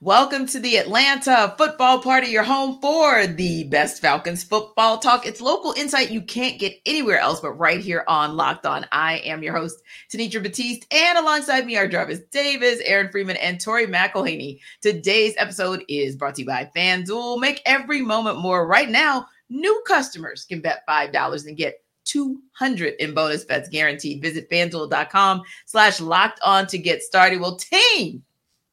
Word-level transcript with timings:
Welcome 0.00 0.46
to 0.46 0.60
the 0.60 0.76
Atlanta 0.76 1.54
Football 1.58 2.00
Party, 2.00 2.28
your 2.28 2.42
home 2.42 2.80
for 2.80 3.26
the 3.26 3.64
best 3.64 4.00
Falcons 4.00 4.42
football 4.42 4.98
talk. 4.98 5.26
It's 5.26 5.40
local 5.40 5.72
insight 5.72 6.10
you 6.10 6.22
can't 6.22 6.58
get 6.58 6.80
anywhere 6.86 7.18
else 7.18 7.40
but 7.40 7.52
right 7.52 7.80
here 7.80 8.04
on 8.08 8.36
Locked 8.36 8.66
On. 8.66 8.86
I 8.92 9.18
am 9.18 9.42
your 9.42 9.54
host, 9.54 9.82
Tenitra 10.10 10.42
Batiste, 10.42 10.86
and 10.92 11.18
alongside 11.18 11.66
me 11.66 11.76
are 11.76 11.86
Jarvis 11.86 12.20
Davis, 12.30 12.80
Aaron 12.84 13.10
Freeman, 13.10 13.36
and 13.36 13.60
Tori 13.60 13.86
McElhaney. 13.86 14.60
Today's 14.80 15.34
episode 15.36 15.84
is 15.88 16.16
brought 16.16 16.34
to 16.36 16.42
you 16.42 16.46
by 16.46 16.70
FanDuel. 16.74 17.40
Make 17.40 17.62
every 17.66 18.02
moment 18.02 18.38
more. 18.38 18.66
Right 18.66 18.88
now, 18.88 19.26
new 19.48 19.82
customers 19.86 20.44
can 20.44 20.60
bet 20.60 20.82
$5 20.88 21.46
and 21.46 21.56
get 21.56 21.82
200 22.04 22.94
in 22.98 23.14
bonus 23.14 23.44
bets 23.44 23.68
guaranteed. 23.68 24.22
Visit 24.22 24.50
fanduel.com 24.50 25.42
slash 25.66 26.00
locked 26.00 26.40
on 26.42 26.66
to 26.68 26.78
get 26.78 27.02
started. 27.02 27.40
Well, 27.40 27.56
team, 27.56 28.22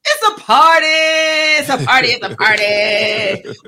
it's 0.09 0.27
a 0.27 0.41
party. 0.41 0.85
It's 0.85 1.69
a 1.69 1.85
party. 1.85 2.07
It's 2.09 2.25
a 2.25 2.35
party. 2.35 2.63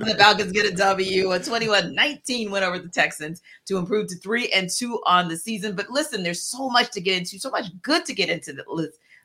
the 0.09 0.15
Falcons 0.17 0.51
get 0.51 0.65
a 0.65 0.75
W, 0.75 1.31
a 1.31 1.39
21-19 1.39 2.49
win 2.49 2.63
over 2.63 2.79
the 2.79 2.89
Texans 2.89 3.41
to 3.65 3.77
improve 3.77 4.07
to 4.07 4.15
three 4.15 4.49
and 4.49 4.69
two 4.69 5.01
on 5.05 5.27
the 5.27 5.37
season. 5.37 5.75
But 5.75 5.89
listen, 5.89 6.23
there's 6.23 6.43
so 6.43 6.69
much 6.69 6.91
to 6.91 7.01
get 7.01 7.17
into, 7.17 7.39
so 7.39 7.49
much 7.49 7.65
good 7.81 8.05
to 8.05 8.13
get 8.13 8.29
into 8.29 8.53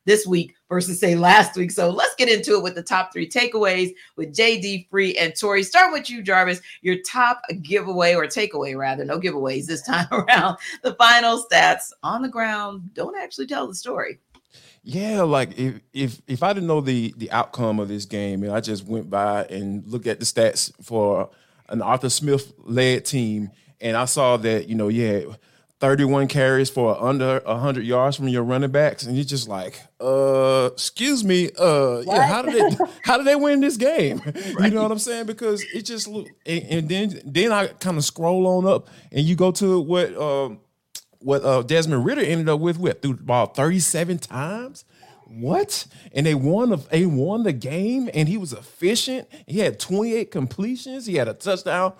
this 0.06 0.26
week 0.26 0.54
versus 0.68 1.00
say 1.00 1.14
last 1.14 1.56
week. 1.56 1.70
So 1.70 1.90
let's 1.90 2.14
get 2.16 2.28
into 2.28 2.56
it 2.56 2.62
with 2.62 2.74
the 2.74 2.82
top 2.82 3.12
three 3.12 3.28
takeaways 3.28 3.92
with 4.16 4.34
JD 4.34 4.88
Free 4.90 5.16
and 5.16 5.34
Tori. 5.38 5.62
Start 5.62 5.92
with 5.92 6.10
you, 6.10 6.22
Jarvis. 6.22 6.60
Your 6.82 6.96
top 7.06 7.42
giveaway 7.62 8.14
or 8.14 8.24
takeaway, 8.26 8.76
rather, 8.76 9.04
no 9.04 9.18
giveaways 9.18 9.66
this 9.66 9.82
time 9.82 10.06
around. 10.12 10.58
The 10.82 10.94
final 10.94 11.42
stats 11.42 11.92
on 12.02 12.22
the 12.22 12.28
ground 12.28 12.90
don't 12.94 13.16
actually 13.16 13.46
tell 13.46 13.66
the 13.66 13.74
story. 13.74 14.18
Yeah, 14.86 15.22
like 15.22 15.58
if 15.58 15.80
if 15.94 16.20
if 16.26 16.42
I 16.42 16.52
didn't 16.52 16.66
know 16.66 16.82
the 16.82 17.14
the 17.16 17.30
outcome 17.30 17.80
of 17.80 17.88
this 17.88 18.04
game 18.04 18.42
and 18.42 18.52
I 18.52 18.60
just 18.60 18.86
went 18.86 19.08
by 19.08 19.44
and 19.44 19.82
looked 19.86 20.06
at 20.06 20.20
the 20.20 20.26
stats 20.26 20.72
for 20.82 21.30
an 21.70 21.80
Arthur 21.80 22.10
Smith 22.10 22.52
led 22.58 23.06
team 23.06 23.50
and 23.80 23.96
I 23.96 24.04
saw 24.04 24.36
that 24.36 24.68
you 24.68 24.74
know 24.74 24.88
yeah 24.88 25.20
31 25.80 26.28
carries 26.28 26.70
for 26.70 27.02
under 27.02 27.40
100 27.44 27.84
yards 27.84 28.16
from 28.16 28.28
your 28.28 28.42
running 28.42 28.70
backs 28.70 29.04
and 29.04 29.16
you're 29.16 29.24
just 29.24 29.48
like 29.48 29.80
uh 30.00 30.70
excuse 30.72 31.24
me 31.24 31.50
uh 31.58 31.96
what? 32.02 32.06
yeah 32.06 32.26
how 32.26 32.42
did 32.42 32.54
they 32.54 32.76
how 33.04 33.16
did 33.16 33.26
they 33.26 33.36
win 33.36 33.60
this 33.60 33.76
game 33.76 34.18
right. 34.24 34.44
you 34.64 34.70
know 34.70 34.82
what 34.82 34.92
i'm 34.92 34.98
saying 34.98 35.26
because 35.26 35.62
it 35.74 35.82
just 35.82 36.06
look 36.06 36.26
and, 36.46 36.62
and 36.70 36.88
then 36.88 37.20
then 37.24 37.52
i 37.52 37.66
kind 37.66 37.98
of 37.98 38.04
scroll 38.04 38.46
on 38.46 38.66
up 38.66 38.88
and 39.12 39.26
you 39.26 39.34
go 39.34 39.50
to 39.50 39.80
what 39.80 40.16
um 40.16 40.60
what 41.24 41.42
uh, 41.42 41.62
Desmond 41.62 42.04
Ridder 42.04 42.20
ended 42.20 42.48
up 42.48 42.60
with 42.60 42.78
what 42.78 43.00
through 43.00 43.12
about 43.12 43.56
37 43.56 44.18
times. 44.18 44.84
What? 45.26 45.86
And 46.12 46.26
they 46.26 46.34
won 46.34 46.68
the 46.68 46.76
they 46.76 47.06
won 47.06 47.44
the 47.44 47.52
game 47.52 48.10
and 48.12 48.28
he 48.28 48.36
was 48.36 48.52
efficient. 48.52 49.26
He 49.46 49.60
had 49.60 49.80
28 49.80 50.30
completions. 50.30 51.06
He 51.06 51.14
had 51.14 51.28
a 51.28 51.34
touchdown, 51.34 51.94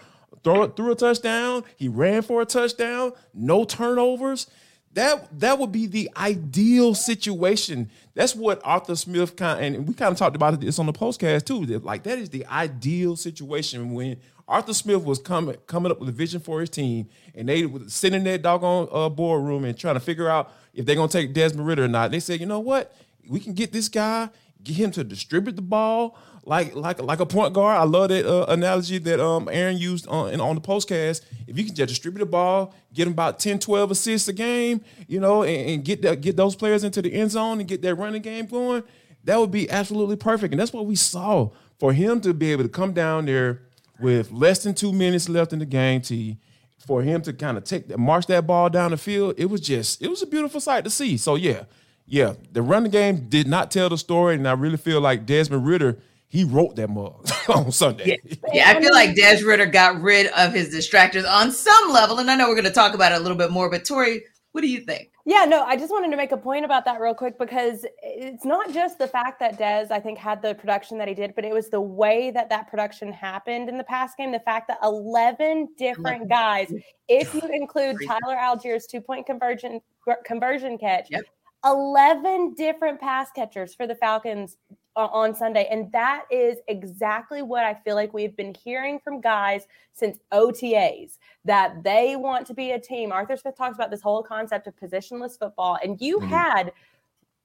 throw 0.44 0.68
through 0.68 0.92
a 0.92 0.94
touchdown. 0.94 1.64
He 1.76 1.88
ran 1.88 2.20
for 2.22 2.42
a 2.42 2.44
touchdown, 2.44 3.12
no 3.32 3.64
turnovers. 3.64 4.46
That 4.92 5.40
that 5.40 5.58
would 5.58 5.72
be 5.72 5.86
the 5.86 6.10
ideal 6.18 6.94
situation. 6.94 7.90
That's 8.12 8.36
what 8.36 8.60
Arthur 8.62 8.94
Smith 8.94 9.36
kind 9.36 9.74
and 9.74 9.88
we 9.88 9.94
kind 9.94 10.12
of 10.12 10.18
talked 10.18 10.36
about 10.36 10.60
this 10.60 10.78
on 10.78 10.84
the 10.84 10.92
postcast 10.92 11.46
too. 11.46 11.64
That 11.64 11.82
like 11.82 12.02
that 12.02 12.18
is 12.18 12.28
the 12.28 12.44
ideal 12.46 13.16
situation 13.16 13.94
when 13.94 14.20
Arthur 14.46 14.74
Smith 14.74 15.02
was 15.02 15.18
coming 15.18 15.56
coming 15.66 15.90
up 15.90 16.00
with 16.00 16.08
a 16.08 16.12
vision 16.12 16.40
for 16.40 16.60
his 16.60 16.70
team, 16.70 17.08
and 17.34 17.48
they 17.48 17.66
were 17.66 17.88
sitting 17.88 18.18
in 18.18 18.24
that 18.24 18.42
doggone 18.42 18.88
uh, 18.92 19.08
boardroom 19.08 19.64
and 19.64 19.76
trying 19.76 19.94
to 19.94 20.00
figure 20.00 20.28
out 20.28 20.52
if 20.74 20.84
they're 20.84 20.96
gonna 20.96 21.08
take 21.08 21.32
Desmond 21.32 21.66
Ridder 21.66 21.84
or 21.84 21.88
not. 21.88 22.10
They 22.10 22.20
said, 22.20 22.40
you 22.40 22.46
know 22.46 22.60
what, 22.60 22.94
we 23.28 23.40
can 23.40 23.54
get 23.54 23.72
this 23.72 23.88
guy, 23.88 24.28
get 24.62 24.76
him 24.76 24.90
to 24.92 25.04
distribute 25.04 25.56
the 25.56 25.62
ball 25.62 26.16
like 26.46 26.74
like 26.74 27.00
like 27.02 27.20
a 27.20 27.26
point 27.26 27.54
guard. 27.54 27.78
I 27.78 27.84
love 27.84 28.08
that 28.10 28.26
uh, 28.26 28.46
analogy 28.48 28.98
that 28.98 29.20
um 29.20 29.48
Aaron 29.50 29.78
used 29.78 30.06
on 30.08 30.40
on 30.40 30.54
the 30.54 30.60
postcast. 30.60 31.22
If 31.46 31.58
you 31.58 31.64
can 31.64 31.74
just 31.74 31.88
distribute 31.88 32.20
the 32.20 32.26
ball, 32.30 32.74
get 32.92 33.06
him 33.06 33.12
about 33.12 33.38
10, 33.38 33.58
12 33.58 33.90
assists 33.90 34.28
a 34.28 34.32
game, 34.32 34.82
you 35.06 35.20
know, 35.20 35.42
and, 35.42 35.70
and 35.70 35.84
get 35.84 36.02
that 36.02 36.20
get 36.20 36.36
those 36.36 36.54
players 36.54 36.84
into 36.84 37.02
the 37.02 37.12
end 37.12 37.30
zone 37.30 37.60
and 37.60 37.68
get 37.68 37.82
that 37.82 37.94
running 37.94 38.22
game 38.22 38.46
going, 38.46 38.82
that 39.24 39.38
would 39.38 39.50
be 39.50 39.70
absolutely 39.70 40.16
perfect. 40.16 40.52
And 40.52 40.60
that's 40.60 40.72
what 40.72 40.86
we 40.86 40.96
saw 40.96 41.50
for 41.78 41.92
him 41.92 42.20
to 42.20 42.34
be 42.34 42.52
able 42.52 42.64
to 42.64 42.68
come 42.68 42.92
down 42.92 43.26
there 43.26 43.62
with 44.04 44.30
less 44.30 44.62
than 44.62 44.74
two 44.74 44.92
minutes 44.92 45.28
left 45.28 45.52
in 45.52 45.58
the 45.58 45.66
game, 45.66 46.02
T, 46.02 46.38
for 46.86 47.02
him 47.02 47.22
to 47.22 47.32
kind 47.32 47.56
of 47.56 47.64
take 47.64 47.88
that, 47.88 47.98
march 47.98 48.26
that 48.26 48.46
ball 48.46 48.68
down 48.68 48.90
the 48.90 48.98
field, 48.98 49.34
it 49.38 49.46
was 49.46 49.62
just, 49.62 50.02
it 50.02 50.08
was 50.08 50.22
a 50.22 50.26
beautiful 50.26 50.60
sight 50.60 50.84
to 50.84 50.90
see. 50.90 51.16
So 51.16 51.34
yeah, 51.34 51.64
yeah, 52.06 52.34
the 52.52 52.60
running 52.60 52.90
game 52.90 53.28
did 53.30 53.48
not 53.48 53.70
tell 53.70 53.88
the 53.88 53.96
story, 53.96 54.34
and 54.34 54.46
I 54.46 54.52
really 54.52 54.76
feel 54.76 55.00
like 55.00 55.24
Desmond 55.24 55.66
Ridder 55.66 55.98
he 56.28 56.42
wrote 56.42 56.74
that 56.74 56.90
mug 56.90 57.30
on 57.48 57.70
Sunday. 57.70 58.18
Yeah. 58.24 58.36
yeah, 58.52 58.68
I 58.68 58.80
feel 58.80 58.92
like 58.92 59.14
Des 59.14 59.44
Ridder 59.44 59.66
got 59.66 60.00
rid 60.00 60.26
of 60.32 60.52
his 60.52 60.74
distractors 60.74 61.30
on 61.30 61.52
some 61.52 61.92
level, 61.92 62.18
and 62.18 62.28
I 62.28 62.34
know 62.34 62.48
we're 62.48 62.56
going 62.56 62.64
to 62.64 62.72
talk 62.72 62.92
about 62.92 63.12
it 63.12 63.18
a 63.18 63.20
little 63.20 63.38
bit 63.38 63.52
more. 63.52 63.70
But 63.70 63.84
Tori, 63.84 64.24
what 64.50 64.62
do 64.62 64.68
you 64.68 64.80
think? 64.80 65.12
Yeah, 65.26 65.46
no, 65.46 65.62
I 65.62 65.76
just 65.76 65.90
wanted 65.90 66.10
to 66.10 66.18
make 66.18 66.32
a 66.32 66.36
point 66.36 66.66
about 66.66 66.84
that 66.84 67.00
real 67.00 67.14
quick 67.14 67.38
because 67.38 67.86
it's 68.02 68.44
not 68.44 68.70
just 68.74 68.98
the 68.98 69.06
fact 69.06 69.40
that 69.40 69.58
Dez, 69.58 69.90
I 69.90 69.98
think, 69.98 70.18
had 70.18 70.42
the 70.42 70.54
production 70.54 70.98
that 70.98 71.08
he 71.08 71.14
did, 71.14 71.34
but 71.34 71.46
it 71.46 71.54
was 71.54 71.70
the 71.70 71.80
way 71.80 72.30
that 72.32 72.50
that 72.50 72.68
production 72.68 73.10
happened 73.10 73.70
in 73.70 73.78
the 73.78 73.84
past 73.84 74.18
game. 74.18 74.32
The 74.32 74.40
fact 74.40 74.68
that 74.68 74.78
11 74.82 75.70
different 75.78 76.28
guys, 76.28 76.70
if 77.08 77.32
you 77.32 77.40
include 77.52 77.96
Tyler 78.06 78.36
Allgeier's 78.36 78.86
two 78.86 79.00
point 79.00 79.24
conversion 79.24 79.80
conversion 80.26 80.76
catch, 80.76 81.06
yep. 81.10 81.24
11 81.64 82.52
different 82.52 83.00
pass 83.00 83.30
catchers 83.30 83.74
for 83.74 83.86
the 83.86 83.94
Falcons 83.94 84.58
on 84.96 85.34
Sunday. 85.34 85.66
And 85.70 85.90
that 85.92 86.24
is 86.30 86.58
exactly 86.68 87.42
what 87.42 87.64
I 87.64 87.74
feel 87.74 87.94
like 87.94 88.14
we've 88.14 88.36
been 88.36 88.54
hearing 88.54 88.98
from 88.98 89.20
guys 89.20 89.66
since 89.92 90.18
OTAs 90.32 91.18
that 91.44 91.82
they 91.82 92.16
want 92.16 92.46
to 92.46 92.54
be 92.54 92.72
a 92.72 92.80
team. 92.80 93.12
Arthur 93.12 93.36
Smith 93.36 93.56
talks 93.56 93.76
about 93.76 93.90
this 93.90 94.00
whole 94.00 94.22
concept 94.22 94.66
of 94.66 94.76
positionless 94.76 95.38
football. 95.38 95.78
And 95.82 96.00
you 96.00 96.18
mm-hmm. 96.18 96.28
had 96.28 96.72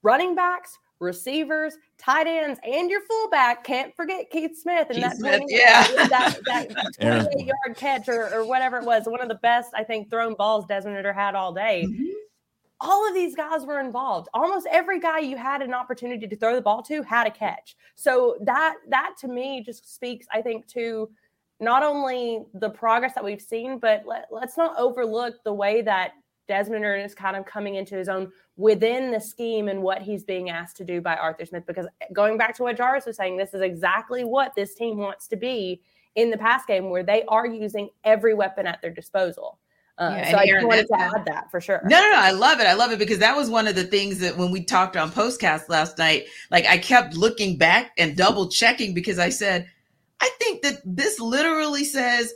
running 0.03 0.35
backs, 0.35 0.77
receivers, 0.99 1.77
tight 1.97 2.27
ends, 2.27 2.59
and 2.63 2.89
your 2.89 3.01
fullback. 3.01 3.63
Can't 3.63 3.95
forget 3.95 4.29
Keith 4.29 4.59
Smith 4.61 4.87
and 4.89 4.95
Keith 4.95 5.03
that, 5.03 5.17
Smith, 5.17 5.37
20, 5.37 5.45
yeah. 5.55 5.87
that, 6.07 6.39
that 6.45 6.93
28 7.01 7.45
yard 7.45 7.77
catch 7.77 8.09
or, 8.09 8.33
or, 8.33 8.45
whatever 8.45 8.77
it 8.77 8.85
was. 8.85 9.03
One 9.05 9.21
of 9.21 9.27
the 9.27 9.35
best, 9.35 9.71
I 9.73 9.83
think, 9.83 10.09
thrown 10.09 10.35
balls 10.35 10.65
Desmond 10.67 11.05
had 11.05 11.35
all 11.35 11.53
day. 11.53 11.85
Mm-hmm 11.87 12.05
all 12.81 13.07
of 13.07 13.13
these 13.13 13.35
guys 13.35 13.65
were 13.65 13.79
involved. 13.79 14.29
Almost 14.33 14.67
every 14.71 14.99
guy 14.99 15.19
you 15.19 15.37
had 15.37 15.61
an 15.61 15.73
opportunity 15.73 16.27
to 16.27 16.35
throw 16.35 16.55
the 16.55 16.61
ball 16.61 16.81
to 16.83 17.01
had 17.03 17.27
a 17.27 17.31
catch. 17.31 17.75
So 17.95 18.37
that 18.41 18.75
that 18.87 19.15
to 19.21 19.27
me 19.27 19.63
just 19.63 19.93
speaks, 19.93 20.25
I 20.33 20.41
think, 20.41 20.67
to 20.69 21.09
not 21.59 21.83
only 21.83 22.43
the 22.53 22.69
progress 22.69 23.13
that 23.15 23.23
we've 23.23 23.41
seen, 23.41 23.79
but 23.79 24.03
let, 24.05 24.27
us 24.31 24.55
not 24.57 24.77
overlook 24.77 25.35
the 25.43 25.53
way 25.53 25.81
that 25.81 26.13
Desmond 26.47 26.85
is 26.85 27.13
kind 27.13 27.35
of 27.35 27.45
coming 27.45 27.75
into 27.75 27.95
his 27.95 28.07
own 28.07 28.31
within 28.55 29.11
the 29.11 29.19
scheme 29.19 29.67
and 29.67 29.83
what 29.83 30.01
he's 30.01 30.23
being 30.23 30.49
asked 30.49 30.77
to 30.77 30.85
do 30.85 31.01
by 31.01 31.15
Arthur 31.15 31.45
Smith. 31.45 31.65
Because 31.67 31.85
going 32.13 32.37
back 32.37 32.55
to 32.55 32.63
what 32.63 32.77
Jarvis 32.77 33.05
was 33.05 33.17
saying, 33.17 33.37
this 33.37 33.53
is 33.53 33.61
exactly 33.61 34.23
what 34.23 34.55
this 34.55 34.73
team 34.73 34.97
wants 34.97 35.27
to 35.27 35.35
be 35.35 35.81
in 36.15 36.31
the 36.31 36.37
pass 36.37 36.65
game, 36.65 36.89
where 36.89 37.03
they 37.03 37.23
are 37.27 37.45
using 37.45 37.89
every 38.03 38.33
weapon 38.33 38.65
at 38.65 38.81
their 38.81 38.91
disposal. 38.91 39.59
Uh, 39.99 40.13
yeah, 40.15 40.31
so 40.31 40.37
I 40.37 40.47
just 40.47 40.65
wanted 40.65 40.87
to 40.87 40.99
add 40.99 41.25
that 41.25 41.51
for 41.51 41.59
sure. 41.59 41.81
No, 41.83 41.99
no, 41.99 42.09
no. 42.11 42.19
I 42.19 42.31
love 42.31 42.61
it. 42.61 42.67
I 42.67 42.73
love 42.73 42.91
it 42.91 42.99
because 42.99 43.19
that 43.19 43.35
was 43.35 43.49
one 43.49 43.67
of 43.67 43.75
the 43.75 43.83
things 43.83 44.19
that 44.19 44.37
when 44.37 44.49
we 44.49 44.63
talked 44.63 44.95
on 44.95 45.11
Postcast 45.11 45.67
last 45.67 45.97
night, 45.97 46.27
like 46.51 46.65
I 46.65 46.77
kept 46.77 47.15
looking 47.15 47.57
back 47.57 47.91
and 47.97 48.15
double 48.15 48.47
checking 48.47 48.93
because 48.93 49.19
I 49.19 49.27
said, 49.27 49.69
I 50.21 50.29
think 50.39 50.61
that 50.61 50.81
this 50.85 51.19
literally 51.19 51.83
says 51.83 52.33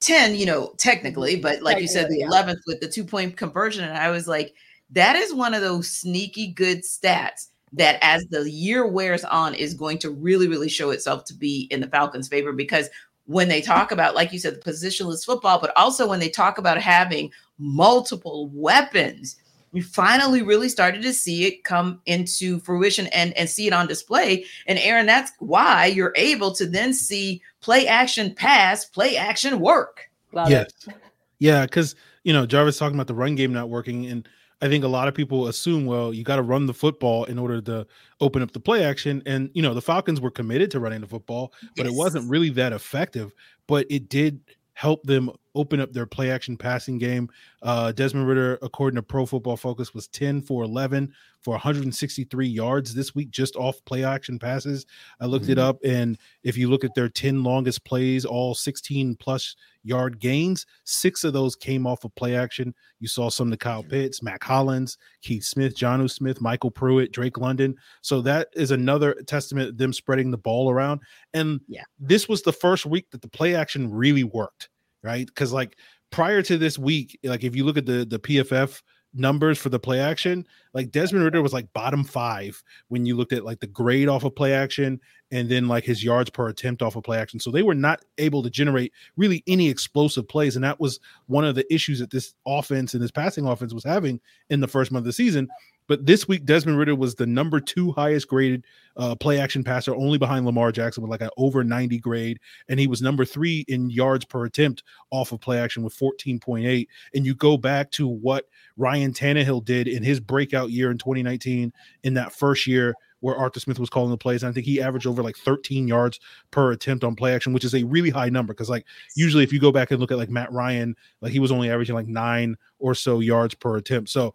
10, 0.00 0.34
you 0.34 0.44
know, 0.44 0.74
technically, 0.76 1.36
but 1.36 1.62
like 1.62 1.80
you 1.80 1.88
said, 1.88 2.10
the 2.10 2.18
yeah. 2.18 2.28
11th 2.28 2.60
with 2.66 2.80
the 2.80 2.88
two 2.88 3.04
point 3.04 3.36
conversion. 3.36 3.84
And 3.84 3.96
I 3.96 4.10
was 4.10 4.28
like, 4.28 4.54
that 4.90 5.16
is 5.16 5.32
one 5.32 5.54
of 5.54 5.62
those 5.62 5.90
sneaky 5.90 6.48
good 6.48 6.82
stats 6.82 7.48
that 7.72 7.98
as 8.02 8.26
the 8.26 8.48
year 8.48 8.86
wears 8.86 9.24
on 9.24 9.54
is 9.54 9.72
going 9.72 9.98
to 9.98 10.10
really, 10.10 10.48
really 10.48 10.68
show 10.68 10.90
itself 10.90 11.24
to 11.24 11.34
be 11.34 11.66
in 11.70 11.80
the 11.80 11.88
Falcons' 11.88 12.28
favor 12.28 12.52
because 12.52 12.90
when 13.26 13.48
they 13.48 13.60
talk 13.60 13.90
about, 13.90 14.14
like 14.14 14.32
you 14.32 14.38
said, 14.38 14.54
the 14.54 14.70
positionless 14.70 15.24
football, 15.24 15.60
but 15.60 15.72
also 15.76 16.08
when 16.08 16.20
they 16.20 16.28
talk 16.28 16.58
about 16.58 16.80
having 16.80 17.30
multiple 17.58 18.50
weapons, 18.52 19.36
we 19.72 19.80
finally 19.80 20.42
really 20.42 20.68
started 20.68 21.02
to 21.02 21.12
see 21.12 21.46
it 21.46 21.64
come 21.64 22.00
into 22.06 22.60
fruition 22.60 23.08
and, 23.08 23.36
and 23.36 23.48
see 23.48 23.66
it 23.66 23.72
on 23.72 23.88
display. 23.88 24.44
And 24.66 24.78
Aaron, 24.78 25.06
that's 25.06 25.32
why 25.40 25.86
you're 25.86 26.12
able 26.16 26.54
to 26.54 26.66
then 26.66 26.92
see 26.92 27.42
play 27.60 27.86
action 27.86 28.34
pass, 28.34 28.84
play 28.84 29.16
action 29.16 29.58
work. 29.58 30.10
Love 30.32 30.50
yes. 30.50 30.70
It. 30.86 30.94
Yeah, 31.40 31.66
because 31.66 31.96
you 32.22 32.32
know, 32.32 32.46
Jarvis 32.46 32.78
talking 32.78 32.96
about 32.96 33.06
the 33.08 33.14
run 33.14 33.34
game 33.34 33.52
not 33.52 33.68
working 33.68 34.06
and 34.06 34.28
I 34.64 34.68
think 34.68 34.82
a 34.82 34.88
lot 34.88 35.08
of 35.08 35.14
people 35.14 35.48
assume, 35.48 35.84
well, 35.84 36.14
you 36.14 36.24
got 36.24 36.36
to 36.36 36.42
run 36.42 36.64
the 36.64 36.72
football 36.72 37.24
in 37.24 37.38
order 37.38 37.60
to 37.60 37.86
open 38.22 38.40
up 38.40 38.52
the 38.52 38.60
play 38.60 38.82
action. 38.82 39.22
And, 39.26 39.50
you 39.52 39.60
know, 39.60 39.74
the 39.74 39.82
Falcons 39.82 40.22
were 40.22 40.30
committed 40.30 40.70
to 40.70 40.80
running 40.80 41.02
the 41.02 41.06
football, 41.06 41.52
but 41.76 41.84
yes. 41.84 41.92
it 41.94 41.98
wasn't 41.98 42.30
really 42.30 42.48
that 42.48 42.72
effective. 42.72 43.34
But 43.68 43.84
it 43.90 44.08
did 44.08 44.40
help 44.72 45.02
them 45.02 45.30
open 45.54 45.80
up 45.80 45.92
their 45.92 46.06
play 46.06 46.30
action 46.30 46.56
passing 46.56 46.98
game. 46.98 47.28
Uh, 47.62 47.92
Desmond 47.92 48.28
Ridder, 48.28 48.58
according 48.62 48.96
to 48.96 49.02
Pro 49.02 49.26
Football 49.26 49.56
Focus, 49.56 49.94
was 49.94 50.08
10 50.08 50.42
for 50.42 50.64
11 50.64 51.12
for 51.44 51.50
163 51.52 52.48
yards 52.48 52.94
this 52.94 53.14
week 53.14 53.30
just 53.30 53.54
off 53.56 53.84
play 53.84 54.02
action 54.02 54.38
passes. 54.38 54.86
I 55.20 55.26
looked 55.26 55.44
mm-hmm. 55.44 55.52
it 55.52 55.58
up, 55.58 55.78
and 55.84 56.18
if 56.42 56.56
you 56.56 56.70
look 56.70 56.84
at 56.84 56.94
their 56.94 57.10
10 57.10 57.44
longest 57.44 57.84
plays, 57.84 58.24
all 58.24 58.54
16 58.54 59.16
plus 59.16 59.54
yard 59.84 60.18
gains, 60.18 60.64
six 60.84 61.22
of 61.22 61.34
those 61.34 61.54
came 61.54 61.86
off 61.86 62.04
of 62.04 62.14
play 62.14 62.34
action. 62.34 62.74
You 62.98 63.08
saw 63.08 63.28
some 63.28 63.50
to 63.50 63.56
Kyle 63.58 63.82
Pitts, 63.82 64.22
Mack 64.22 64.42
Hollins, 64.42 64.96
Keith 65.20 65.44
Smith, 65.44 65.76
Jonnu 65.76 66.10
Smith, 66.10 66.40
MyCole 66.40 66.74
Pruitt, 66.74 67.12
Drake 67.12 67.36
London. 67.36 67.76
So 68.00 68.22
that 68.22 68.48
is 68.54 68.70
another 68.70 69.14
testament 69.26 69.68
of 69.68 69.78
them 69.78 69.92
spreading 69.92 70.30
the 70.30 70.38
ball 70.38 70.70
around. 70.70 71.00
And 71.34 71.60
yeah, 71.68 71.84
this 71.98 72.28
was 72.28 72.42
the 72.42 72.52
first 72.52 72.86
week 72.86 73.10
that 73.10 73.20
the 73.20 73.28
play 73.28 73.54
action 73.54 73.92
really 73.92 74.24
worked, 74.24 74.70
right? 75.04 75.26
Because 75.26 75.52
like 75.52 75.76
prior 76.10 76.42
to 76.42 76.58
this 76.58 76.78
week, 76.78 77.18
like 77.22 77.44
if 77.44 77.54
you 77.54 77.64
look 77.64 77.76
at 77.76 77.86
the 77.86 78.04
the 78.04 78.18
PFF 78.18 78.82
numbers 79.14 79.58
for 79.58 79.68
the 79.68 79.78
play 79.78 80.00
action, 80.00 80.46
like 80.72 80.90
Desmond 80.90 81.24
Ridder 81.24 81.40
was 81.42 81.52
like 81.52 81.72
bottom 81.72 82.02
five 82.02 82.62
when 82.88 83.06
you 83.06 83.16
looked 83.16 83.32
at 83.32 83.44
like 83.44 83.60
the 83.60 83.66
grade 83.66 84.08
off 84.08 84.24
of 84.24 84.34
play 84.34 84.52
action 84.52 85.00
and 85.30 85.48
then 85.48 85.68
like 85.68 85.84
his 85.84 86.02
yards 86.02 86.30
per 86.30 86.48
attempt 86.48 86.82
off 86.82 86.96
of 86.96 87.04
play 87.04 87.18
action. 87.18 87.38
So 87.38 87.50
they 87.50 87.62
were 87.62 87.74
not 87.74 88.04
able 88.18 88.42
to 88.42 88.50
generate 88.50 88.92
really 89.16 89.44
any 89.46 89.68
explosive 89.68 90.26
plays. 90.28 90.56
And 90.56 90.64
that 90.64 90.80
was 90.80 90.98
one 91.26 91.44
of 91.44 91.54
the 91.54 91.72
issues 91.72 92.00
that 92.00 92.10
this 92.10 92.34
offense 92.46 92.94
and 92.94 93.02
this 93.02 93.12
passing 93.12 93.46
offense 93.46 93.72
was 93.72 93.84
having 93.84 94.20
in 94.50 94.60
the 94.60 94.68
first 94.68 94.90
month 94.90 95.02
of 95.02 95.06
the 95.06 95.12
season 95.12 95.48
but 95.86 96.06
this 96.06 96.26
week, 96.26 96.44
Desmond 96.44 96.78
Ridder 96.78 96.94
was 96.94 97.14
the 97.14 97.26
number 97.26 97.60
two 97.60 97.92
highest 97.92 98.28
graded 98.28 98.64
uh, 98.96 99.14
play 99.14 99.38
action 99.38 99.62
passer, 99.62 99.94
only 99.94 100.18
behind 100.18 100.46
Lamar 100.46 100.72
Jackson 100.72 101.02
with 101.02 101.10
like 101.10 101.20
an 101.20 101.30
over 101.36 101.62
90 101.62 101.98
grade. 101.98 102.40
And 102.68 102.80
he 102.80 102.86
was 102.86 103.02
number 103.02 103.24
three 103.24 103.64
in 103.68 103.90
yards 103.90 104.24
per 104.24 104.44
attempt 104.44 104.82
off 105.10 105.32
of 105.32 105.40
play 105.40 105.58
action 105.58 105.82
with 105.82 105.96
14.8. 105.96 106.86
And 107.14 107.26
you 107.26 107.34
go 107.34 107.56
back 107.56 107.90
to 107.92 108.08
what 108.08 108.48
Ryan 108.76 109.12
Tannehill 109.12 109.64
did 109.64 109.88
in 109.88 110.02
his 110.02 110.20
breakout 110.20 110.70
year 110.70 110.90
in 110.90 110.98
2019, 110.98 111.72
in 112.02 112.14
that 112.14 112.32
first 112.32 112.66
year 112.66 112.94
where 113.20 113.36
Arthur 113.36 113.58
Smith 113.58 113.78
was 113.78 113.88
calling 113.88 114.10
the 114.10 114.18
plays. 114.18 114.42
And 114.42 114.50
I 114.50 114.52
think 114.52 114.66
he 114.66 114.82
averaged 114.82 115.06
over 115.06 115.22
like 115.22 115.36
13 115.38 115.88
yards 115.88 116.20
per 116.50 116.72
attempt 116.72 117.04
on 117.04 117.16
play 117.16 117.34
action, 117.34 117.54
which 117.54 117.64
is 117.64 117.74
a 117.74 117.82
really 117.84 118.10
high 118.10 118.28
number. 118.28 118.52
Because 118.52 118.68
like 118.68 118.84
usually 119.16 119.42
if 119.42 119.52
you 119.52 119.58
go 119.58 119.72
back 119.72 119.90
and 119.90 119.98
look 119.98 120.12
at 120.12 120.18
like 120.18 120.28
Matt 120.28 120.52
Ryan, 120.52 120.94
like 121.22 121.32
he 121.32 121.40
was 121.40 121.50
only 121.50 121.70
averaging 121.70 121.94
like 121.94 122.06
nine 122.06 122.56
or 122.78 122.94
so 122.94 123.20
yards 123.20 123.54
per 123.54 123.76
attempt. 123.76 124.10
So 124.10 124.34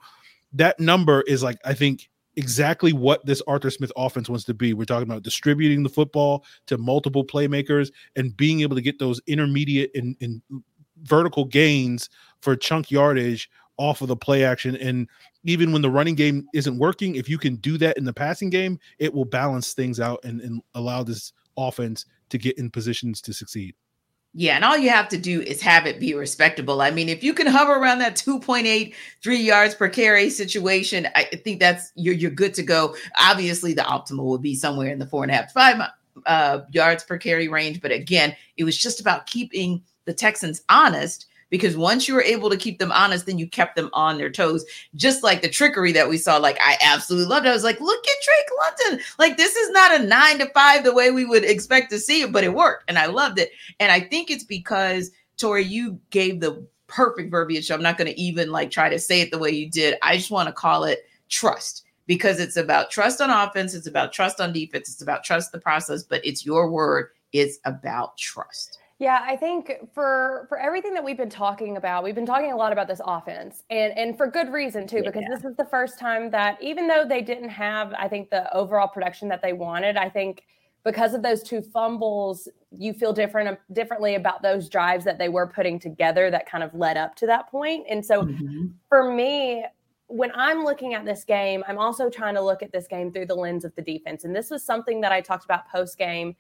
that 0.53 0.79
number 0.79 1.21
is 1.21 1.43
like 1.43 1.57
I 1.65 1.73
think 1.73 2.09
exactly 2.35 2.93
what 2.93 3.25
this 3.25 3.41
Arthur 3.47 3.69
Smith 3.69 3.91
offense 3.97 4.29
wants 4.29 4.45
to 4.45 4.53
be. 4.53 4.73
We're 4.73 4.85
talking 4.85 5.09
about 5.09 5.23
distributing 5.23 5.83
the 5.83 5.89
football 5.89 6.45
to 6.67 6.77
multiple 6.77 7.25
playmakers 7.25 7.91
and 8.15 8.35
being 8.35 8.61
able 8.61 8.75
to 8.75 8.81
get 8.81 8.99
those 8.99 9.19
intermediate 9.27 9.91
and, 9.93 10.15
and 10.21 10.41
vertical 11.03 11.45
gains 11.45 12.09
for 12.41 12.55
chunk 12.55 12.91
yardage 12.91 13.49
off 13.77 14.01
of 14.01 14.07
the 14.07 14.15
play 14.15 14.43
action. 14.43 14.75
And 14.77 15.07
even 15.43 15.71
when 15.71 15.81
the 15.81 15.89
running 15.89 16.15
game 16.15 16.47
isn't 16.53 16.77
working, 16.77 17.15
if 17.15 17.27
you 17.29 17.37
can 17.37 17.55
do 17.57 17.77
that 17.77 17.97
in 17.97 18.05
the 18.05 18.13
passing 18.13 18.49
game, 18.49 18.79
it 18.99 19.13
will 19.13 19.25
balance 19.25 19.73
things 19.73 19.99
out 19.99 20.19
and, 20.23 20.41
and 20.41 20.61
allow 20.75 21.03
this 21.03 21.33
offense 21.57 22.05
to 22.29 22.37
get 22.37 22.57
in 22.57 22.69
positions 22.69 23.21
to 23.21 23.33
succeed. 23.33 23.75
Yeah, 24.33 24.55
and 24.55 24.63
all 24.63 24.77
you 24.77 24.91
have 24.91 25.09
to 25.09 25.17
do 25.17 25.41
is 25.41 25.59
have 25.63 25.87
it 25.87 25.99
be 25.99 26.13
respectable. 26.13 26.81
I 26.81 26.91
mean, 26.91 27.09
if 27.09 27.23
you 27.23 27.33
can 27.33 27.47
hover 27.47 27.73
around 27.73 27.97
that 27.99 28.15
2.83 28.15 28.93
yards 29.43 29.73
per 29.73 29.89
carry 29.89 30.29
situation, 30.29 31.07
I 31.15 31.23
think 31.23 31.59
that's 31.59 31.91
you're 31.95 32.13
you're 32.13 32.29
good 32.29 32.53
to 32.55 32.63
go. 32.63 32.95
Obviously, 33.19 33.73
the 33.73 33.81
optimal 33.81 34.25
would 34.25 34.43
be 34.43 34.53
somewhere 34.53 34.91
in 34.91 34.99
the 34.99 35.07
four 35.07 35.23
and 35.23 35.31
a 35.31 35.35
half 35.35 35.51
five 35.51 35.81
uh, 36.27 36.59
yards 36.71 37.03
per 37.03 37.17
carry 37.17 37.47
range. 37.47 37.81
But 37.81 37.91
again, 37.91 38.35
it 38.55 38.65
was 38.65 38.77
just 38.77 38.99
about 38.99 39.25
keeping 39.25 39.81
the 40.05 40.13
Texans 40.13 40.61
honest 40.69 41.25
because 41.49 41.77
once 41.77 42.07
you 42.07 42.13
were 42.13 42.21
able 42.21 42.49
to 42.49 42.57
keep 42.57 42.79
them 42.79 42.91
honest, 42.91 43.25
then 43.25 43.37
you 43.37 43.47
kept 43.47 43.75
them 43.75 43.89
on 43.93 44.17
their 44.17 44.29
toes. 44.29 44.65
Just 44.95 45.23
like 45.23 45.41
the 45.41 45.49
trickery 45.49 45.91
that 45.91 46.09
we 46.09 46.17
saw, 46.17 46.37
like 46.37 46.57
I 46.61 46.77
absolutely 46.81 47.27
loved. 47.27 47.45
It. 47.45 47.49
I 47.49 47.53
was 47.53 47.63
like, 47.63 47.79
look 47.79 48.05
at 48.05 48.25
Drake 48.25 48.89
London. 48.89 49.05
Like 49.17 49.37
this 49.37 49.55
is 49.55 49.69
not 49.71 49.99
a 49.99 50.03
nine 50.03 50.39
to 50.39 50.49
five 50.53 50.83
the 50.83 50.93
way 50.93 51.11
we 51.11 51.25
would 51.25 51.43
expect 51.43 51.91
to 51.91 51.99
see 51.99 52.21
it, 52.21 52.31
but 52.31 52.43
it 52.43 52.53
worked, 52.53 52.85
and 52.87 52.97
I 52.97 53.07
loved 53.07 53.39
it. 53.39 53.51
And 53.79 53.91
I 53.91 53.99
think 53.99 54.29
it's 54.29 54.43
because 54.43 55.11
Tori, 55.37 55.63
you 55.63 55.99
gave 56.09 56.39
the 56.39 56.65
perfect 56.87 57.31
verbiage. 57.31 57.67
So 57.67 57.75
I'm 57.75 57.83
not 57.83 57.97
going 57.97 58.11
to 58.11 58.19
even 58.19 58.51
like 58.51 58.71
try 58.71 58.89
to 58.89 58.99
say 58.99 59.21
it 59.21 59.31
the 59.31 59.39
way 59.39 59.51
you 59.51 59.69
did. 59.69 59.95
I 60.01 60.17
just 60.17 60.31
want 60.31 60.47
to 60.47 60.53
call 60.53 60.83
it 60.83 61.07
trust 61.29 61.83
because 62.07 62.39
it's 62.39 62.57
about 62.57 62.89
trust 62.89 63.21
on 63.21 63.29
offense, 63.29 63.73
it's 63.73 63.87
about 63.87 64.11
trust 64.11 64.41
on 64.41 64.51
defense, 64.51 64.89
it's 64.89 65.03
about 65.03 65.23
trust 65.23 65.51
the 65.51 65.59
process, 65.59 66.03
but 66.03 66.25
it's 66.25 66.45
your 66.45 66.69
word. 66.69 67.09
It's 67.31 67.59
about 67.65 68.17
trust. 68.17 68.78
Yeah, 68.99 69.23
I 69.25 69.37
think 69.37 69.71
for 69.93 70.45
for 70.49 70.59
everything 70.59 70.93
that 70.93 71.03
we've 71.03 71.17
been 71.17 71.29
talking 71.29 71.77
about, 71.77 72.03
we've 72.03 72.15
been 72.15 72.25
talking 72.25 72.51
a 72.51 72.57
lot 72.57 72.73
about 72.73 72.89
this 72.89 72.99
offense, 73.05 73.63
and 73.69 73.97
and 73.97 74.17
for 74.17 74.27
good 74.27 74.51
reason 74.51 74.85
too, 74.87 75.01
because 75.03 75.21
yeah. 75.21 75.35
this 75.35 75.45
is 75.45 75.55
the 75.55 75.65
first 75.65 75.97
time 75.97 76.29
that 76.31 76.61
even 76.61 76.85
though 76.85 77.05
they 77.05 77.21
didn't 77.21 77.47
have, 77.47 77.93
I 77.93 78.09
think 78.09 78.29
the 78.29 78.53
overall 78.53 78.89
production 78.89 79.29
that 79.29 79.41
they 79.41 79.53
wanted, 79.53 79.95
I 79.95 80.09
think 80.09 80.43
because 80.83 81.13
of 81.13 81.23
those 81.23 81.43
two 81.43 81.61
fumbles, 81.61 82.49
you 82.71 82.91
feel 82.91 83.13
different 83.13 83.57
differently 83.71 84.15
about 84.15 84.41
those 84.41 84.67
drives 84.67 85.05
that 85.05 85.17
they 85.17 85.29
were 85.29 85.47
putting 85.47 85.79
together 85.79 86.29
that 86.29 86.45
kind 86.45 86.63
of 86.63 86.73
led 86.73 86.97
up 86.97 87.15
to 87.15 87.25
that 87.25 87.49
point. 87.49 87.85
And 87.89 88.05
so, 88.05 88.23
mm-hmm. 88.23 88.65
for 88.89 89.13
me, 89.13 89.63
when 90.07 90.31
I'm 90.35 90.65
looking 90.65 90.93
at 90.93 91.05
this 91.05 91.23
game, 91.23 91.63
I'm 91.69 91.77
also 91.77 92.09
trying 92.09 92.35
to 92.35 92.41
look 92.41 92.61
at 92.61 92.73
this 92.73 92.85
game 92.85 93.13
through 93.13 93.27
the 93.27 93.35
lens 93.35 93.63
of 93.63 93.73
the 93.75 93.81
defense, 93.81 94.25
and 94.25 94.35
this 94.35 94.49
was 94.49 94.61
something 94.61 94.99
that 94.99 95.13
I 95.13 95.21
talked 95.21 95.45
about 95.45 95.69
post 95.69 95.97
game 95.97 96.35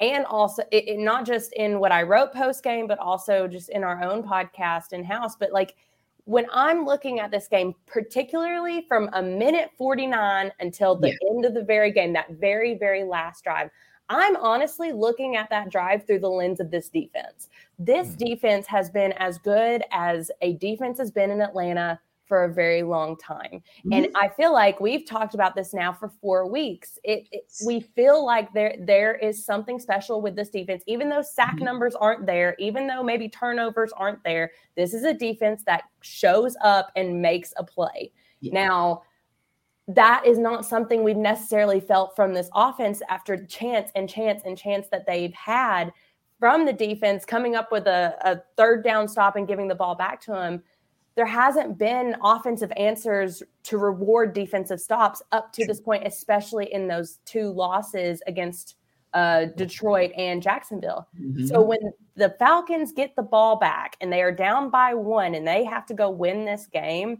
and 0.00 0.24
also 0.26 0.62
it, 0.72 0.88
it, 0.88 0.98
not 0.98 1.24
just 1.24 1.52
in 1.54 1.78
what 1.78 1.92
I 1.92 2.02
wrote 2.02 2.32
post 2.32 2.62
game, 2.62 2.86
but 2.86 2.98
also 2.98 3.46
just 3.46 3.68
in 3.68 3.84
our 3.84 4.02
own 4.02 4.22
podcast 4.22 4.92
in 4.92 5.04
house. 5.04 5.36
But 5.36 5.52
like 5.52 5.76
when 6.24 6.46
I'm 6.52 6.84
looking 6.84 7.20
at 7.20 7.30
this 7.30 7.48
game, 7.48 7.74
particularly 7.86 8.84
from 8.88 9.10
a 9.12 9.22
minute 9.22 9.70
49 9.76 10.52
until 10.60 10.96
the 10.96 11.08
yeah. 11.08 11.30
end 11.30 11.44
of 11.44 11.54
the 11.54 11.62
very 11.62 11.92
game, 11.92 12.12
that 12.14 12.30
very, 12.32 12.74
very 12.74 13.04
last 13.04 13.44
drive, 13.44 13.70
I'm 14.08 14.36
honestly 14.36 14.92
looking 14.92 15.36
at 15.36 15.48
that 15.50 15.70
drive 15.70 16.06
through 16.06 16.20
the 16.20 16.28
lens 16.28 16.60
of 16.60 16.70
this 16.70 16.88
defense. 16.88 17.48
This 17.78 18.08
mm-hmm. 18.08 18.24
defense 18.24 18.66
has 18.66 18.90
been 18.90 19.12
as 19.12 19.38
good 19.38 19.82
as 19.90 20.30
a 20.42 20.54
defense 20.54 20.98
has 20.98 21.10
been 21.10 21.30
in 21.30 21.40
Atlanta 21.40 22.00
for 22.26 22.44
a 22.44 22.52
very 22.52 22.82
long 22.82 23.16
time. 23.16 23.62
Mm-hmm. 23.80 23.92
And 23.92 24.08
I 24.14 24.28
feel 24.28 24.52
like 24.52 24.80
we've 24.80 25.06
talked 25.06 25.34
about 25.34 25.54
this 25.54 25.74
now 25.74 25.92
for 25.92 26.10
4 26.20 26.46
weeks. 26.48 26.98
It, 27.04 27.26
it, 27.30 27.44
we 27.66 27.80
feel 27.80 28.24
like 28.24 28.52
there 28.52 28.76
there 28.80 29.14
is 29.14 29.44
something 29.44 29.78
special 29.78 30.20
with 30.22 30.36
this 30.36 30.48
defense 30.48 30.82
even 30.86 31.08
though 31.08 31.22
sack 31.22 31.56
mm-hmm. 31.56 31.64
numbers 31.64 31.94
aren't 31.94 32.26
there, 32.26 32.56
even 32.58 32.86
though 32.86 33.02
maybe 33.02 33.28
turnovers 33.28 33.92
aren't 33.96 34.22
there. 34.24 34.50
This 34.76 34.94
is 34.94 35.04
a 35.04 35.14
defense 35.14 35.62
that 35.66 35.84
shows 36.00 36.56
up 36.62 36.90
and 36.96 37.20
makes 37.20 37.52
a 37.56 37.64
play. 37.64 38.12
Yeah. 38.40 38.54
Now, 38.54 39.02
that 39.88 40.24
is 40.26 40.38
not 40.38 40.64
something 40.64 41.02
we've 41.02 41.16
necessarily 41.16 41.80
felt 41.80 42.16
from 42.16 42.32
this 42.32 42.48
offense 42.54 43.02
after 43.08 43.44
chance 43.44 43.90
and 43.94 44.08
chance 44.08 44.42
and 44.44 44.56
chance 44.56 44.88
that 44.90 45.06
they've 45.06 45.34
had 45.34 45.92
from 46.40 46.64
the 46.64 46.72
defense 46.72 47.24
coming 47.24 47.54
up 47.54 47.70
with 47.70 47.86
a, 47.86 48.16
a 48.22 48.40
third 48.56 48.82
down 48.82 49.08
stop 49.08 49.36
and 49.36 49.46
giving 49.46 49.68
the 49.68 49.74
ball 49.74 49.94
back 49.94 50.20
to 50.22 50.30
them 50.30 50.62
there 51.16 51.26
hasn't 51.26 51.78
been 51.78 52.16
offensive 52.22 52.72
answers 52.76 53.42
to 53.64 53.78
reward 53.78 54.32
defensive 54.32 54.80
stops 54.80 55.22
up 55.32 55.52
to 55.52 55.66
this 55.66 55.80
point, 55.80 56.06
especially 56.06 56.72
in 56.72 56.88
those 56.88 57.18
two 57.24 57.50
losses 57.50 58.20
against 58.26 58.76
uh, 59.12 59.46
Detroit 59.56 60.10
and 60.16 60.42
Jacksonville. 60.42 61.06
Mm-hmm. 61.18 61.46
So 61.46 61.62
when 61.62 61.78
the 62.16 62.34
Falcons 62.38 62.92
get 62.92 63.14
the 63.14 63.22
ball 63.22 63.56
back 63.56 63.96
and 64.00 64.12
they 64.12 64.22
are 64.22 64.32
down 64.32 64.70
by 64.70 64.92
one 64.94 65.36
and 65.36 65.46
they 65.46 65.64
have 65.64 65.86
to 65.86 65.94
go 65.94 66.10
win 66.10 66.44
this 66.44 66.66
game, 66.66 67.18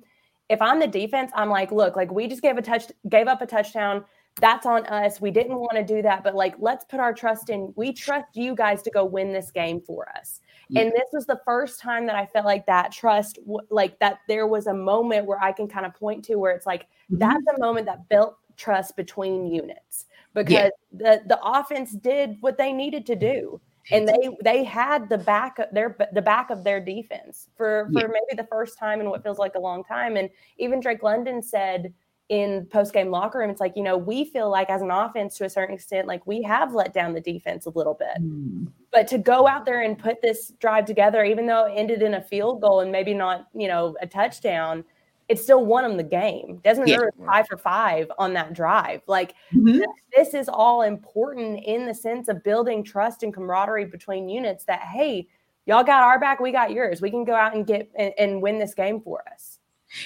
if 0.49 0.61
I'm 0.61 0.81
the 0.81 0.89
defense, 0.89 1.31
I'm 1.35 1.49
like, 1.49 1.71
look, 1.71 1.95
like 1.95 2.11
we 2.11 2.27
just 2.27 2.43
gave 2.43 2.59
a 2.59 2.63
touch, 2.63 2.87
gave 3.09 3.29
up 3.29 3.43
a 3.43 3.47
touchdown. 3.47 4.05
That's 4.41 4.67
on 4.67 4.85
us. 4.87 5.21
We 5.21 5.31
didn't 5.31 5.57
want 5.57 5.75
to 5.75 5.85
do 5.85 6.03
that, 6.03 6.25
but 6.25 6.35
like, 6.35 6.57
let's 6.59 6.85
put 6.85 6.99
our 6.99 7.15
trust 7.15 7.49
in. 7.49 7.73
We 7.77 7.93
trust 7.93 8.27
you 8.35 8.57
guys 8.57 8.83
to 8.83 8.91
go 8.91 9.05
win 9.05 9.33
this 9.33 9.53
game 9.53 9.81
for 9.81 10.09
us. 10.19 10.41
Yeah. 10.69 10.83
And 10.83 10.93
this 10.93 11.09
was 11.13 11.27
the 11.27 11.41
first 11.45 11.81
time 11.81 12.07
that 12.07 12.17
I 12.17 12.27
felt 12.27 12.47
like 12.47 12.67
that 12.67 12.93
trust, 12.93 13.39
like 13.71 13.99
that 13.99 14.21
there 14.29 14.47
was 14.47 14.67
a 14.67 14.75
moment 14.75 15.27
where 15.27 15.43
I 15.43 15.53
can 15.53 15.69
kind 15.69 15.87
of 15.87 15.95
point 15.95 16.25
to 16.27 16.37
where 16.37 16.53
it's 16.53 16.67
like, 16.67 16.85
mm-hmm. 16.85 17.19
that's 17.19 17.45
a 17.57 17.61
moment 17.61 17.87
that 17.87 18.09
built 18.09 18.37
trust 18.57 18.97
between 18.97 19.47
units 19.47 20.07
because 20.33 20.53
yeah. 20.53 20.69
the, 20.93 21.23
the 21.27 21.41
offense 21.43 21.93
did 21.93 22.37
what 22.41 22.57
they 22.57 22.73
needed 22.73 23.07
to 23.07 23.17
do 23.17 23.61
and 23.91 24.09
they 24.09 24.31
they 24.43 24.65
had 24.65 25.09
the 25.09 25.19
back 25.19 25.59
of 25.59 25.67
their 25.73 25.97
the 26.13 26.23
back 26.23 26.51
of 26.51 26.65
their 26.65 26.81
defense 26.81 27.49
for 27.57 27.89
for 27.93 28.01
yeah. 28.01 28.07
maybe 28.07 28.41
the 28.41 28.49
first 28.51 28.79
time 28.79 29.01
in 29.01 29.11
what 29.11 29.23
feels 29.23 29.39
like 29.39 29.55
a 29.57 29.61
long 29.61 29.85
time 29.85 30.17
and 30.17 30.31
even 30.59 30.81
Drake 30.81 31.03
London 31.03 31.43
said 31.43 31.93
in 32.31 32.67
post 32.67 32.93
game 32.93 33.11
locker 33.11 33.39
room, 33.39 33.51
it's 33.51 33.61
like, 33.61 33.75
you 33.77 33.83
know, 33.83 33.97
we 33.97 34.25
feel 34.25 34.51
like 34.51 34.71
as 34.71 34.83
an 34.83 34.91
offense 34.91 35.37
to 35.37 35.45
a 35.45 35.51
certain 35.51 35.75
extent, 35.75 36.09
like 36.09 36.27
we 36.27 36.43
have 36.43 36.75
let 36.75 36.95
down 36.95 37.13
the 37.13 37.21
defense 37.21 37.67
a 37.67 37.71
little 37.71 37.95
bit. 37.95 38.17
Mm. 38.21 38.69
But 38.91 39.07
to 39.09 39.19
go 39.19 39.47
out 39.47 39.67
there 39.67 39.83
and 39.83 39.99
put 39.99 40.23
this 40.23 40.53
drive 40.59 40.87
together, 40.87 41.25
even 41.25 41.47
though 41.47 41.67
it 41.67 41.73
ended 41.77 42.03
in 42.03 42.15
a 42.15 42.23
field 42.23 42.61
goal 42.61 42.81
and 42.81 42.91
maybe 42.91 43.13
not, 43.13 43.49
you 43.55 43.69
know, 43.69 43.97
a 44.01 44.07
touchdown, 44.07 44.85
it 45.29 45.39
still 45.39 45.65
won 45.65 45.85
them 45.85 45.97
the 45.97 46.03
game. 46.03 46.61
Desmond 46.65 46.89
yeah. 46.89 46.99
five 47.27 47.47
for 47.47 47.57
five 47.57 48.11
on 48.19 48.33
that 48.35 48.53
drive. 48.53 49.03
Like 49.07 49.35
mm-hmm. 49.53 49.83
this 50.17 50.35
is 50.35 50.49
all 50.49 50.83
important 50.83 51.63
in 51.65 51.87
the 51.87 51.95
sense 51.95 52.29
of 52.29 52.43
building 52.43 52.85
trust 52.85 53.23
and 53.23 53.33
camaraderie 53.33 53.87
between 53.87 54.29
units 54.29 54.65
that, 54.65 54.81
hey, 54.81 55.29
y'all 55.67 55.85
got 55.85 56.03
our 56.03 56.19
back, 56.19 56.41
we 56.41 56.53
got 56.53 56.73
yours. 56.73 57.01
We 57.01 57.11
can 57.11 57.25
go 57.25 57.35
out 57.35 57.55
and 57.55 57.67
get 57.67 57.91
and, 57.99 58.13
and 58.19 58.43
win 58.43 58.59
this 58.59 58.75
game 58.75 59.01
for 59.01 59.23
us. 59.33 59.59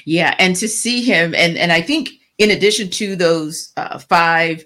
Yeah, 0.04 0.34
and 0.38 0.56
to 0.56 0.68
see 0.68 1.02
him, 1.02 1.34
and 1.34 1.56
and 1.56 1.72
I 1.72 1.82
think 1.82 2.10
in 2.38 2.50
addition 2.50 2.90
to 2.90 3.16
those 3.16 3.72
uh, 3.76 3.98
five 3.98 4.64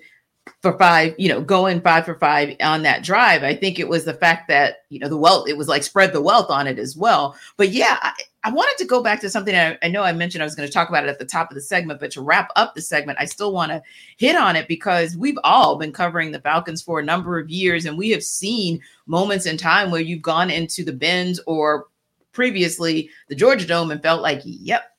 for 0.61 0.79
five, 0.79 1.15
you 1.19 1.29
know, 1.29 1.41
going 1.41 1.81
five 1.81 2.05
for 2.05 2.15
five 2.15 2.55
on 2.61 2.83
that 2.83 3.03
drive. 3.03 3.43
I 3.43 3.55
think 3.55 3.79
it 3.79 3.89
was 3.89 4.05
the 4.05 4.15
fact 4.15 4.47
that, 4.49 4.77
you 4.91 5.01
know, 5.01 5.09
the 5.09 5.17
wealth, 5.17 5.49
it 5.49 5.57
was 5.57 5.67
like 5.67 5.83
spread 5.83 6.13
the 6.13 6.23
wealth 6.23 6.51
on 6.51 6.69
it 6.69 6.79
as 6.79 6.97
well. 6.97 7.37
But 7.57 7.71
yeah, 7.71 7.99
I, 8.01 8.13
I 8.45 8.51
wanted 8.51 8.79
to 8.79 8.85
go 8.85 9.03
back 9.03 9.21
to 9.21 9.31
something 9.31 9.55
I, 9.55 9.77
I 9.83 9.89
know 9.89 10.05
I 10.05 10.13
mentioned 10.13 10.41
I 10.41 10.47
was 10.47 10.55
going 10.55 10.69
to 10.69 10.73
talk 10.73 10.89
about 10.89 11.05
it 11.05 11.11
at 11.11 11.19
the 11.19 11.25
top 11.25 11.51
of 11.51 11.57
the 11.57 11.61
segment, 11.61 11.99
but 11.99 12.13
to 12.13 12.23
wrap 12.23 12.51
up 12.55 12.75
the 12.75 12.81
segment, 12.81 13.19
I 13.21 13.25
still 13.25 13.53
want 13.53 13.73
to 13.73 13.83
hit 14.19 14.37
on 14.37 14.55
it 14.55 14.69
because 14.69 15.17
we've 15.17 15.39
all 15.43 15.79
been 15.79 15.93
covering 15.93 16.31
the 16.31 16.41
Falcons 16.41 16.81
for 16.81 17.01
a 17.01 17.05
number 17.05 17.41
of 17.41 17.51
years 17.51 17.85
and 17.85 17.99
we 17.99 18.11
have 18.11 18.23
seen 18.23 18.81
moments 19.07 19.47
in 19.47 19.57
time 19.57 19.91
where 19.91 20.01
you've 20.01 20.23
gone 20.23 20.51
into 20.51 20.85
the 20.85 20.93
Benz 20.93 21.41
or 21.47 21.89
previously 22.33 23.11
the 23.29 23.35
Georgia 23.35 23.67
Dome 23.67 23.91
and 23.91 24.03
felt 24.03 24.23
like, 24.23 24.41
yep, 24.45 24.92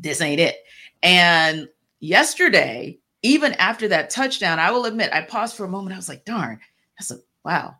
this 0.00 0.20
ain't 0.20 0.40
it. 0.40 0.56
And 1.02 1.68
yesterday, 2.00 2.98
even 3.22 3.52
after 3.54 3.88
that 3.88 4.10
touchdown, 4.10 4.58
I 4.58 4.70
will 4.70 4.84
admit 4.84 5.12
I 5.12 5.22
paused 5.22 5.56
for 5.56 5.64
a 5.64 5.68
moment. 5.68 5.94
I 5.94 5.96
was 5.96 6.08
like, 6.08 6.24
darn, 6.24 6.60
that's 6.98 7.10
a 7.10 7.18
wow. 7.44 7.76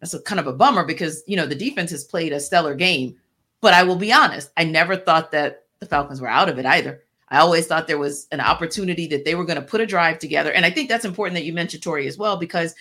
That's 0.00 0.14
a 0.14 0.22
kind 0.22 0.40
of 0.40 0.48
a 0.48 0.52
bummer 0.52 0.84
because 0.84 1.22
you 1.26 1.36
know 1.36 1.46
the 1.46 1.54
defense 1.54 1.90
has 1.92 2.04
played 2.04 2.32
a 2.32 2.40
stellar 2.40 2.74
game. 2.74 3.16
But 3.60 3.74
I 3.74 3.84
will 3.84 3.96
be 3.96 4.12
honest, 4.12 4.50
I 4.56 4.64
never 4.64 4.96
thought 4.96 5.30
that 5.30 5.66
the 5.78 5.86
Falcons 5.86 6.20
were 6.20 6.28
out 6.28 6.48
of 6.48 6.58
it 6.58 6.66
either. 6.66 7.04
I 7.28 7.38
always 7.38 7.66
thought 7.66 7.86
there 7.86 7.96
was 7.96 8.26
an 8.32 8.40
opportunity 8.40 9.06
that 9.06 9.24
they 9.24 9.34
were 9.36 9.44
going 9.44 9.60
to 9.60 9.66
put 9.66 9.80
a 9.80 9.86
drive 9.86 10.18
together. 10.18 10.52
And 10.52 10.66
I 10.66 10.70
think 10.70 10.88
that's 10.88 11.04
important 11.04 11.36
that 11.36 11.44
you 11.44 11.52
mentioned 11.52 11.82
Tori 11.82 12.06
as 12.08 12.18
well, 12.18 12.36
because 12.36 12.74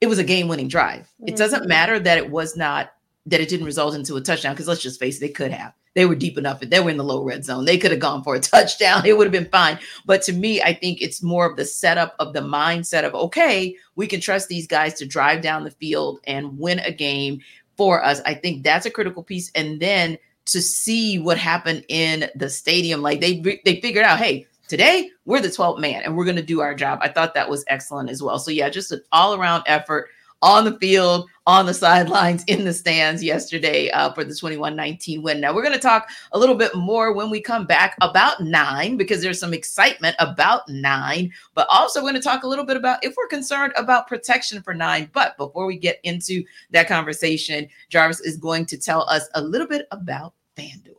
it 0.00 0.06
was 0.06 0.18
a 0.18 0.24
game-winning 0.24 0.68
drive. 0.68 1.02
Mm-hmm. 1.02 1.28
It 1.28 1.36
doesn't 1.36 1.68
matter 1.68 1.98
that 1.98 2.18
it 2.18 2.28
was 2.28 2.56
not 2.56 2.92
that 3.26 3.40
it 3.40 3.48
didn't 3.48 3.66
result 3.66 3.94
into 3.94 4.16
a 4.16 4.20
touchdown, 4.20 4.54
because 4.54 4.66
let's 4.66 4.82
just 4.82 4.98
face 4.98 5.18
it, 5.18 5.20
they 5.20 5.28
could 5.28 5.52
have 5.52 5.72
they 5.94 6.06
were 6.06 6.14
deep 6.14 6.38
enough. 6.38 6.60
They 6.60 6.80
were 6.80 6.90
in 6.90 6.96
the 6.96 7.04
low 7.04 7.22
red 7.22 7.44
zone. 7.44 7.64
They 7.64 7.78
could 7.78 7.90
have 7.90 8.00
gone 8.00 8.22
for 8.22 8.34
a 8.34 8.40
touchdown. 8.40 9.04
It 9.04 9.16
would 9.16 9.26
have 9.26 9.32
been 9.32 9.50
fine. 9.50 9.78
But 10.06 10.22
to 10.22 10.32
me, 10.32 10.62
I 10.62 10.72
think 10.72 11.02
it's 11.02 11.22
more 11.22 11.46
of 11.46 11.56
the 11.56 11.64
setup 11.64 12.14
of 12.18 12.32
the 12.32 12.40
mindset 12.40 13.04
of, 13.04 13.14
okay, 13.14 13.76
we 13.96 14.06
can 14.06 14.20
trust 14.20 14.48
these 14.48 14.66
guys 14.66 14.94
to 14.94 15.06
drive 15.06 15.42
down 15.42 15.64
the 15.64 15.70
field 15.70 16.20
and 16.24 16.58
win 16.58 16.78
a 16.80 16.92
game 16.92 17.40
for 17.76 18.04
us. 18.04 18.20
I 18.24 18.34
think 18.34 18.62
that's 18.62 18.86
a 18.86 18.90
critical 18.90 19.22
piece. 19.22 19.50
And 19.54 19.80
then 19.80 20.18
to 20.46 20.60
see 20.60 21.18
what 21.18 21.38
happened 21.38 21.84
in 21.88 22.30
the 22.34 22.50
stadium, 22.50 23.02
like 23.02 23.20
they 23.20 23.40
they 23.64 23.80
figured 23.80 24.04
out, 24.04 24.18
hey, 24.18 24.46
today 24.68 25.10
we're 25.24 25.40
the 25.40 25.48
12th 25.48 25.80
man 25.80 26.02
and 26.02 26.16
we're 26.16 26.24
going 26.24 26.36
to 26.36 26.42
do 26.42 26.60
our 26.60 26.74
job. 26.74 27.00
I 27.02 27.08
thought 27.08 27.34
that 27.34 27.50
was 27.50 27.64
excellent 27.66 28.08
as 28.08 28.22
well. 28.22 28.38
So 28.38 28.50
yeah, 28.50 28.68
just 28.68 28.92
an 28.92 29.02
all 29.10 29.34
around 29.34 29.64
effort 29.66 30.08
on 30.42 30.64
the 30.64 30.78
field, 30.78 31.28
on 31.46 31.66
the 31.66 31.74
sidelines, 31.74 32.44
in 32.44 32.64
the 32.64 32.72
stands 32.72 33.22
yesterday 33.22 33.90
uh, 33.90 34.12
for 34.12 34.24
the 34.24 34.34
21 34.34 34.74
19 34.74 35.22
win. 35.22 35.40
Now, 35.40 35.54
we're 35.54 35.62
going 35.62 35.74
to 35.74 35.80
talk 35.80 36.08
a 36.32 36.38
little 36.38 36.54
bit 36.54 36.74
more 36.74 37.12
when 37.12 37.30
we 37.30 37.40
come 37.40 37.66
back 37.66 37.96
about 38.00 38.40
nine, 38.40 38.96
because 38.96 39.20
there's 39.20 39.40
some 39.40 39.52
excitement 39.52 40.16
about 40.18 40.68
nine, 40.68 41.32
but 41.54 41.66
also 41.68 42.00
going 42.00 42.14
to 42.14 42.20
talk 42.20 42.42
a 42.42 42.48
little 42.48 42.64
bit 42.64 42.76
about 42.76 43.04
if 43.04 43.14
we're 43.16 43.26
concerned 43.26 43.72
about 43.76 44.06
protection 44.06 44.62
for 44.62 44.74
nine. 44.74 45.10
But 45.12 45.36
before 45.36 45.66
we 45.66 45.76
get 45.76 46.00
into 46.04 46.44
that 46.70 46.88
conversation, 46.88 47.68
Jarvis 47.88 48.20
is 48.20 48.36
going 48.36 48.66
to 48.66 48.78
tell 48.78 49.08
us 49.08 49.28
a 49.34 49.42
little 49.42 49.66
bit 49.66 49.86
about 49.90 50.34
FanDuel. 50.56 50.94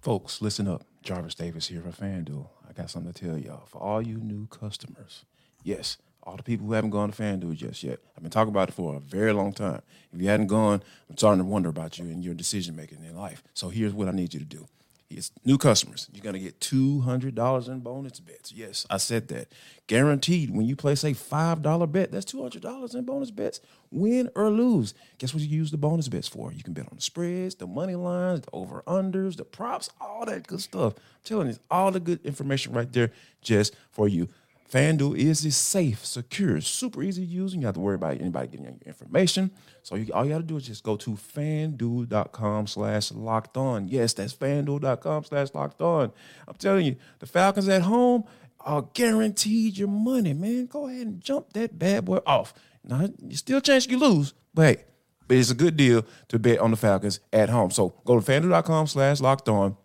Folks, 0.00 0.40
listen 0.40 0.66
up. 0.66 0.84
Jarvis 1.02 1.34
Davis 1.34 1.68
here 1.68 1.80
for 1.80 1.90
FanDuel. 1.90 2.48
I 2.68 2.72
got 2.72 2.90
something 2.90 3.12
to 3.12 3.26
tell 3.26 3.38
y'all. 3.38 3.64
For 3.66 3.78
all 3.78 4.02
you 4.02 4.18
new 4.18 4.46
customers, 4.48 5.24
yes 5.62 5.96
all 6.30 6.36
the 6.36 6.44
people 6.44 6.64
who 6.64 6.74
haven't 6.74 6.90
gone 6.90 7.10
to 7.10 7.22
FanDuel 7.22 7.56
just 7.56 7.82
yet. 7.82 7.98
I've 8.16 8.22
been 8.22 8.30
talking 8.30 8.50
about 8.52 8.68
it 8.68 8.72
for 8.72 8.94
a 8.94 9.00
very 9.00 9.32
long 9.32 9.52
time. 9.52 9.82
If 10.12 10.20
you 10.20 10.28
hadn't 10.28 10.46
gone, 10.46 10.80
I'm 11.08 11.16
starting 11.16 11.42
to 11.42 11.48
wonder 11.48 11.68
about 11.68 11.98
you 11.98 12.04
and 12.04 12.24
your 12.24 12.34
decision 12.34 12.76
making 12.76 13.04
in 13.04 13.16
life. 13.16 13.42
So 13.52 13.68
here's 13.68 13.92
what 13.92 14.06
I 14.06 14.12
need 14.12 14.32
you 14.32 14.38
to 14.38 14.46
do. 14.46 14.68
It's 15.10 15.32
new 15.44 15.58
customers. 15.58 16.08
You're 16.12 16.22
gonna 16.22 16.38
get 16.38 16.60
two 16.60 17.00
hundred 17.00 17.34
dollars 17.34 17.66
in 17.66 17.80
bonus 17.80 18.20
bets. 18.20 18.52
Yes, 18.52 18.86
I 18.88 18.98
said 18.98 19.26
that. 19.28 19.48
Guaranteed. 19.88 20.54
When 20.54 20.66
you 20.66 20.76
place 20.76 21.02
a 21.02 21.14
five 21.14 21.62
dollar 21.62 21.88
bet, 21.88 22.12
that's 22.12 22.24
two 22.24 22.40
hundred 22.40 22.62
dollars 22.62 22.94
in 22.94 23.04
bonus 23.04 23.32
bets. 23.32 23.58
Win 23.90 24.30
or 24.36 24.50
lose. 24.50 24.94
Guess 25.18 25.34
what 25.34 25.42
you 25.42 25.48
use 25.48 25.72
the 25.72 25.76
bonus 25.76 26.06
bets 26.06 26.28
for? 26.28 26.52
You 26.52 26.62
can 26.62 26.74
bet 26.74 26.86
on 26.88 26.94
the 26.94 27.02
spreads, 27.02 27.56
the 27.56 27.66
money 27.66 27.96
lines, 27.96 28.42
the 28.42 28.50
over 28.52 28.84
unders, 28.86 29.36
the 29.36 29.44
props, 29.44 29.90
all 30.00 30.24
that 30.26 30.46
good 30.46 30.60
stuff. 30.60 30.94
I'm 30.94 31.24
telling 31.24 31.48
you, 31.48 31.56
all 31.72 31.90
the 31.90 31.98
good 31.98 32.24
information 32.24 32.72
right 32.72 32.92
there 32.92 33.10
just 33.42 33.74
for 33.90 34.06
you. 34.06 34.28
FanDuel 34.70 35.16
is 35.16 35.56
safe, 35.56 36.06
secure, 36.06 36.60
super 36.60 37.02
easy 37.02 37.26
to 37.26 37.32
use. 37.32 37.52
You 37.52 37.60
don't 37.60 37.66
have 37.66 37.74
to 37.74 37.80
worry 37.80 37.96
about 37.96 38.20
anybody 38.20 38.48
getting 38.48 38.66
your 38.66 38.74
information. 38.86 39.50
So 39.82 39.96
you, 39.96 40.12
all 40.12 40.24
you 40.24 40.30
got 40.30 40.38
to 40.38 40.44
do 40.44 40.58
is 40.58 40.66
just 40.66 40.84
go 40.84 40.96
to 40.96 41.10
fanduel.com 41.10 42.68
slash 42.68 43.10
locked 43.10 43.56
on. 43.56 43.88
Yes, 43.88 44.12
that's 44.12 44.32
fanduel.com 44.32 45.24
slash 45.24 45.48
locked 45.54 45.82
on. 45.82 46.12
I'm 46.46 46.54
telling 46.54 46.86
you, 46.86 46.96
the 47.18 47.26
Falcons 47.26 47.68
at 47.68 47.82
home 47.82 48.24
are 48.60 48.82
guaranteed 48.94 49.76
your 49.76 49.88
money, 49.88 50.34
man. 50.34 50.66
Go 50.66 50.86
ahead 50.86 51.06
and 51.06 51.20
jump 51.20 51.52
that 51.54 51.76
bad 51.76 52.04
boy 52.04 52.18
off. 52.24 52.54
Now, 52.84 53.08
you 53.26 53.36
still 53.36 53.60
chance 53.60 53.88
you 53.88 53.98
lose, 53.98 54.34
but 54.54 54.78
hey, 54.78 54.84
but 55.26 55.36
it's 55.36 55.50
a 55.50 55.54
good 55.54 55.76
deal 55.76 56.04
to 56.28 56.38
bet 56.38 56.60
on 56.60 56.70
the 56.70 56.76
Falcons 56.76 57.18
at 57.32 57.48
home. 57.48 57.72
So 57.72 57.94
go 58.04 58.20
to 58.20 58.24
fanduel.com 58.24 58.86
slash 58.86 59.20
locked 59.20 59.48
on 59.48 59.76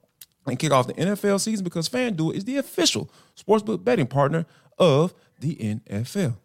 and 0.48 0.60
kick 0.60 0.72
off 0.72 0.88
the 0.88 0.94
NFL 0.94 1.40
season 1.40 1.64
because 1.64 1.90
FanDuel 1.90 2.34
is 2.34 2.46
the 2.46 2.58
official 2.58 3.10
sportsbook 3.36 3.84
betting 3.84 4.08
partner 4.08 4.46
of 4.78 5.14
the 5.40 5.56
NFL. 5.56 6.36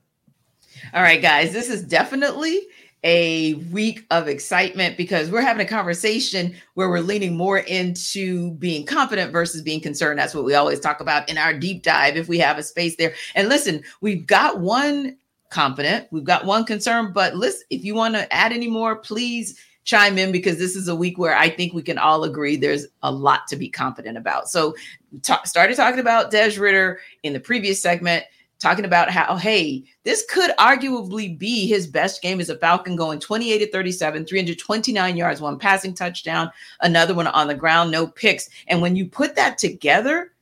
All 0.94 1.02
right, 1.02 1.20
guys, 1.20 1.52
this 1.52 1.68
is 1.68 1.82
definitely 1.82 2.60
a 3.02 3.54
week 3.54 4.04
of 4.10 4.28
excitement 4.28 4.96
because 4.96 5.30
we're 5.30 5.40
having 5.40 5.64
a 5.64 5.68
conversation 5.68 6.54
where 6.74 6.90
we're 6.90 7.00
leaning 7.00 7.36
more 7.36 7.58
into 7.58 8.52
being 8.54 8.84
confident 8.84 9.32
versus 9.32 9.62
being 9.62 9.80
concerned. 9.80 10.18
That's 10.18 10.34
what 10.34 10.44
we 10.44 10.54
always 10.54 10.80
talk 10.80 11.00
about 11.00 11.28
in 11.28 11.38
our 11.38 11.54
deep 11.54 11.82
dive 11.82 12.16
if 12.16 12.28
we 12.28 12.38
have 12.38 12.58
a 12.58 12.62
space 12.62 12.96
there. 12.96 13.14
And 13.34 13.48
listen, 13.48 13.82
we've 14.00 14.26
got 14.26 14.60
one 14.60 15.16
confident, 15.50 16.08
we've 16.10 16.24
got 16.24 16.44
one 16.44 16.64
concern, 16.64 17.12
but 17.12 17.34
listen, 17.34 17.62
if 17.70 17.84
you 17.84 17.94
want 17.94 18.14
to 18.14 18.30
add 18.32 18.52
any 18.52 18.68
more, 18.68 18.96
please 18.96 19.58
chime 19.90 20.18
in 20.18 20.30
because 20.30 20.56
this 20.56 20.76
is 20.76 20.86
a 20.86 20.94
week 20.94 21.18
where 21.18 21.36
I 21.36 21.50
think 21.50 21.74
we 21.74 21.82
can 21.82 21.98
all 21.98 22.22
agree 22.22 22.56
there's 22.56 22.86
a 23.02 23.10
lot 23.10 23.48
to 23.48 23.56
be 23.56 23.68
confident 23.68 24.16
about. 24.16 24.48
So, 24.48 24.74
ta- 25.22 25.42
started 25.44 25.76
talking 25.76 25.98
about 25.98 26.30
Des 26.30 26.58
Ridder 26.58 27.00
in 27.24 27.32
the 27.32 27.40
previous 27.40 27.82
segment, 27.82 28.24
talking 28.60 28.84
about 28.84 29.10
how, 29.10 29.36
hey, 29.36 29.82
this 30.04 30.24
could 30.30 30.52
arguably 30.58 31.36
be 31.36 31.66
his 31.66 31.88
best 31.88 32.22
game 32.22 32.40
as 32.40 32.50
a 32.50 32.58
Falcon, 32.58 32.94
going 32.94 33.18
28 33.18 33.58
to 33.58 33.70
37, 33.72 34.26
329 34.26 35.16
yards, 35.16 35.40
one 35.40 35.58
passing 35.58 35.94
touchdown, 35.94 36.50
another 36.82 37.14
one 37.14 37.26
on 37.26 37.48
the 37.48 37.54
ground, 37.54 37.90
no 37.90 38.06
picks. 38.06 38.48
And 38.68 38.80
when 38.80 38.94
you 38.94 39.06
put 39.06 39.34
that 39.34 39.58
together, 39.58 40.32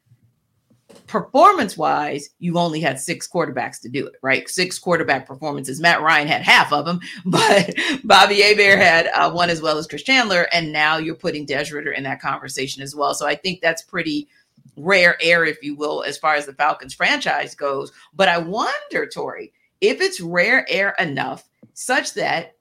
performance 1.07 1.77
wise, 1.77 2.31
you've 2.39 2.57
only 2.57 2.81
had 2.81 2.99
six 2.99 3.29
quarterbacks 3.29 3.81
to 3.83 3.89
do 3.89 4.07
it, 4.07 4.15
right? 4.23 4.49
Six 4.49 4.79
quarterback 4.79 5.27
performances. 5.27 5.81
Matt 5.81 6.03
Ryan 6.03 6.29
had 6.29 6.43
half 6.43 6.73
of 6.73 6.85
them, 6.85 7.01
but 7.25 7.75
Bobby 8.05 8.41
Hebert 8.41 8.79
had 8.79 9.09
uh, 9.15 9.31
one 9.31 9.51
as 9.51 9.63
well 9.63 9.79
as 9.79 9.87
Chris 9.87 10.03
Chandler. 10.03 10.49
And 10.53 10.73
now 10.73 10.97
you're 10.97 11.15
putting 11.15 11.47
Des 11.47 11.71
Ridder 11.73 11.93
in 11.93 12.05
that 12.05 12.21
conversation 12.21 12.83
as 12.83 12.95
well. 12.95 13.15
So 13.15 13.27
I 13.27 13.35
think 13.35 13.61
that's 13.61 13.83
pretty 13.83 14.29
rare 14.77 15.17
air, 15.21 15.45
if 15.45 15.63
you 15.63 15.75
will, 15.75 16.03
as 16.03 16.19
far 16.19 16.35
as 16.35 16.47
the 16.47 16.53
Falcons 16.55 16.95
franchise 16.95 17.55
goes. 17.55 17.93
But 18.15 18.29
I 18.29 18.39
wonder, 18.39 19.07
Tori, 19.07 19.53
if 19.81 20.01
it's 20.01 20.21
rare 20.21 20.67
air 20.69 20.95
enough 20.99 21.49
such 21.75 22.15
that 22.15 22.57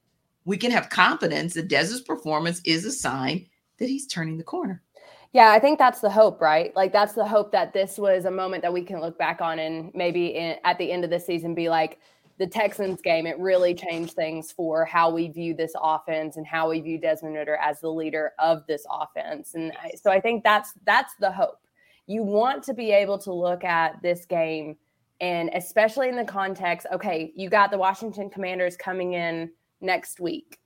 we 0.46 0.58
can 0.58 0.72
have 0.72 0.90
confidence 0.90 1.54
that 1.56 1.68
Dez's 1.68 2.02
performance 2.02 2.62
is 2.64 2.86
a 2.86 2.92
sign 2.92 3.48
that 3.80 3.90
he's 3.90 4.08
turning 4.08 4.38
the 4.38 4.44
corner. 4.44 4.82
Yeah, 5.34 5.52
I 5.52 5.60
think 5.60 5.78
that's 5.78 6.00
the 6.00 6.10
hope, 6.10 6.42
right? 6.42 6.76
Like 6.76 6.94
that's 6.94 7.14
the 7.14 7.28
hope 7.28 7.52
that 7.52 7.74
this 7.74 7.98
was 7.98 8.26
a 8.26 8.32
moment 8.32 8.62
that 8.64 8.74
we 8.74 8.82
can 8.82 9.02
look 9.02 9.18
back 9.18 9.42
on 9.42 9.60
and 9.60 9.92
maybe 9.94 10.28
in, 10.28 10.58
at 10.64 10.78
the 10.78 10.92
end 10.92 11.04
of 11.04 11.10
the 11.10 11.20
season 11.20 11.54
be 11.54 11.70
like 11.70 12.00
the 12.38 12.48
Texans 12.48 13.02
game. 13.02 13.26
It 13.26 13.38
really 13.40 13.74
changed 13.74 14.14
things 14.14 14.52
for 14.52 14.86
how 14.86 15.10
we 15.10 15.28
view 15.28 15.54
this 15.54 15.74
offense 15.82 16.38
and 16.38 16.46
how 16.46 16.70
we 16.70 16.80
view 16.80 16.98
Desmond 16.98 17.36
Ridder 17.36 17.58
as 17.62 17.82
the 17.82 17.90
leader 17.90 18.34
of 18.40 18.66
this 18.68 18.86
offense. 18.90 19.54
And 19.56 19.74
I, 19.84 19.92
so 20.02 20.12
I 20.12 20.20
think 20.20 20.44
that's 20.44 20.74
that's 20.86 21.14
the 21.20 21.32
hope. 21.32 21.60
You 22.06 22.24
want 22.24 22.64
to 22.64 22.74
be 22.74 22.92
able 22.92 23.18
to 23.20 23.34
look 23.34 23.64
at 23.64 24.02
this 24.02 24.26
game 24.26 24.78
and 25.20 25.50
especially 25.56 26.10
in 26.10 26.16
the 26.16 26.24
context, 26.24 26.86
okay, 26.92 27.32
you 27.36 27.50
got 27.50 27.72
the 27.72 27.78
Washington 27.78 28.30
Commanders 28.30 28.78
coming 28.78 29.14
in 29.14 29.52
next 29.82 30.20
week 30.20 30.60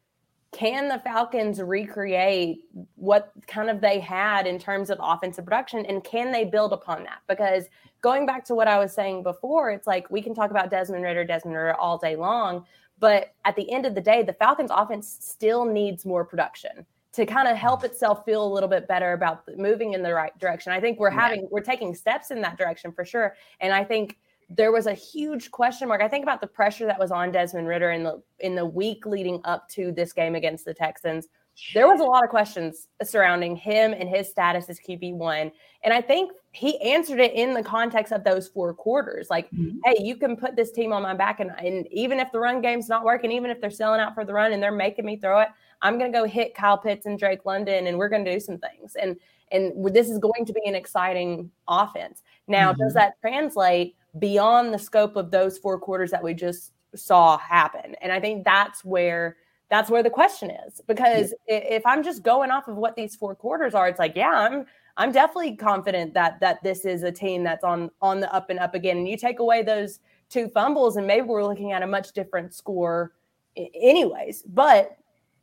can 0.51 0.89
the 0.89 1.00
Falcons 1.00 1.62
recreate 1.62 2.65
what 2.96 3.31
kind 3.48 3.70
of 3.70 3.79
they 3.79 4.00
had 4.00 4.46
in 4.46 4.60
terms 4.60 4.89
of 4.89 4.98
offensive 5.01 5.46
production 5.46 5.86
and 5.86 6.03
can 6.03 6.31
they 6.31 6.43
build 6.43 6.74
upon 6.74 7.03
that? 7.03 7.20
Because 7.27 7.65
going 8.01 8.25
back 8.25 8.43
to 8.46 8.55
what 8.55 8.67
I 8.67 8.77
was 8.77 8.93
saying 8.93 9.24
before, 9.24 9.72
it's 9.72 9.88
like 9.88 10.10
we 10.12 10.22
can 10.22 10.36
talk 10.36 10.51
about 10.51 10.70
Desmond 10.70 11.03
Ridder, 11.03 11.24
Desmond 11.24 11.55
Ridder 11.55 11.75
all 11.75 11.98
day 11.98 12.15
long, 12.15 12.65
but 13.00 13.34
at 13.46 13.55
the 13.55 13.72
end 13.72 13.86
of 13.86 13.96
the 13.96 14.01
day, 14.01 14.24
the 14.24 14.34
Falcons 14.34 14.72
offense 14.74 15.17
still 15.22 15.65
needs 15.65 16.05
more 16.05 16.25
production 16.25 16.86
to 17.13 17.25
kind 17.25 17.48
of 17.48 17.58
help 17.58 17.84
itself 17.84 18.24
feel 18.25 18.46
a 18.46 18.51
little 18.53 18.70
bit 18.70 18.88
better 18.88 19.13
about 19.13 19.43
moving 19.58 19.93
in 19.93 20.03
the 20.03 20.13
right 20.13 20.38
direction. 20.39 20.72
I 20.72 20.79
think 20.79 21.00
we're 21.00 21.10
having 21.10 21.48
we're 21.51 21.62
taking 21.62 21.93
steps 21.96 22.31
in 22.31 22.41
that 22.41 22.58
direction 22.58 22.91
for 22.91 23.03
sure, 23.03 23.36
and 23.60 23.74
I 23.74 23.84
think 23.84 24.17
there 24.55 24.72
was 24.72 24.88
a 24.88 24.93
huge 24.93 25.51
question 25.51 25.88
mark. 25.88 26.01
I 26.01 26.08
think 26.08 26.24
about 26.24 26.41
the 26.41 26.48
pressure 26.48 26.86
that 26.86 27.00
was 27.00 27.12
on 27.12 27.31
Desmond 27.31 27.67
Ridder 27.67 27.91
in 27.91 28.03
the 28.03 28.22
in 28.39 28.55
the 28.55 28.65
week 28.65 29.05
leading 29.05 29.39
up 29.46 29.70
to 29.70 29.91
this 29.91 30.13
game 30.13 30.36
against 30.36 30.65
the 30.65 30.74
Texans. 30.74 31.27
There 31.74 31.88
was 31.88 32.00
a 32.00 32.03
lot 32.03 32.24
of 32.24 32.29
questions 32.29 32.88
surrounding 33.03 33.55
him 33.55 33.93
and 33.93 34.10
his 34.10 34.29
status 34.29 34.70
as 34.70 34.79
QB 34.79 35.13
one, 35.15 35.51
and 35.84 35.93
I 35.93 36.01
think 36.01 36.31
he 36.53 36.81
answered 36.81 37.20
it 37.20 37.34
in 37.34 37.53
the 37.53 37.62
context 37.62 38.12
of 38.12 38.24
those 38.24 38.48
four 38.48 38.74
quarters. 38.74 39.29
Like, 39.29 39.50
mm-hmm. 39.51 39.77
hey, 39.86 39.98
you 40.00 40.15
can 40.15 40.36
put 40.36 40.55
this 40.55 40.72
team 40.72 40.91
on 40.91 41.03
my 41.03 41.13
back, 41.13 41.39
and, 41.39 41.51
and 41.60 41.88
even 41.91 42.20
if 42.20 42.31
the 42.31 42.39
run 42.39 42.62
game's 42.62 42.89
not 42.89 43.03
working, 43.03 43.31
even 43.31 43.51
if 43.51 43.62
they're 43.62 43.70
selling 43.70 44.01
out 44.01 44.15
for 44.15 44.25
the 44.25 44.34
run 44.34 44.53
and 44.53 44.63
they're 44.63 44.72
making 44.72 45.05
me 45.05 45.17
throw 45.17 45.41
it, 45.41 45.50
I'm 45.81 46.00
going 46.00 46.12
to 46.12 46.17
go 46.17 46.25
hit 46.25 46.55
Kyle 46.55 46.77
Pitts 46.77 47.05
and 47.05 47.20
Drake 47.20 47.46
London, 47.46 47.88
and 47.88 47.98
we're 47.98 48.10
going 48.10 48.25
to 48.25 48.34
do 48.34 48.39
some 48.39 48.58
things. 48.58 48.96
And 48.96 49.17
and 49.51 49.93
this 49.93 50.10
is 50.10 50.17
going 50.17 50.46
to 50.46 50.53
be 50.53 50.62
an 50.65 50.75
exciting 50.75 51.51
offense. 51.67 52.24
Now, 52.48 52.72
mm-hmm. 52.72 52.81
does 52.81 52.93
that 52.93 53.20
translate 53.22 53.96
beyond 54.20 54.74
the 54.74 54.80
scope 54.80 55.15
of 55.15 55.32
those 55.32 55.58
four 55.58 55.80
quarters 55.80 56.12
that 56.12 56.24
we 56.24 56.34
just 56.34 56.74
saw 56.96 57.38
happen? 57.38 57.96
And 58.01 58.12
I 58.12 58.20
think 58.20 58.44
that's 58.44 58.84
where 58.84 59.38
that's 59.70 59.89
where 59.89 60.03
the 60.03 60.10
question 60.10 60.51
is 60.68 60.82
because 60.86 61.34
yeah. 61.48 61.56
if 61.56 61.86
I'm 61.86 62.03
just 62.03 62.24
going 62.24 62.51
off 62.51 62.68
of 62.68 62.75
what 62.75 62.96
these 62.98 63.15
four 63.15 63.36
quarters 63.36 63.74
are, 63.74 63.88
it's 63.88 64.00
like, 64.00 64.15
yeah, 64.15 64.32
I'm 64.32 64.65
I'm 64.98 65.12
definitely 65.12 65.56
confident 65.56 66.13
that 66.13 66.39
that 66.41 66.62
this 66.62 66.84
is 66.86 67.03
a 67.03 67.12
team 67.12 67.44
that's 67.44 67.63
on 67.63 67.89
on 68.01 68.20
the 68.20 68.34
up 68.34 68.50
and 68.50 68.60
up 68.60 68.75
again. 68.75 68.98
And 68.98 69.08
you 69.08 69.18
take 69.18 69.39
away 69.39 69.63
those 69.63 70.00
two 70.30 70.50
fumbles, 70.50 70.98
and 70.98 71.08
maybe 71.08 71.27
we're 71.27 71.44
looking 71.44 71.72
at 71.72 71.84
a 71.84 71.88
much 71.88 72.12
different 72.12 72.53
score, 72.53 73.13
anyways. 73.56 74.44
But 74.44 74.98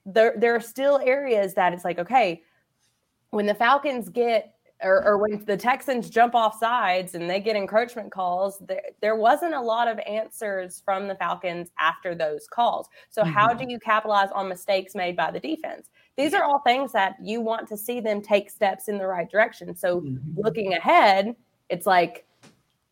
there 0.04 0.34
there 0.36 0.54
are 0.54 0.60
still 0.60 1.00
areas 1.02 1.54
that 1.54 1.72
it's 1.72 1.84
like, 1.84 1.98
okay, 1.98 2.42
when 3.30 3.46
the 3.46 3.54
Falcons 3.54 4.08
get 4.08 4.54
or, 4.82 5.04
or, 5.04 5.18
when 5.18 5.44
the 5.44 5.56
Texans 5.56 6.08
jump 6.08 6.34
off 6.34 6.58
sides 6.58 7.14
and 7.14 7.28
they 7.28 7.40
get 7.40 7.56
encroachment 7.56 8.12
calls, 8.12 8.58
there, 8.60 8.82
there 9.00 9.16
wasn't 9.16 9.54
a 9.54 9.60
lot 9.60 9.88
of 9.88 9.98
answers 10.00 10.82
from 10.84 11.08
the 11.08 11.14
Falcons 11.16 11.70
after 11.78 12.14
those 12.14 12.46
calls. 12.46 12.88
So, 13.10 13.22
mm-hmm. 13.22 13.32
how 13.32 13.52
do 13.54 13.64
you 13.68 13.78
capitalize 13.78 14.30
on 14.32 14.48
mistakes 14.48 14.94
made 14.94 15.16
by 15.16 15.30
the 15.30 15.40
defense? 15.40 15.88
These 16.16 16.34
are 16.34 16.44
all 16.44 16.60
things 16.60 16.92
that 16.92 17.16
you 17.22 17.40
want 17.40 17.68
to 17.68 17.76
see 17.76 18.00
them 18.00 18.22
take 18.22 18.50
steps 18.50 18.88
in 18.88 18.98
the 18.98 19.06
right 19.06 19.28
direction. 19.28 19.74
So, 19.74 20.00
mm-hmm. 20.00 20.40
looking 20.40 20.74
ahead, 20.74 21.34
it's 21.68 21.86
like 21.86 22.26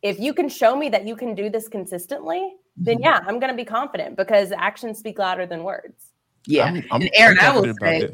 if 0.01 0.19
you 0.19 0.33
can 0.33 0.49
show 0.49 0.75
me 0.75 0.89
that 0.89 1.07
you 1.07 1.15
can 1.15 1.35
do 1.35 1.49
this 1.49 1.67
consistently, 1.67 2.55
then 2.75 2.95
mm-hmm. 2.95 3.03
yeah, 3.03 3.19
I'm 3.25 3.39
going 3.39 3.51
to 3.51 3.57
be 3.57 3.65
confident 3.65 4.17
because 4.17 4.51
actions 4.51 4.99
speak 4.99 5.19
louder 5.19 5.45
than 5.45 5.63
words. 5.63 6.13
Yeah, 6.45 6.65
I'm, 6.65 6.83
I'm, 6.91 7.01
and 7.01 7.11
Aaron, 7.13 7.39
I 7.39 7.57
will 7.57 7.73
say. 7.81 8.09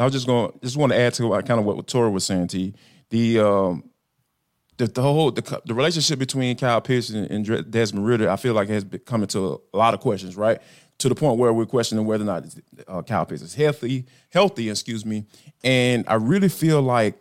I 0.00 0.04
was 0.04 0.12
just 0.12 0.26
going 0.26 0.52
just 0.62 0.76
want 0.76 0.92
to 0.92 0.98
add 0.98 1.14
to 1.14 1.28
what, 1.28 1.46
kind 1.46 1.60
of 1.60 1.66
what 1.66 1.86
Tori 1.86 2.10
was 2.10 2.24
saying 2.24 2.48
to 2.48 2.58
you. 2.58 2.72
The 3.10 3.40
um 3.40 3.90
the, 4.76 4.86
the 4.86 5.02
whole 5.02 5.30
the, 5.30 5.60
the 5.66 5.74
relationship 5.74 6.18
between 6.18 6.56
Kyle 6.56 6.80
Pitts 6.80 7.10
and, 7.10 7.30
and 7.30 7.70
Desmond 7.70 8.06
Ridder, 8.06 8.30
I 8.30 8.36
feel 8.36 8.54
like 8.54 8.68
has 8.68 8.84
been 8.84 9.00
coming 9.00 9.26
to 9.28 9.60
a 9.74 9.76
lot 9.76 9.94
of 9.94 10.00
questions, 10.00 10.36
right? 10.36 10.60
To 10.98 11.08
the 11.08 11.14
point 11.14 11.38
where 11.38 11.52
we're 11.52 11.66
questioning 11.66 12.04
whether 12.06 12.24
or 12.24 12.26
not 12.26 12.44
uh, 12.86 13.02
Kyle 13.02 13.26
Pitts 13.26 13.42
is 13.42 13.54
healthy, 13.54 14.06
healthy, 14.30 14.70
excuse 14.70 15.04
me. 15.04 15.26
And 15.62 16.04
I 16.08 16.14
really 16.14 16.48
feel 16.48 16.80
like 16.80 17.16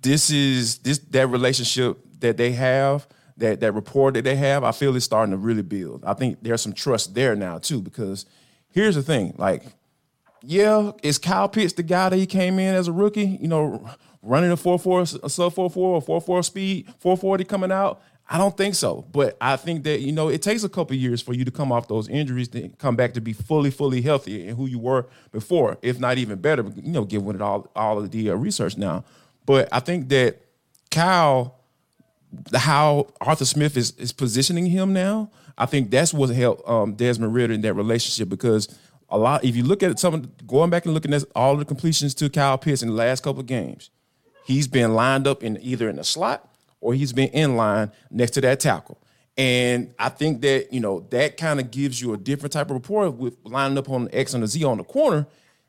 this 0.00 0.30
is 0.30 0.78
this 0.78 0.98
that 1.10 1.28
relationship 1.28 1.98
that 2.20 2.36
they 2.36 2.52
have, 2.52 3.06
that 3.36 3.60
that 3.60 3.72
rapport 3.72 4.12
that 4.12 4.24
they 4.24 4.36
have. 4.36 4.64
I 4.64 4.72
feel 4.72 4.96
is 4.96 5.04
starting 5.04 5.32
to 5.32 5.38
really 5.38 5.62
build. 5.62 6.04
I 6.04 6.14
think 6.14 6.38
there's 6.42 6.62
some 6.62 6.72
trust 6.72 7.14
there 7.14 7.36
now 7.36 7.58
too, 7.58 7.82
because 7.82 8.24
here's 8.68 8.94
the 8.94 9.02
thing, 9.02 9.34
like 9.36 9.64
yeah, 10.46 10.92
is 11.02 11.18
Kyle 11.18 11.48
Pitts 11.48 11.72
the 11.72 11.82
guy 11.82 12.08
that 12.08 12.16
he 12.16 12.26
came 12.26 12.58
in 12.58 12.74
as 12.74 12.88
a 12.88 12.92
rookie? 12.92 13.38
You 13.40 13.48
know, 13.48 13.88
running 14.22 14.50
a 14.50 14.56
4 14.56 14.78
4, 14.78 15.00
a 15.00 15.06
sub 15.28 15.52
4 15.52 15.70
4 15.70 15.94
or 15.96 16.00
4 16.00 16.20
4 16.20 16.42
speed, 16.42 16.86
440 17.00 17.44
coming 17.44 17.72
out? 17.72 18.00
I 18.28 18.38
don't 18.38 18.56
think 18.56 18.74
so. 18.74 19.04
But 19.12 19.36
I 19.40 19.56
think 19.56 19.84
that, 19.84 20.00
you 20.00 20.12
know, 20.12 20.28
it 20.28 20.42
takes 20.42 20.64
a 20.64 20.68
couple 20.68 20.96
years 20.96 21.22
for 21.22 21.32
you 21.32 21.44
to 21.44 21.50
come 21.50 21.70
off 21.70 21.88
those 21.88 22.08
injuries 22.08 22.48
to 22.48 22.68
come 22.70 22.96
back 22.96 23.14
to 23.14 23.20
be 23.20 23.32
fully, 23.32 23.70
fully 23.70 24.02
healthy 24.02 24.48
and 24.48 24.56
who 24.56 24.66
you 24.66 24.78
were 24.78 25.06
before, 25.30 25.78
if 25.82 26.00
not 26.00 26.18
even 26.18 26.40
better, 26.40 26.64
you 26.76 26.92
know, 26.92 27.04
given 27.04 27.36
it 27.36 27.42
all, 27.42 27.70
all 27.76 27.98
of 27.98 28.10
the 28.10 28.30
uh, 28.30 28.34
research 28.34 28.76
now. 28.76 29.04
But 29.44 29.68
I 29.70 29.80
think 29.80 30.08
that 30.08 30.42
Kyle, 30.90 31.60
how 32.54 33.08
Arthur 33.20 33.44
Smith 33.44 33.76
is, 33.76 33.92
is 33.92 34.12
positioning 34.12 34.66
him 34.66 34.92
now, 34.92 35.30
I 35.58 35.66
think 35.66 35.90
that's 35.90 36.12
what 36.12 36.30
helped 36.30 36.68
um, 36.68 36.94
Desmond 36.94 37.32
Ridder 37.32 37.54
in 37.54 37.60
that 37.62 37.74
relationship 37.74 38.28
because 38.28 38.76
a 39.08 39.18
lot. 39.18 39.44
If 39.44 39.56
you 39.56 39.62
look 39.62 39.82
at 39.82 39.98
some, 39.98 40.32
going 40.46 40.70
back 40.70 40.84
and 40.84 40.94
looking 40.94 41.14
at 41.14 41.24
all 41.34 41.56
the 41.56 41.64
completions 41.64 42.14
to 42.16 42.28
Kyle 42.30 42.58
Pitts 42.58 42.82
in 42.82 42.88
the 42.88 42.94
last 42.94 43.22
couple 43.22 43.40
of 43.40 43.46
games, 43.46 43.90
he's 44.44 44.68
been 44.68 44.94
lined 44.94 45.26
up 45.26 45.42
in 45.42 45.58
either 45.60 45.88
in 45.88 45.96
the 45.96 46.04
slot 46.04 46.48
or 46.80 46.94
he's 46.94 47.12
been 47.12 47.28
in 47.28 47.56
line 47.56 47.92
next 48.10 48.32
to 48.32 48.40
that 48.42 48.60
tackle. 48.60 48.98
And 49.36 49.94
I 49.98 50.08
think 50.08 50.40
that 50.42 50.72
you 50.72 50.80
know 50.80 51.00
that 51.10 51.36
kind 51.36 51.60
of 51.60 51.70
gives 51.70 52.00
you 52.00 52.14
a 52.14 52.16
different 52.16 52.52
type 52.52 52.70
of 52.70 52.72
rapport 52.72 53.10
with 53.10 53.36
lining 53.44 53.76
up 53.76 53.90
on 53.90 54.04
the 54.04 54.18
X 54.18 54.32
and 54.34 54.42
the 54.42 54.46
Z 54.46 54.64
on 54.64 54.78
the 54.78 54.84
corner. 54.84 55.26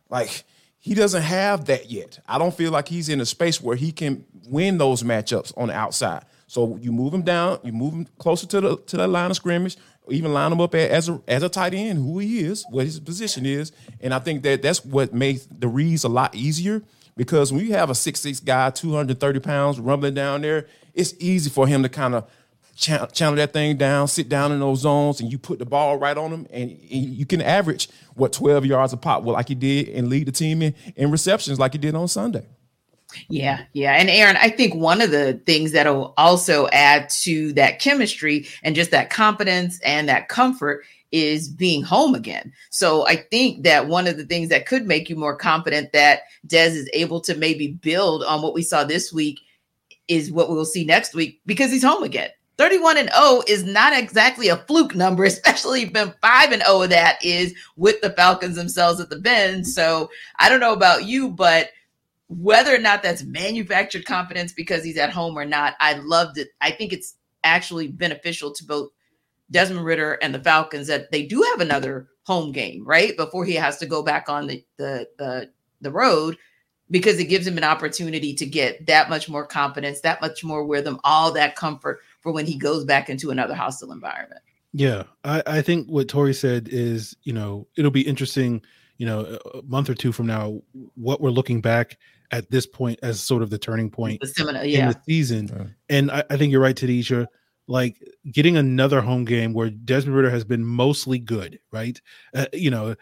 Like 0.10 0.45
he 0.80 0.93
doesn't 0.93 1.23
have 1.23 1.65
that 1.65 1.91
yet. 1.91 2.19
I 2.28 2.38
don't 2.38 2.54
feel 2.54 2.71
like 2.71 2.88
he's 2.88 3.10
in 3.10 3.19
a 3.19 3.26
space 3.26 3.62
where 3.62 3.76
he 3.76 3.91
can 3.91 4.26
win 4.47 4.78
those 4.78 5.04
matchups 5.04 5.54
on 5.58 5.67
the 5.67 5.76
outside. 5.76 6.23
So 6.47 6.78
you 6.78 6.93
move 6.93 7.13
him 7.13 7.23
down, 7.23 7.60
you 7.63 7.73
move 7.73 7.93
him 7.93 8.08
closer 8.19 8.47
to 8.47 8.62
the 8.62 8.78
to 8.78 8.97
the 8.97 9.08
line 9.08 9.32
of 9.32 9.36
scrimmage, 9.36 9.76
even 10.10 10.34
line 10.34 10.52
him 10.52 10.62
up 10.62 10.76
as 10.76 11.10
a 11.10 11.22
as 11.28 11.43
a 11.43 11.50
tight 11.50 11.74
end, 11.74 12.00
who 12.00 12.20
he 12.20 12.39
is, 12.39 12.65
what 12.70 12.86
his 12.86 13.00
position 13.00 13.46
is, 13.46 13.72
and 14.02 14.13
I 14.13 14.20
think 14.20 14.43
that 14.43 14.62
that's 14.62 14.84
what 14.84 15.13
makes 15.13 15.46
the 15.46 15.67
reads 15.67 16.04
a 16.04 16.10
lot 16.10 16.36
easier 16.36 16.82
because 17.15 17.52
when 17.52 17.65
you 17.65 17.74
have 17.74 17.89
a 17.89 17.96
six 17.96 18.22
six 18.22 18.39
guy, 18.39 18.70
two 18.70 18.93
hundred 18.93 19.20
thirty 19.20 19.39
pounds, 19.39 19.80
rumbling 19.80 20.13
down 20.13 20.41
there, 20.41 20.67
it's 20.93 21.13
easy 21.20 21.50
for 21.50 21.67
him 21.67 21.84
to 21.84 21.89
kind 21.89 22.15
of 22.15 22.30
channel 22.78 23.36
that 23.36 23.54
thing 23.54 23.76
down, 23.76 24.08
sit 24.08 24.30
down 24.30 24.52
in 24.52 24.60
those 24.60 24.82
zones, 24.82 25.20
and 25.20 25.32
you 25.32 25.39
put 25.39 25.58
the 25.58 25.65
ball 25.65 25.98
right 25.98 26.15
on 26.15 26.32
him, 26.32 26.48
and, 26.52 26.78
you 26.89 27.26
can 27.26 27.41
average 27.41 27.89
what 28.13 28.32
twelve 28.32 28.65
yards 28.65 28.93
a 28.93 28.98
pop, 28.98 29.24
well, 29.24 29.34
like 29.34 29.48
he 29.48 29.56
did, 29.56 29.89
and 29.89 30.10
lead 30.10 30.28
the 30.28 30.32
team 30.32 30.62
in, 30.62 30.76
in 30.96 31.12
receptions 31.12 31.60
like 31.60 31.74
he 31.74 31.80
did 31.80 31.96
on 31.96 32.08
Sunday. 32.08 32.46
Yeah, 33.30 33.63
yeah. 33.74 33.93
And 33.93 34.10
Aaron, 34.10 34.38
I 34.38 34.50
think 34.50 34.76
one 34.76 35.02
of 35.02 35.12
the 35.12 35.41
things 35.46 35.72
that'll 35.72 36.13
also 36.17 36.67
add 36.70 37.10
to 37.22 37.54
that 37.54 37.80
chemistry 37.80 38.48
and 38.63 38.76
just 38.76 38.91
that 38.91 39.10
confidence 39.10 39.80
and 39.82 40.10
that 40.10 40.28
comfort 40.28 40.84
is 41.12 41.48
being 41.48 41.84
home 41.84 42.13
again. 42.15 42.52
So 42.70 43.08
I 43.08 43.15
think 43.15 43.63
that 43.63 43.88
one 43.88 44.08
of 44.08 44.17
the 44.17 44.26
things 44.26 44.50
that 44.50 44.65
could 44.65 44.86
make 44.86 45.10
you 45.10 45.15
more 45.15 45.36
confident 45.38 45.93
that 45.93 46.22
Des 46.46 46.72
is 46.72 46.89
able 46.93 47.22
to 47.22 47.36
maybe 47.36 47.70
build 47.70 48.24
on 48.24 48.41
what 48.41 48.54
we 48.54 48.62
saw 48.62 48.84
this 48.84 49.13
week 49.13 49.39
is 50.08 50.32
what 50.32 50.50
we'll 50.50 50.65
see 50.65 50.86
next 50.86 51.13
week 51.13 51.39
because 51.46 51.72
he's 51.72 51.84
home 51.84 52.04
again. 52.04 52.30
31 52.58 52.98
and 52.98 53.10
0 53.15 53.43
is 53.48 53.63
not 53.63 53.98
exactly 53.98 54.50
a 54.50 54.58
fluke 54.58 54.96
number, 54.96 55.24
especially 55.26 55.86
when 55.86 56.13
5 56.22 56.52
and 56.52 56.63
0 56.63 56.82
of 56.84 56.89
that 56.89 57.24
is 57.24 57.54
with 57.76 58.02
the 58.02 58.10
Falcons 58.12 58.56
themselves 58.56 59.00
at 59.00 59.10
the 59.10 59.20
Benz. 59.20 59.74
So 59.74 60.10
I 60.39 60.50
don't 60.50 60.60
know 60.60 60.74
about 60.74 61.06
you, 61.06 61.30
but 61.30 61.70
whether 62.30 62.76
or 62.76 62.80
not 62.80 63.04
that's 63.04 63.24
manufactured 63.24 64.06
confidence 64.06 64.52
because 64.52 64.84
he's 64.84 64.98
at 64.98 65.12
home 65.12 65.38
or 65.38 65.46
not, 65.46 65.76
I 65.80 65.94
loved 65.94 66.38
it. 66.38 66.50
I 66.62 66.72
think 66.72 66.92
it's 66.92 67.16
actually 67.44 67.88
beneficial 67.88 68.52
to 68.54 68.66
both 68.66 68.90
Desmond 69.50 69.86
Ridder 69.86 70.13
and 70.22 70.36
the 70.36 70.44
Falcons 70.44 70.88
that 70.88 71.12
they 71.12 71.24
do 71.24 71.42
have 71.52 71.62
another 71.62 72.10
home 72.24 72.52
game, 72.52 72.84
right? 72.86 73.16
Before 73.16 73.46
he 73.46 73.56
has 73.56 73.78
to 73.78 73.86
go 73.86 74.04
back 74.04 74.28
on 74.28 74.48
the 74.48 74.63
the 74.78 75.08
the, 75.18 75.50
the 75.82 75.92
road 75.92 76.38
because 76.90 77.20
it 77.20 77.26
gives 77.26 77.48
him 77.48 77.58
an 77.58 77.63
opportunity 77.63 78.34
to 78.34 78.46
get 78.46 78.86
that 78.88 79.10
much 79.10 79.30
more 79.30 79.46
confidence, 79.46 80.02
that 80.02 80.22
much 80.22 80.44
more 80.44 80.66
rhythm, 80.66 81.00
all 81.04 81.32
that 81.34 81.56
comfort 81.56 82.00
for 82.22 82.32
when 82.32 82.46
he 82.46 82.58
goes 82.58 82.86
back 82.86 83.10
into 83.10 83.30
another 83.30 83.56
hostile 83.56 83.92
environment. 83.92 84.42
Yeah, 84.74 85.04
I, 85.24 85.44
I 85.46 85.62
think 85.62 85.88
what 85.88 86.08
Tori 86.08 86.34
said 86.34 86.70
is, 86.70 87.16
you 87.24 87.34
know, 87.34 87.68
it'll 87.78 87.92
be 87.92 88.08
interesting, 88.08 88.62
you 88.98 89.06
know, 89.06 89.38
a 89.54 89.62
month 89.63 89.90
or 89.90 89.96
two 89.96 90.12
from 90.12 90.28
now, 90.28 90.62
what 90.96 91.20
we're 91.20 91.30
looking 91.30 91.62
back 91.62 91.98
at 92.32 92.50
this 92.52 92.66
point 92.66 93.00
as 93.04 93.20
sort 93.20 93.42
of 93.42 93.50
the 93.50 93.58
turning 93.58 93.90
point 93.90 94.22
the 94.22 94.28
seminar, 94.28 94.66
yeah. 94.66 94.80
in 94.80 94.88
the 94.90 95.02
season. 95.06 95.48
Yeah. 95.48 95.66
And 95.90 96.12
I, 96.12 96.24
I, 96.30 96.38
think 96.38 96.52
you're 96.52 96.62
right, 96.62 96.76
Tanisha. 96.76 97.28
Like 97.68 98.02
getting 98.32 98.58
another 98.58 99.02
home 99.02 99.26
game 99.26 99.54
where 99.54 99.70
Desmond 99.70 100.16
Ridder 100.16 100.30
has 100.30 100.46
been 100.46 100.66
mostly 100.66 101.20
good, 101.20 101.60
right? 101.72 102.00
Uh, 102.34 102.46
you 102.54 102.72
know, 102.72 102.96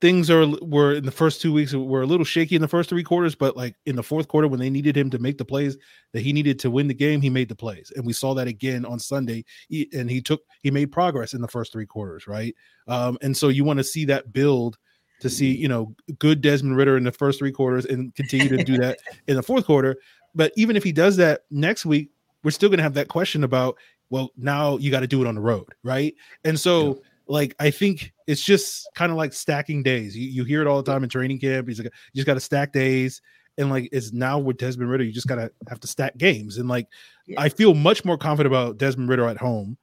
things 0.00 0.28
are 0.28 0.46
were 0.62 0.94
in 0.94 1.04
the 1.04 1.10
first 1.10 1.40
two 1.40 1.52
weeks 1.52 1.72
were 1.72 2.02
a 2.02 2.06
little 2.06 2.24
shaky 2.24 2.56
in 2.56 2.62
the 2.62 2.68
first 2.68 2.88
three 2.88 3.02
quarters, 3.02 3.34
but 3.34 3.56
like 3.56 3.76
in 3.86 3.96
the 3.96 4.02
fourth 4.02 4.28
quarter 4.28 4.48
when 4.48 4.60
they 4.60 4.70
needed 4.70 4.96
him 4.96 5.10
to 5.10 5.18
make 5.18 5.38
the 5.38 5.44
plays 5.44 5.76
that 6.12 6.20
he 6.20 6.32
needed 6.32 6.58
to 6.58 6.70
win 6.70 6.88
the 6.88 6.94
game, 6.94 7.20
he 7.20 7.30
made 7.30 7.48
the 7.48 7.54
plays, 7.54 7.92
and 7.94 8.04
we 8.04 8.12
saw 8.12 8.34
that 8.34 8.48
again 8.48 8.84
on 8.84 8.98
Sunday. 8.98 9.44
He, 9.68 9.88
and 9.94 10.10
he 10.10 10.20
took 10.20 10.42
he 10.62 10.70
made 10.70 10.92
progress 10.92 11.34
in 11.34 11.40
the 11.40 11.48
first 11.48 11.72
three 11.72 11.86
quarters, 11.86 12.26
right? 12.26 12.54
Um, 12.88 13.18
and 13.22 13.36
so 13.36 13.48
you 13.48 13.64
want 13.64 13.78
to 13.78 13.84
see 13.84 14.04
that 14.06 14.32
build 14.32 14.76
to 15.20 15.30
see, 15.30 15.54
you 15.54 15.68
know, 15.68 15.94
good 16.18 16.40
Desmond 16.40 16.76
Ridder 16.76 16.96
in 16.96 17.04
the 17.04 17.12
first 17.12 17.38
three 17.38 17.52
quarters 17.52 17.84
and 17.86 18.14
continue 18.14 18.48
to 18.48 18.62
do 18.62 18.76
that 18.78 18.98
in 19.26 19.36
the 19.36 19.42
fourth 19.42 19.64
quarter. 19.64 19.96
But 20.34 20.52
even 20.56 20.76
if 20.76 20.84
he 20.84 20.92
does 20.92 21.16
that 21.16 21.42
next 21.50 21.86
week, 21.86 22.10
we're 22.42 22.50
still 22.50 22.68
going 22.68 22.78
to 22.78 22.82
have 22.82 22.94
that 22.94 23.08
question 23.08 23.44
about, 23.44 23.76
well, 24.10 24.30
now 24.36 24.76
you 24.76 24.90
got 24.90 25.00
to 25.00 25.06
do 25.06 25.22
it 25.22 25.26
on 25.26 25.34
the 25.34 25.40
road, 25.40 25.74
right? 25.82 26.14
And 26.44 26.58
so, 26.60 26.86
yeah. 26.86 27.00
like, 27.26 27.54
I 27.58 27.70
think 27.70 28.12
it's 28.26 28.42
just 28.42 28.88
kind 28.94 29.10
of 29.10 29.18
like 29.18 29.32
stacking 29.32 29.82
days. 29.82 30.16
You, 30.16 30.28
you 30.28 30.44
hear 30.44 30.60
it 30.60 30.66
all 30.66 30.82
the 30.82 30.90
time 30.90 31.02
in 31.02 31.08
training 31.08 31.40
camp. 31.40 31.66
He's 31.66 31.78
like, 31.78 31.86
you 31.86 32.18
just 32.18 32.26
got 32.26 32.34
to 32.34 32.40
stack 32.40 32.72
days. 32.72 33.22
And 33.58 33.70
like 33.70 33.88
it's 33.92 34.12
now 34.12 34.38
with 34.38 34.58
Desmond 34.58 34.90
Ridder, 34.90 35.04
you 35.04 35.12
just 35.12 35.28
gotta 35.28 35.50
have 35.68 35.80
to 35.80 35.86
stack 35.86 36.16
games. 36.18 36.58
And 36.58 36.68
like 36.68 36.88
yeah. 37.26 37.40
I 37.40 37.48
feel 37.48 37.74
much 37.74 38.04
more 38.04 38.18
confident 38.18 38.52
about 38.52 38.76
Desmond 38.76 39.08
Ridder 39.08 39.26
at 39.28 39.38
home. 39.38 39.78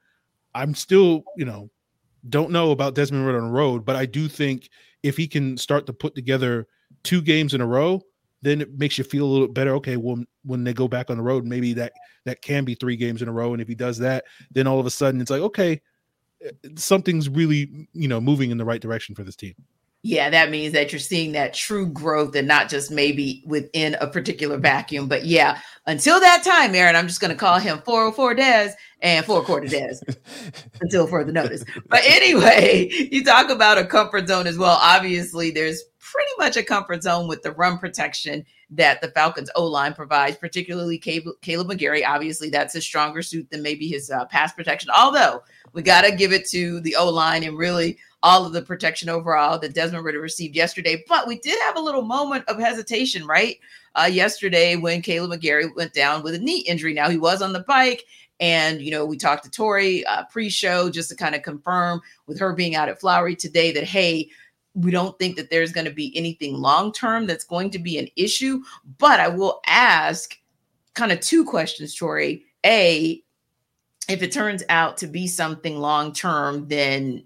I'm 0.54 0.74
still, 0.74 1.24
you 1.36 1.44
know, 1.44 1.70
don't 2.28 2.50
know 2.50 2.70
about 2.70 2.94
Desmond 2.94 3.26
Ridder 3.26 3.38
on 3.38 3.46
the 3.46 3.52
road, 3.52 3.84
but 3.84 3.96
I 3.96 4.06
do 4.06 4.28
think 4.28 4.68
if 5.02 5.16
he 5.16 5.26
can 5.26 5.56
start 5.56 5.86
to 5.86 5.92
put 5.92 6.14
together 6.14 6.66
two 7.02 7.20
games 7.20 7.54
in 7.54 7.60
a 7.60 7.66
row, 7.66 8.02
then 8.42 8.60
it 8.60 8.78
makes 8.78 8.98
you 8.98 9.04
feel 9.04 9.24
a 9.24 9.32
little 9.32 9.48
better. 9.48 9.74
Okay, 9.76 9.96
well, 9.96 10.22
when 10.44 10.64
they 10.64 10.74
go 10.74 10.88
back 10.88 11.10
on 11.10 11.16
the 11.16 11.22
road, 11.22 11.44
maybe 11.44 11.72
that 11.74 11.92
that 12.24 12.42
can 12.42 12.64
be 12.64 12.74
three 12.74 12.96
games 12.96 13.22
in 13.22 13.28
a 13.28 13.32
row. 13.32 13.52
And 13.52 13.62
if 13.62 13.68
he 13.68 13.74
does 13.74 13.98
that, 13.98 14.24
then 14.50 14.66
all 14.66 14.78
of 14.78 14.86
a 14.86 14.90
sudden 14.90 15.20
it's 15.20 15.30
like, 15.30 15.42
okay, 15.42 15.80
eh, 16.44 16.50
something's 16.76 17.28
really 17.28 17.88
you 17.92 18.08
know 18.08 18.20
moving 18.20 18.50
in 18.50 18.58
the 18.58 18.64
right 18.64 18.80
direction 18.80 19.14
for 19.14 19.24
this 19.24 19.36
team. 19.36 19.54
Yeah, 20.06 20.28
that 20.28 20.50
means 20.50 20.74
that 20.74 20.92
you're 20.92 20.98
seeing 20.98 21.32
that 21.32 21.54
true 21.54 21.86
growth 21.86 22.36
and 22.36 22.46
not 22.46 22.68
just 22.68 22.90
maybe 22.90 23.42
within 23.46 23.96
a 24.02 24.06
particular 24.06 24.58
vacuum. 24.58 25.08
But 25.08 25.24
yeah, 25.24 25.60
until 25.86 26.20
that 26.20 26.44
time, 26.44 26.74
Aaron, 26.74 26.94
I'm 26.94 27.08
just 27.08 27.22
going 27.22 27.30
to 27.30 27.36
call 27.36 27.58
him 27.58 27.80
404 27.86 28.34
Des 28.34 28.74
and 29.00 29.24
four 29.24 29.42
quarter 29.42 29.66
Des 29.66 29.94
until 30.82 31.06
further 31.06 31.32
notice. 31.32 31.64
But 31.88 32.02
anyway, 32.04 32.90
you 33.12 33.24
talk 33.24 33.48
about 33.48 33.78
a 33.78 33.86
comfort 33.86 34.28
zone 34.28 34.46
as 34.46 34.58
well. 34.58 34.78
Obviously, 34.82 35.50
there's 35.50 35.82
pretty 35.98 36.32
much 36.36 36.58
a 36.58 36.62
comfort 36.62 37.02
zone 37.02 37.26
with 37.26 37.42
the 37.42 37.52
run 37.52 37.78
protection 37.78 38.44
that 38.76 39.00
the 39.00 39.08
Falcons 39.08 39.50
O 39.56 39.64
line 39.64 39.94
provides, 39.94 40.36
particularly 40.36 40.98
Kaleb, 40.98 41.34
McGary. 41.42 42.06
Obviously, 42.06 42.50
that's 42.50 42.74
a 42.74 42.80
stronger 42.80 43.22
suit 43.22 43.48
than 43.50 43.62
maybe 43.62 43.88
his 43.88 44.10
uh, 44.10 44.24
pass 44.26 44.52
protection. 44.52 44.90
Although 44.96 45.42
we 45.72 45.82
got 45.82 46.02
to 46.02 46.14
give 46.14 46.32
it 46.32 46.46
to 46.50 46.80
the 46.80 46.96
O 46.96 47.08
line 47.08 47.44
and 47.44 47.56
really 47.56 47.98
all 48.22 48.46
of 48.46 48.52
the 48.52 48.62
protection 48.62 49.08
overall 49.08 49.58
that 49.58 49.74
Desmond 49.74 50.04
Ridder 50.04 50.20
received 50.20 50.56
yesterday. 50.56 51.04
But 51.08 51.28
we 51.28 51.38
did 51.40 51.60
have 51.62 51.76
a 51.76 51.80
little 51.80 52.02
moment 52.02 52.44
of 52.48 52.58
hesitation, 52.58 53.26
right? 53.26 53.58
Uh, 53.94 54.08
yesterday 54.10 54.76
when 54.76 55.02
Kaleb 55.02 55.30
McGary 55.30 55.74
went 55.76 55.92
down 55.92 56.22
with 56.22 56.34
a 56.34 56.38
knee 56.38 56.60
injury. 56.60 56.94
Now 56.94 57.10
he 57.10 57.18
was 57.18 57.42
on 57.42 57.52
the 57.52 57.60
bike. 57.60 58.04
And, 58.40 58.80
you 58.80 58.90
know, 58.90 59.04
we 59.06 59.16
talked 59.16 59.44
to 59.44 59.50
Tori 59.50 60.04
uh, 60.06 60.24
pre 60.24 60.48
show 60.48 60.90
just 60.90 61.08
to 61.10 61.16
kind 61.16 61.36
of 61.36 61.42
confirm 61.42 62.00
with 62.26 62.40
her 62.40 62.52
being 62.52 62.74
out 62.74 62.88
at 62.88 63.00
Flowery 63.00 63.36
today 63.36 63.70
that, 63.72 63.84
hey, 63.84 64.28
we 64.74 64.90
don't 64.90 65.18
think 65.18 65.36
that 65.36 65.50
there's 65.50 65.72
going 65.72 65.86
to 65.86 65.92
be 65.92 66.16
anything 66.16 66.54
long 66.54 66.92
term 66.92 67.26
that's 67.26 67.44
going 67.44 67.70
to 67.70 67.78
be 67.78 67.98
an 67.98 68.08
issue. 68.16 68.62
But 68.98 69.20
I 69.20 69.28
will 69.28 69.60
ask 69.66 70.36
kind 70.94 71.12
of 71.12 71.20
two 71.20 71.44
questions, 71.44 71.94
Tori. 71.94 72.44
A, 72.66 73.22
if 74.08 74.22
it 74.22 74.32
turns 74.32 74.62
out 74.68 74.96
to 74.98 75.06
be 75.06 75.26
something 75.26 75.78
long 75.78 76.12
term, 76.12 76.68
then 76.68 77.24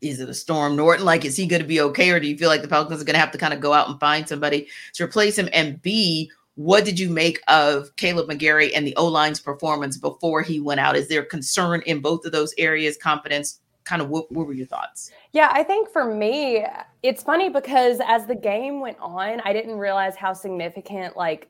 is 0.00 0.20
it 0.20 0.28
a 0.28 0.34
Storm 0.34 0.76
Norton? 0.76 1.04
Like, 1.04 1.24
is 1.24 1.36
he 1.36 1.46
going 1.46 1.62
to 1.62 1.68
be 1.68 1.80
okay? 1.80 2.10
Or 2.10 2.20
do 2.20 2.26
you 2.26 2.36
feel 2.36 2.48
like 2.48 2.62
the 2.62 2.68
Falcons 2.68 3.00
are 3.00 3.04
going 3.04 3.14
to 3.14 3.20
have 3.20 3.32
to 3.32 3.38
kind 3.38 3.54
of 3.54 3.60
go 3.60 3.72
out 3.72 3.88
and 3.88 3.98
find 3.98 4.28
somebody 4.28 4.68
to 4.94 5.04
replace 5.04 5.38
him? 5.38 5.48
And 5.52 5.80
B, 5.82 6.30
what 6.56 6.84
did 6.84 6.98
you 6.98 7.10
make 7.10 7.40
of 7.48 7.94
Kaleb 7.96 8.28
McGary 8.28 8.72
and 8.74 8.86
the 8.86 8.96
O 8.96 9.06
line's 9.06 9.40
performance 9.40 9.96
before 9.96 10.42
he 10.42 10.60
went 10.60 10.80
out? 10.80 10.96
Is 10.96 11.08
there 11.08 11.24
concern 11.24 11.82
in 11.86 12.00
both 12.00 12.24
of 12.24 12.32
those 12.32 12.54
areas? 12.58 12.96
Confidence? 12.96 13.60
Kind 13.86 14.02
of 14.02 14.10
what, 14.10 14.30
what 14.30 14.46
were 14.46 14.52
your 14.52 14.66
thoughts? 14.66 15.12
Yeah, 15.32 15.48
I 15.52 15.62
think 15.62 15.88
for 15.90 16.04
me, 16.04 16.66
it's 17.02 17.22
funny 17.22 17.48
because 17.48 18.00
as 18.04 18.26
the 18.26 18.34
game 18.34 18.80
went 18.80 18.98
on, 19.00 19.40
I 19.44 19.52
didn't 19.52 19.78
realize 19.78 20.16
how 20.16 20.32
significant 20.32 21.16
like 21.16 21.48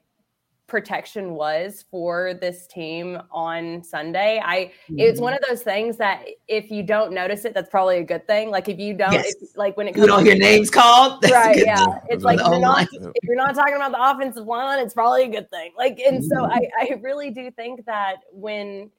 protection 0.66 1.33
was 1.33 1.85
for 1.90 2.35
this 2.35 2.66
team 2.66 3.20
on 3.31 3.83
Sunday. 3.83 4.40
I 4.44 4.72
mm-hmm. 4.90 4.99
it's 4.99 5.20
one 5.20 5.33
of 5.33 5.40
those 5.49 5.62
things 5.62 5.96
that 5.99 6.25
if 6.49 6.70
you 6.70 6.83
don't 6.83 7.12
notice 7.12 7.44
it, 7.44 7.55
that's 7.55 7.70
probably 7.70 7.99
a 7.99 8.05
good 8.05 8.27
thing. 8.27 8.51
Like 8.51 8.68
if 8.68 8.79
you 8.79 8.94
don't, 8.94 9.12
yes. 9.12 9.35
like 9.55 9.77
when 9.77 9.88
it 9.88 9.92
comes, 9.94 10.03
you 10.03 10.09
don't 10.09 10.25
hear 10.25 10.37
names 10.37 10.70
called, 10.70 11.25
right? 11.31 11.57
Yeah, 11.57 11.85
thing. 11.85 11.94
it's 12.09 12.25
like 12.25 12.38
you're 12.46 12.59
not, 12.59 12.88
if 12.92 13.25
you're 13.25 13.37
not 13.37 13.55
talking 13.55 13.77
about 13.77 13.92
the 13.92 14.11
offensive 14.11 14.46
line, 14.46 14.81
it's 14.81 14.94
probably 14.94 15.25
a 15.25 15.29
good 15.29 15.51
thing. 15.51 15.72
Like, 15.77 16.01
and 16.01 16.18
mm-hmm. 16.18 16.29
so 16.29 16.44
I 16.44 16.61
I 16.79 17.01
really 17.01 17.31
do 17.31 17.51
think 17.51 17.85
that 17.87 18.16
when 18.33 18.90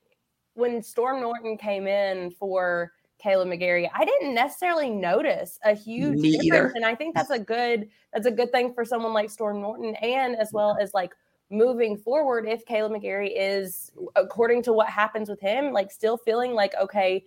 when 0.54 0.82
Storm 0.82 1.22
Norton 1.22 1.58
came 1.58 1.88
in 1.88 2.32
for 2.32 2.92
Kaleb 3.24 3.48
McGary, 3.48 3.90
I 3.94 4.06
didn't 4.06 4.34
necessarily 4.34 4.90
notice 4.90 5.60
a 5.64 5.74
huge 5.74 6.20
Me 6.20 6.32
difference, 6.32 6.46
either. 6.46 6.72
and 6.76 6.86
I 6.86 6.96
think 6.96 7.16
that's 7.16 7.32
a 7.32 7.40
good 7.40 7.90
that's 8.14 8.28
a 8.28 8.32
good 8.32 8.52
thing 8.52 8.74
for 8.74 8.86
someone 8.86 9.14
like 9.14 9.30
Storm 9.30 9.62
Norton, 9.62 9.96
and 9.96 10.36
as 10.36 10.52
well 10.54 10.78
as 10.80 10.94
like 10.94 11.14
moving 11.50 11.98
forward 11.98 12.48
if 12.48 12.66
Kaleb 12.66 12.92
McGary 12.92 13.32
is, 13.36 13.92
according 14.16 14.64
to 14.64 14.74
what 14.74 14.90
happens 14.90 15.30
with 15.30 15.40
him, 15.40 15.72
like 15.72 15.92
still 15.92 16.18
feeling 16.18 16.54
like, 16.54 16.74
okay, 16.76 17.24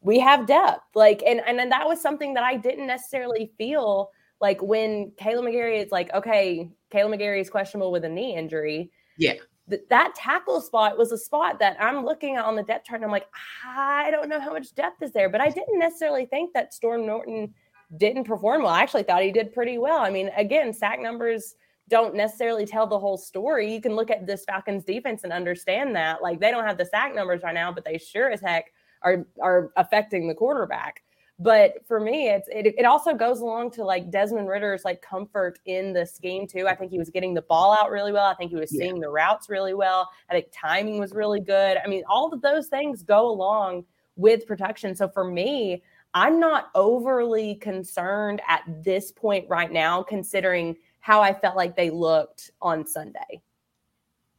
we 0.00 0.18
have 0.18 0.46
depth. 0.46 0.84
Like, 0.94 1.22
and, 1.24 1.40
and, 1.46 1.60
and 1.60 1.70
that 1.70 1.86
was 1.86 2.00
something 2.00 2.34
that 2.34 2.42
I 2.42 2.56
didn't 2.56 2.88
necessarily 2.88 3.52
feel 3.56 4.10
like 4.40 4.60
when 4.60 5.12
Kaleb 5.12 5.44
McGary 5.44 5.84
is 5.84 5.92
like, 5.92 6.12
okay, 6.12 6.68
Kaleb 6.90 7.16
McGary 7.16 7.40
is 7.40 7.48
questionable 7.48 7.92
with 7.92 8.04
a 8.04 8.08
knee 8.08 8.36
injury. 8.36 8.90
Yeah. 9.16 9.34
Th- 9.68 9.82
that 9.90 10.14
tackle 10.14 10.60
spot 10.60 10.98
was 10.98 11.12
a 11.12 11.18
spot 11.18 11.58
that 11.60 11.76
I'm 11.80 12.04
looking 12.04 12.36
at 12.36 12.44
on 12.44 12.56
the 12.56 12.62
depth 12.62 12.86
chart 12.86 13.00
and 13.00 13.04
I'm 13.04 13.12
like, 13.12 13.28
I 13.66 14.10
don't 14.10 14.28
know 14.28 14.40
how 14.40 14.52
much 14.52 14.74
depth 14.74 15.02
is 15.02 15.12
there, 15.12 15.28
but 15.28 15.40
I 15.40 15.48
didn't 15.48 15.78
necessarily 15.78 16.26
think 16.26 16.52
that 16.54 16.74
Storm 16.74 17.06
Norton 17.06 17.54
didn't 17.96 18.24
perform 18.24 18.62
well. 18.62 18.72
I 18.72 18.82
actually 18.82 19.02
thought 19.02 19.22
he 19.22 19.32
did 19.32 19.52
pretty 19.52 19.78
well. 19.78 19.98
I 19.98 20.10
mean, 20.10 20.30
again, 20.36 20.72
sack 20.72 21.00
numbers 21.00 21.54
don't 21.88 22.14
necessarily 22.14 22.64
tell 22.64 22.86
the 22.86 22.98
whole 22.98 23.18
story. 23.18 23.72
You 23.72 23.80
can 23.80 23.94
look 23.94 24.10
at 24.10 24.26
this 24.26 24.44
Falcons 24.44 24.84
defense 24.84 25.24
and 25.24 25.32
understand 25.32 25.94
that. 25.96 26.22
Like 26.22 26.40
they 26.40 26.50
don't 26.50 26.64
have 26.64 26.78
the 26.78 26.86
sack 26.86 27.14
numbers 27.14 27.42
right 27.42 27.54
now, 27.54 27.72
but 27.72 27.84
they 27.84 27.98
sure 27.98 28.30
as 28.30 28.40
heck 28.40 28.72
are 29.02 29.26
are 29.40 29.72
affecting 29.76 30.28
the 30.28 30.34
quarterback. 30.34 31.02
But 31.38 31.86
for 31.86 31.98
me, 31.98 32.28
it's 32.28 32.48
it, 32.48 32.74
it 32.78 32.84
also 32.84 33.14
goes 33.14 33.40
along 33.40 33.72
to 33.72 33.84
like 33.84 34.10
Desmond 34.10 34.48
Ridder's 34.48 34.84
like 34.84 35.02
comfort 35.02 35.58
in 35.64 35.92
the 35.92 36.06
scheme 36.06 36.46
too. 36.46 36.68
I 36.68 36.74
think 36.74 36.92
he 36.92 36.98
was 36.98 37.10
getting 37.10 37.34
the 37.34 37.42
ball 37.42 37.72
out 37.72 37.90
really 37.90 38.12
well. 38.12 38.26
I 38.26 38.34
think 38.34 38.50
he 38.50 38.56
was 38.56 38.70
seeing 38.70 38.96
yeah. 38.96 39.02
the 39.02 39.08
routes 39.08 39.48
really 39.48 39.74
well. 39.74 40.08
I 40.30 40.34
think 40.34 40.46
timing 40.52 40.98
was 40.98 41.12
really 41.12 41.40
good. 41.40 41.78
I 41.82 41.88
mean, 41.88 42.04
all 42.08 42.32
of 42.32 42.42
those 42.42 42.68
things 42.68 43.02
go 43.02 43.28
along 43.28 43.84
with 44.16 44.46
protection. 44.46 44.94
So 44.94 45.08
for 45.08 45.24
me, 45.24 45.82
I'm 46.14 46.38
not 46.38 46.70
overly 46.74 47.54
concerned 47.56 48.42
at 48.46 48.62
this 48.84 49.10
point 49.10 49.48
right 49.48 49.72
now, 49.72 50.02
considering 50.02 50.76
how 51.00 51.22
I 51.22 51.32
felt 51.32 51.56
like 51.56 51.74
they 51.74 51.90
looked 51.90 52.50
on 52.60 52.86
Sunday. 52.86 53.42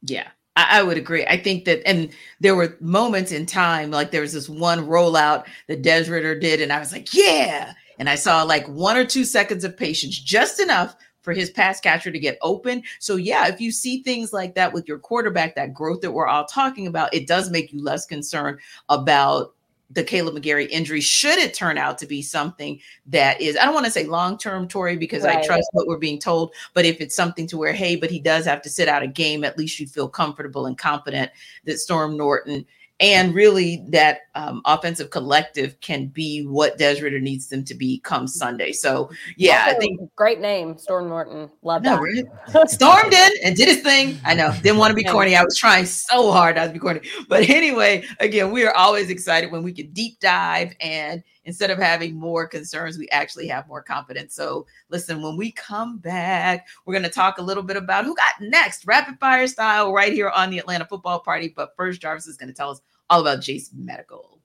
Yeah, 0.02 0.28
I, 0.56 0.80
I, 0.80 0.82
would 0.82 0.96
agree. 0.96 1.26
I 1.26 1.36
think 1.36 1.64
that, 1.64 1.86
and 1.86 2.10
there 2.40 2.54
were 2.54 2.76
moments 2.80 3.32
in 3.32 3.46
time, 3.46 3.90
like 3.90 4.10
there 4.10 4.20
was 4.20 4.32
this 4.32 4.48
one 4.48 4.86
rollout 4.86 5.46
that 5.68 5.82
Des 5.82 6.10
Ridder 6.10 6.38
did, 6.38 6.60
and 6.60 6.72
I 6.72 6.78
was 6.78 6.92
like, 6.92 7.12
yeah. 7.12 7.72
And 7.98 8.08
I 8.08 8.14
saw 8.14 8.42
like 8.42 8.66
one 8.68 8.96
or 8.96 9.04
two 9.04 9.24
seconds 9.24 9.64
of 9.64 9.76
patience, 9.76 10.18
just 10.18 10.60
enough 10.60 10.96
for 11.22 11.32
his 11.32 11.50
pass 11.50 11.80
catcher 11.80 12.12
to 12.12 12.18
get 12.18 12.38
open. 12.42 12.82
So, 13.00 13.16
yeah, 13.16 13.48
if 13.48 13.60
you 13.60 13.72
see 13.72 14.02
things 14.02 14.32
like 14.32 14.54
that 14.54 14.72
with 14.72 14.86
your 14.86 14.98
quarterback, 14.98 15.54
that 15.56 15.72
growth 15.72 16.02
that 16.02 16.12
we're 16.12 16.26
all 16.26 16.44
talking 16.44 16.86
about, 16.86 17.14
it 17.14 17.26
does 17.26 17.50
make 17.50 17.72
you 17.72 17.82
less 17.82 18.04
concerned 18.04 18.60
about 18.88 19.54
the 19.94 20.04
Kaleb 20.04 20.36
McGary 20.36 20.68
injury, 20.68 21.00
should 21.00 21.38
it 21.38 21.54
turn 21.54 21.78
out 21.78 21.98
to 21.98 22.06
be 22.06 22.20
something 22.20 22.80
that 23.06 23.40
is, 23.40 23.56
I 23.56 23.64
don't 23.64 23.74
want 23.74 23.86
to 23.86 23.92
say 23.92 24.04
long 24.04 24.36
term, 24.36 24.68
Tori, 24.68 24.96
because 24.96 25.22
right. 25.22 25.38
I 25.38 25.46
trust 25.46 25.68
what 25.72 25.86
we're 25.86 25.98
being 25.98 26.18
told, 26.18 26.52
but 26.74 26.84
if 26.84 27.00
it's 27.00 27.16
something 27.16 27.46
to 27.48 27.56
where, 27.56 27.72
hey, 27.72 27.96
but 27.96 28.10
he 28.10 28.20
does 28.20 28.44
have 28.44 28.60
to 28.62 28.68
sit 28.68 28.88
out 28.88 29.02
a 29.02 29.06
game, 29.06 29.44
at 29.44 29.56
least 29.56 29.78
you 29.80 29.86
feel 29.86 30.08
comfortable 30.08 30.66
and 30.66 30.76
confident 30.76 31.30
that 31.64 31.78
Storm 31.78 32.16
Norton 32.16 32.66
and 33.00 33.34
really 33.34 33.84
that 33.88 34.20
um, 34.36 34.62
offensive 34.64 35.10
collective 35.10 35.78
can 35.80 36.06
be 36.06 36.42
what 36.42 36.78
Des 36.78 37.00
Ridder 37.02 37.18
needs 37.18 37.48
them 37.48 37.64
to 37.64 37.74
be 37.74 37.98
come 38.00 38.28
Sunday. 38.28 38.72
So 38.72 39.10
yeah, 39.36 39.64
also, 39.64 39.76
I 39.76 39.78
think 39.80 40.00
great 40.14 40.40
name, 40.40 40.78
Storm 40.78 41.08
Norton. 41.08 41.50
Love 41.62 41.82
no, 41.82 41.96
that. 41.96 42.00
Really? 42.00 42.24
Stormed 42.66 43.12
in 43.12 43.30
and 43.42 43.56
did 43.56 43.68
his 43.68 43.80
thing. 43.82 44.18
I 44.24 44.34
know, 44.34 44.52
didn't 44.62 44.78
want 44.78 44.90
to 44.90 44.94
be 44.94 45.04
corny. 45.04 45.34
I 45.34 45.42
was 45.42 45.56
trying 45.56 45.86
so 45.86 46.30
hard 46.30 46.56
not 46.56 46.66
to 46.66 46.72
be 46.72 46.78
corny. 46.78 47.00
But 47.28 47.48
anyway, 47.50 48.04
again, 48.20 48.52
we 48.52 48.64
are 48.64 48.74
always 48.74 49.10
excited 49.10 49.50
when 49.50 49.64
we 49.64 49.72
can 49.72 49.90
deep 49.90 50.20
dive 50.20 50.72
and 50.80 51.22
instead 51.44 51.70
of 51.70 51.78
having 51.78 52.14
more 52.14 52.46
concerns, 52.46 52.98
we 52.98 53.08
actually 53.10 53.46
have 53.48 53.68
more 53.68 53.82
confidence. 53.82 54.34
So, 54.34 54.66
listen, 54.88 55.22
when 55.22 55.36
we 55.36 55.52
come 55.52 55.98
back, 55.98 56.66
we're 56.84 56.94
going 56.94 57.04
to 57.04 57.08
talk 57.08 57.38
a 57.38 57.42
little 57.42 57.62
bit 57.62 57.76
about 57.76 58.04
who 58.04 58.14
got 58.14 58.40
next, 58.40 58.86
rapid 58.86 59.18
fire 59.18 59.46
style, 59.46 59.92
right 59.92 60.12
here 60.12 60.30
on 60.30 60.50
the 60.50 60.58
Atlanta 60.58 60.86
Football 60.86 61.20
Party. 61.20 61.52
But 61.54 61.74
first, 61.76 62.00
Jarvis 62.00 62.26
is 62.26 62.36
going 62.36 62.48
to 62.48 62.54
tell 62.54 62.70
us 62.70 62.80
all 63.10 63.20
about 63.20 63.42
Jase 63.42 63.70
Medical. 63.74 64.40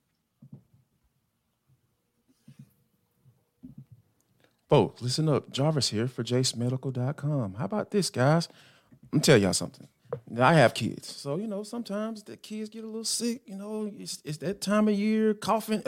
Folks, 4.70 5.02
listen 5.02 5.28
up. 5.28 5.52
Jarvis 5.52 5.90
here 5.90 6.08
for 6.08 6.24
jasemedical.com. 6.24 7.56
How 7.56 7.66
about 7.66 7.90
this, 7.90 8.12
guys? 8.12 8.48
Me 9.12 9.20
tell 9.20 9.38
y'all 9.38 9.54
something. 9.54 9.88
I 10.40 10.54
have 10.54 10.74
kids, 10.74 11.08
so 11.08 11.38
you 11.38 11.48
know 11.48 11.62
sometimes 11.62 12.24
the 12.24 12.36
kids 12.36 12.70
get 12.70 12.84
a 12.84 12.88
little 12.88 13.04
sick. 13.04 13.42
You 13.46 13.58
know, 13.58 13.92
it's, 13.98 14.22
it's 14.26 14.38
that 14.38 14.60
time 14.60 14.88
of 14.88 14.96
year, 14.96 15.34
coughing, 15.36 15.84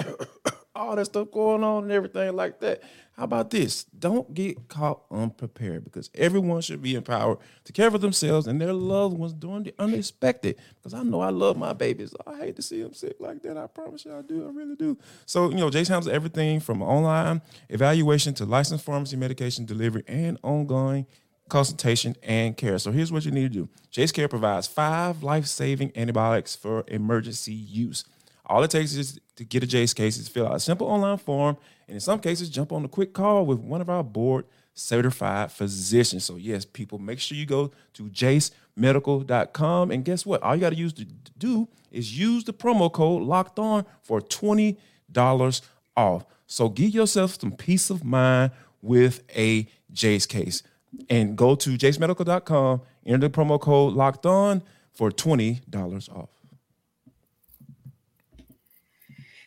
all 0.76 0.96
that 0.96 1.06
stuff 1.06 1.32
going 1.32 1.64
on, 1.64 1.84
and 1.84 1.92
everything 1.92 2.36
like 2.36 2.60
that. 2.62 2.82
How 3.14 3.26
about 3.26 3.50
this? 3.50 3.84
Don't 3.84 4.34
get 4.34 4.68
caught 4.68 5.04
unprepared 5.12 5.84
because 5.84 6.10
everyone 6.16 6.62
should 6.62 6.82
be 6.82 6.96
empowered 6.96 7.40
to 7.66 7.74
care 7.74 7.92
for 7.92 7.98
themselves 7.98 8.48
and 8.48 8.60
their 8.60 8.74
loved 8.74 9.18
ones 9.18 9.34
during 9.34 9.64
the 9.64 9.74
unexpected. 9.78 10.58
Because 10.76 10.94
I 10.94 11.04
know 11.04 11.22
I 11.22 11.30
love 11.30 11.58
my 11.58 11.74
babies. 11.74 12.16
I 12.26 12.38
hate 12.38 12.56
to 12.56 12.62
see 12.62 12.82
them 12.82 12.94
sick 12.94 13.18
like 13.20 13.42
that. 13.44 13.58
I 13.58 13.68
promise 13.68 14.06
you 14.06 14.16
I 14.16 14.22
do. 14.22 14.48
I 14.48 14.52
really 14.52 14.76
do. 14.76 14.98
So, 15.26 15.50
you 15.50 15.58
know, 15.58 15.70
Jase 15.70 15.90
handles 15.90 16.12
everything 16.12 16.60
from 16.62 16.82
online 16.82 17.42
evaluation 17.70 18.34
to 18.36 18.46
licensed 18.46 18.86
pharmacy 18.86 19.18
medication 19.18 19.66
delivery 19.66 20.04
and 20.08 20.40
ongoing 20.42 21.06
consultation, 21.52 22.16
and 22.24 22.56
care. 22.56 22.80
So 22.80 22.92
here's 22.92 23.12
what 23.12 23.26
you 23.26 23.32
need 23.32 23.42
to 23.42 23.50
do. 23.50 23.70
Jase 23.92 24.14
Care 24.14 24.30
provides 24.30 24.68
five 24.68 25.22
life-saving 25.22 25.92
antibiotics 25.98 26.56
for 26.56 26.86
emergency 26.88 27.54
use. 27.54 28.06
All 28.52 28.64
it 28.64 28.72
takes 28.72 28.94
is 28.96 29.18
to 29.38 29.46
get 29.46 29.64
a 29.64 29.68
Jase 29.68 29.94
case 29.94 30.18
is 30.18 30.28
fill 30.28 30.48
out 30.48 30.56
a 30.56 30.60
simple 30.60 30.88
online 30.88 31.18
form, 31.18 31.56
and 31.88 31.96
in 31.96 32.02
some 32.02 32.20
cases, 32.20 32.50
jump 32.50 32.74
on 32.74 32.84
a 32.84 32.90
quick 32.90 33.14
call 33.14 33.46
with 33.46 33.60
one 33.60 33.80
of 33.80 33.90
our 33.90 34.04
board 34.04 34.46
certified 34.74 35.52
physicians. 35.52 36.26
So 36.26 36.36
yes, 36.36 36.66
people, 36.66 37.00
make 37.00 37.20
sure 37.20 37.38
you 37.38 37.46
go 37.46 37.72
to 37.94 38.04
jasemedical.com, 38.04 39.92
and 39.92 40.04
guess 40.04 40.26
what? 40.26 40.44
All 40.44 40.56
you 40.56 40.62
got 40.62 40.72
to 40.72 40.76
use 40.76 40.92
to 40.94 41.06
do 41.38 41.70
is 41.92 42.20
use 42.20 42.44
the 42.44 42.54
promo 42.54 42.92
code 42.92 43.24
locked 43.24 43.58
on 43.58 43.86
for 44.02 44.20
twenty 44.20 44.78
dollars 45.10 45.62
off. 45.96 46.26
So 46.46 46.68
give 46.68 46.90
yourself 46.90 47.40
some 47.40 47.54
peace 47.54 47.90
of 47.90 48.04
mind 48.04 48.52
with 48.82 49.24
a 49.34 49.68
Jase 49.94 50.26
case 50.26 50.64
and 51.10 51.38
go 51.38 51.56
to 51.56 51.70
jasemedical.com, 51.78 52.82
enter 53.06 53.28
the 53.28 53.34
promo 53.34 53.60
code 53.60 53.94
locked 53.94 54.26
on 54.26 54.62
for 54.92 55.10
$20 55.10 56.10
off. 56.16 56.30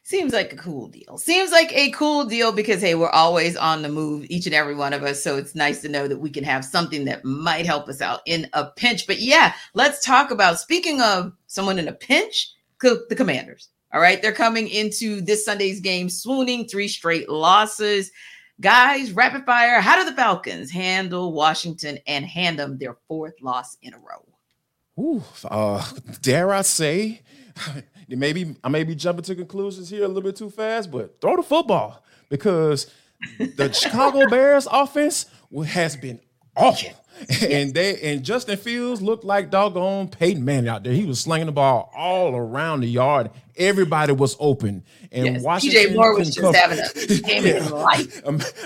Seems 0.06 0.34
like 0.34 0.52
a 0.52 0.56
cool 0.56 0.88
deal. 0.88 1.16
Seems 1.16 1.50
like 1.50 1.72
a 1.72 1.90
cool 1.92 2.26
deal 2.26 2.52
because 2.52 2.82
hey, 2.82 2.94
we're 2.94 3.08
always 3.08 3.56
on 3.56 3.80
the 3.80 3.88
move, 3.88 4.26
each 4.28 4.44
and 4.44 4.54
every 4.54 4.74
one 4.74 4.92
of 4.92 5.02
us. 5.02 5.22
So 5.22 5.38
it's 5.38 5.54
nice 5.54 5.80
to 5.80 5.88
know 5.88 6.06
that 6.06 6.18
we 6.18 6.28
can 6.28 6.44
have 6.44 6.62
something 6.62 7.06
that 7.06 7.24
might 7.24 7.64
help 7.64 7.88
us 7.88 8.02
out 8.02 8.20
in 8.26 8.46
a 8.52 8.66
pinch. 8.66 9.06
But 9.06 9.20
yeah, 9.20 9.54
let's 9.72 10.04
talk 10.04 10.30
about 10.30 10.60
speaking 10.60 11.00
of 11.00 11.32
someone 11.46 11.78
in 11.78 11.88
a 11.88 11.92
pinch, 11.92 12.52
the 12.80 13.14
commanders. 13.16 13.70
All 13.94 14.00
right, 14.00 14.20
they're 14.20 14.32
coming 14.32 14.68
into 14.68 15.22
this 15.22 15.46
Sunday's 15.46 15.80
game 15.80 16.10
swooning, 16.10 16.66
three 16.66 16.88
straight 16.88 17.30
losses. 17.30 18.12
Guys, 18.60 19.12
rapid 19.12 19.46
fire. 19.46 19.80
How 19.80 19.96
do 19.96 20.04
the 20.04 20.14
Falcons 20.14 20.70
handle 20.70 21.32
Washington 21.32 21.98
and 22.06 22.26
hand 22.26 22.58
them 22.58 22.76
their 22.76 22.98
fourth 23.08 23.40
loss 23.40 23.78
in 23.80 23.94
a 23.94 23.98
row? 23.98 24.26
Ooh, 24.98 25.22
uh, 25.44 25.82
dare 26.20 26.52
I 26.52 26.60
say, 26.60 27.22
maybe 28.08 28.56
I 28.62 28.68
may 28.68 28.84
be 28.84 28.94
jumping 28.94 29.24
to 29.24 29.34
conclusions 29.34 29.88
here 29.90 30.04
a 30.04 30.08
little 30.08 30.22
bit 30.22 30.36
too 30.36 30.50
fast, 30.50 30.90
but 30.90 31.20
throw 31.20 31.36
the 31.36 31.42
football 31.42 32.02
because 32.28 32.90
the 33.38 33.72
Chicago 33.72 34.28
Bears 34.28 34.66
offense 34.70 35.26
has 35.66 35.96
been 35.96 36.20
awful. 36.56 36.90
And 37.42 37.74
they 37.74 38.00
and 38.00 38.24
Justin 38.24 38.56
Fields 38.56 39.00
looked 39.00 39.24
like 39.24 39.50
doggone 39.50 40.08
Peyton 40.08 40.44
Manning 40.44 40.68
out 40.68 40.84
there. 40.84 40.92
He 40.92 41.04
was 41.04 41.20
slinging 41.20 41.46
the 41.46 41.52
ball 41.52 41.90
all 41.94 42.34
around 42.34 42.80
the 42.80 42.88
yard. 42.88 43.30
Everybody 43.56 44.12
was 44.12 44.36
open. 44.40 44.82
And 45.12 45.26
yes, 45.26 45.42
Washington 45.42 45.80
DJ 45.80 45.94
Moore 45.94 46.18
was 46.18 46.34
just 46.34 46.40
come, 46.40 46.54
having 46.54 46.80
a 46.80 47.20
game 47.20 47.44
yeah. 47.62 47.68
life. 47.68 48.20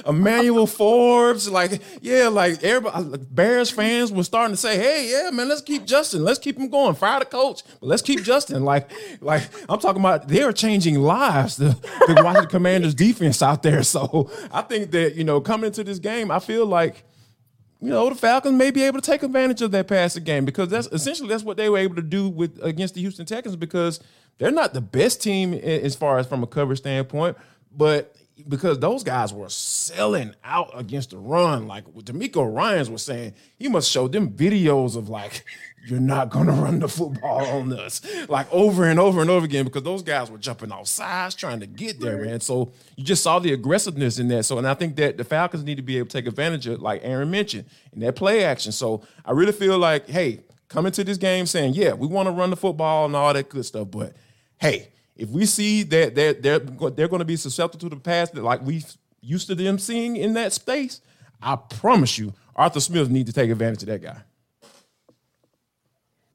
Emmanuel 0.07 0.67
Forbes, 0.67 1.51
like, 1.51 1.83
yeah, 2.01 2.29
like 2.29 2.65
everybody 2.65 3.15
uh, 3.15 3.19
Bears 3.31 3.71
fans 3.71 4.11
were 4.11 4.25
starting 4.25 4.55
to 4.55 4.57
say, 4.57 4.79
hey, 4.79 5.11
yeah, 5.11 5.31
man, 5.31 5.47
let's 5.47 5.61
keep 5.61 5.85
Justin. 5.85 6.25
Let's 6.25 6.39
keep 6.39 6.57
him 6.57 6.71
going. 6.71 6.95
Fire 6.95 7.19
the 7.19 7.27
coach, 7.27 7.63
but 7.81 7.87
let's 7.87 8.01
keep 8.01 8.23
Justin. 8.23 8.65
Like, 8.65 8.91
like 9.21 9.43
I'm 9.69 9.79
talking 9.79 10.01
about 10.01 10.29
they're 10.29 10.55
changing 10.55 10.99
lives, 11.01 11.57
the, 11.59 11.77
the 12.07 12.23
Washington 12.25 12.49
Commanders 12.49 12.95
defense 12.95 13.43
out 13.43 13.63
there. 13.63 13.83
So 13.89 14.31
I 14.53 14.63
think 14.63 14.91
that, 14.91 15.15
you 15.15 15.25
know, 15.25 15.41
coming 15.41 15.69
into 15.69 15.83
this 15.83 15.99
game, 15.99 16.31
I 16.31 16.41
feel 16.41 16.67
like 16.67 17.05
you 17.81 17.91
know, 17.91 18.09
the 18.09 18.15
Falcons 18.15 18.57
may 18.57 18.71
be 18.71 18.83
able 18.83 19.01
to 19.01 19.11
take 19.11 19.23
advantage 19.23 19.63
of 19.63 19.71
that 19.71 19.87
passing 19.87 20.25
game 20.25 20.45
because 20.45 20.69
that's 20.69 20.89
essentially 20.89 21.29
that's 21.29 21.45
what 21.45 21.57
they 21.57 21.69
were 21.69 21.79
able 21.79 21.95
to 21.95 22.03
do 22.03 22.29
with 22.29 22.59
against 22.63 22.95
the 22.95 23.01
Houston 23.01 23.25
Texans 23.25 23.57
because 23.57 24.01
they're 24.39 24.51
not 24.51 24.75
the 24.75 24.81
best 24.81 25.23
team 25.23 25.55
as 25.55 25.95
far 25.95 26.19
as 26.19 26.27
from 26.27 26.43
a 26.43 26.47
coverage 26.47 26.81
standpoint, 26.81 27.37
but 27.77 28.17
because 28.47 28.79
those 28.79 29.03
guys 29.03 29.33
were 29.33 29.49
selling 29.49 30.35
out 30.45 30.71
against 30.75 31.11
the 31.11 31.19
run, 31.19 31.67
like 31.67 31.85
DeMeco 31.87 32.55
Ryans 32.55 32.91
was 32.91 33.03
saying, 33.03 33.35
he 33.57 33.69
must 33.69 33.91
show 33.91 34.09
them 34.09 34.31
videos 34.31 34.97
of 34.97 35.09
like 35.09 35.45
you're 35.87 36.01
not 36.01 36.31
going 36.31 36.47
to 36.47 36.53
run 36.53 36.79
the 36.79 36.89
football 36.89 37.45
on 37.47 37.73
us 37.73 38.01
like 38.29 38.47
over 38.53 38.85
and 38.85 39.01
over 39.01 39.21
and 39.21 39.31
over 39.31 39.45
again 39.45 39.65
because 39.65 39.83
those 39.83 40.03
guys 40.03 40.31
were 40.31 40.39
jumping 40.39 40.71
off 40.71 40.87
sides 40.87 41.35
trying 41.35 41.61
to 41.61 41.67
get 41.67 42.01
there, 42.01 42.25
man. 42.25 42.41
So 42.41 42.73
you 42.97 43.05
just 43.05 43.23
saw 43.23 43.39
the 43.39 43.53
aggressiveness 43.53 44.19
in 44.19 44.29
that. 44.29 44.45
So, 44.45 44.59
and 44.59 44.69
I 44.69 44.75
think 44.75 44.97
that 44.97 45.17
the 45.17 45.25
Falcons 45.25 45.65
need 45.65 45.77
to 45.77 45.83
be 45.83 45.99
able 45.99 46.09
to 46.09 46.17
take 46.17 46.27
advantage 46.27 46.67
of, 46.67 46.81
like 46.81 47.01
Aaron 47.05 47.31
mentioned, 47.31 47.65
in 47.93 48.01
that 48.01 48.17
play 48.17 48.45
action. 48.45 48.73
So 48.73 49.03
I 49.25 49.33
really 49.33 49.53
feel 49.53 49.79
like, 49.79 50.09
hey, 50.09 50.41
coming 50.69 50.93
to 50.93 51.05
this 51.05 51.19
game 51.19 51.47
saying, 51.47 51.75
yeah, 51.75 51.93
we 51.93 52.07
want 52.07 52.27
to 52.27 52.33
run 52.33 52.51
the 52.51 52.57
football 52.57 53.07
and 53.07 53.17
all 53.17 53.33
that 53.33 53.49
good 53.49 53.65
stuff, 53.65 53.91
but 53.91 54.15
hey, 54.59 54.89
if 55.19 55.29
we 55.31 55.45
see 55.45 55.83
that 55.83 56.15
they're 56.15 56.33
they're, 56.33 56.61
they're 56.61 57.09
going 57.09 57.19
to 57.19 57.25
be 57.25 57.37
susceptible 57.37 57.91
to 57.91 57.95
the 57.97 58.01
past 58.01 58.35
that 58.35 58.45
like 58.45 58.63
we 58.63 58.85
used 59.21 59.49
to 59.49 59.55
them 59.55 59.79
seeing 59.79 60.17
in 60.17 60.35
that 60.35 60.53
space, 60.53 61.01
I 61.43 61.57
promise 61.57 62.17
you, 62.17 62.33
Arthur 62.55 62.81
Smith 62.81 63.11
needs 63.11 63.29
to 63.29 63.35
take 63.35 63.51
advantage 63.51 63.83
of 63.83 63.89
that 63.89 64.03
guy. 64.03 64.23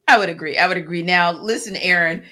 I 0.08 0.18
would 0.18 0.30
agree. 0.30 0.58
I 0.58 0.68
would 0.68 0.78
agree. 0.78 1.02
Now, 1.02 1.32
listen, 1.32 1.78
Aaron, 1.78 2.24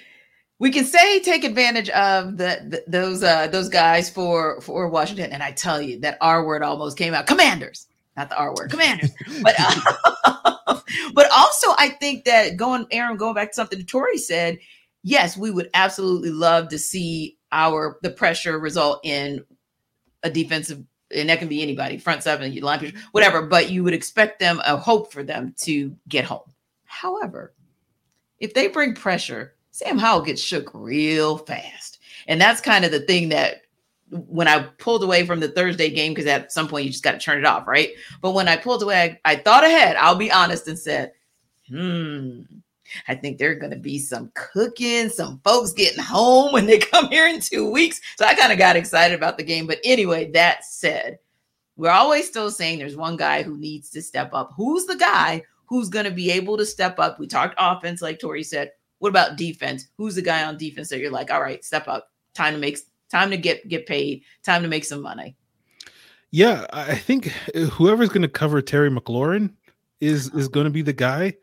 we 0.59 0.71
can 0.71 0.83
say 0.83 1.21
take 1.21 1.45
advantage 1.45 1.89
of 1.89 2.37
the, 2.37 2.59
the 2.67 2.83
those 2.85 3.23
uh 3.23 3.47
those 3.47 3.69
guys 3.69 4.09
for 4.09 4.59
for 4.59 4.89
Washington, 4.89 5.31
and 5.31 5.41
I 5.41 5.51
tell 5.51 5.81
you 5.81 5.99
that 6.01 6.17
R 6.19 6.45
word 6.45 6.63
almost 6.63 6.97
came 6.97 7.13
out. 7.13 7.27
Commanders, 7.27 7.87
not 8.17 8.29
the 8.29 8.37
R 8.37 8.53
word, 8.55 8.69
commanders. 8.69 9.11
but 9.41 9.55
uh, 9.57 10.79
but 11.13 11.31
also, 11.31 11.67
I 11.77 11.95
think 11.99 12.25
that 12.25 12.57
going 12.57 12.85
Aaron 12.91 13.15
going 13.15 13.35
back 13.35 13.49
to 13.49 13.55
something 13.55 13.83
Tori 13.85 14.17
said. 14.17 14.59
Yes, 15.03 15.35
we 15.35 15.51
would 15.51 15.69
absolutely 15.73 16.31
love 16.31 16.69
to 16.69 16.79
see 16.79 17.37
our 17.51 17.97
the 18.01 18.11
pressure 18.11 18.57
result 18.59 19.01
in 19.03 19.43
a 20.23 20.29
defensive 20.29 20.83
and 21.13 21.29
that 21.29 21.39
can 21.39 21.47
be 21.47 21.61
anybody, 21.61 21.97
front 21.97 22.23
seven, 22.23 22.55
line, 22.61 22.93
whatever. 23.11 23.41
But 23.41 23.69
you 23.69 23.83
would 23.83 23.93
expect 23.93 24.39
them, 24.39 24.61
a 24.65 24.77
hope 24.77 25.11
for 25.11 25.23
them 25.23 25.53
to 25.59 25.95
get 26.07 26.25
home. 26.25 26.49
However, 26.85 27.53
if 28.39 28.53
they 28.53 28.67
bring 28.67 28.95
pressure, 28.95 29.55
Sam 29.71 29.97
Howell 29.97 30.23
gets 30.23 30.41
shook 30.41 30.71
real 30.73 31.37
fast. 31.37 31.99
And 32.27 32.39
that's 32.39 32.61
kind 32.61 32.85
of 32.85 32.91
the 32.91 33.01
thing 33.01 33.29
that 33.29 33.61
when 34.09 34.47
I 34.47 34.63
pulled 34.77 35.03
away 35.03 35.25
from 35.25 35.39
the 35.39 35.47
Thursday 35.47 35.89
game, 35.89 36.13
because 36.13 36.27
at 36.27 36.51
some 36.51 36.67
point 36.67 36.85
you 36.85 36.91
just 36.91 37.03
got 37.03 37.13
to 37.13 37.19
turn 37.19 37.39
it 37.39 37.45
off, 37.45 37.67
right? 37.67 37.89
But 38.21 38.31
when 38.31 38.47
I 38.47 38.57
pulled 38.57 38.83
away, 38.83 39.19
I, 39.25 39.31
I 39.31 39.35
thought 39.37 39.63
ahead, 39.63 39.95
I'll 39.95 40.15
be 40.15 40.31
honest, 40.31 40.67
and 40.67 40.77
said, 40.77 41.13
hmm, 41.69 42.41
I 43.07 43.15
think 43.15 43.37
there 43.37 43.51
are 43.51 43.55
going 43.55 43.71
to 43.71 43.77
be 43.77 43.99
some 43.99 44.31
cooking, 44.33 45.09
some 45.09 45.39
folks 45.43 45.73
getting 45.73 46.03
home 46.03 46.53
when 46.53 46.65
they 46.65 46.77
come 46.79 47.09
here 47.09 47.27
in 47.27 47.39
two 47.39 47.69
weeks. 47.69 47.99
So 48.17 48.25
I 48.25 48.35
kind 48.35 48.51
of 48.51 48.57
got 48.57 48.75
excited 48.75 49.15
about 49.15 49.37
the 49.37 49.43
game. 49.43 49.67
But 49.67 49.79
anyway, 49.83 50.31
that 50.31 50.65
said, 50.65 51.19
we're 51.77 51.89
always 51.89 52.27
still 52.27 52.51
saying 52.51 52.79
there's 52.79 52.95
one 52.95 53.17
guy 53.17 53.43
who 53.43 53.57
needs 53.57 53.89
to 53.91 54.01
step 54.01 54.31
up. 54.33 54.53
Who's 54.55 54.85
the 54.85 54.95
guy 54.97 55.43
who's 55.71 55.87
going 55.87 56.03
to 56.03 56.11
be 56.11 56.29
able 56.29 56.57
to 56.57 56.65
step 56.65 56.99
up. 56.99 57.17
We 57.17 57.27
talked 57.27 57.55
offense, 57.57 58.01
like 58.01 58.19
Tori 58.19 58.43
said. 58.43 58.71
What 58.99 59.07
about 59.07 59.37
defense? 59.37 59.87
Who's 59.97 60.15
the 60.15 60.21
guy 60.21 60.43
on 60.43 60.57
defense 60.57 60.89
that 60.89 60.99
you're 60.99 61.09
like, 61.09 61.31
all 61.31 61.41
right, 61.41 61.63
step 61.63 61.87
up, 61.87 62.11
time 62.35 62.53
to 62.53 62.59
make, 62.59 62.77
time 63.09 63.31
to 63.31 63.37
get 63.37 63.65
get 63.69 63.85
paid, 63.85 64.23
time 64.43 64.63
to 64.63 64.67
make 64.67 64.83
some 64.83 65.01
money. 65.01 65.37
Yeah, 66.29 66.67
I 66.73 66.95
think 66.95 67.33
eh, 67.55 67.67
whoever's 67.67 68.09
going 68.09 68.21
to 68.21 68.27
cover 68.27 68.61
Terry 68.61 68.91
McLaurin 68.91 69.53
is 70.01 70.29
is 70.35 70.49
going 70.49 70.65
to 70.65 70.71
be 70.71 70.81
the 70.81 70.91
guy, 70.91 71.35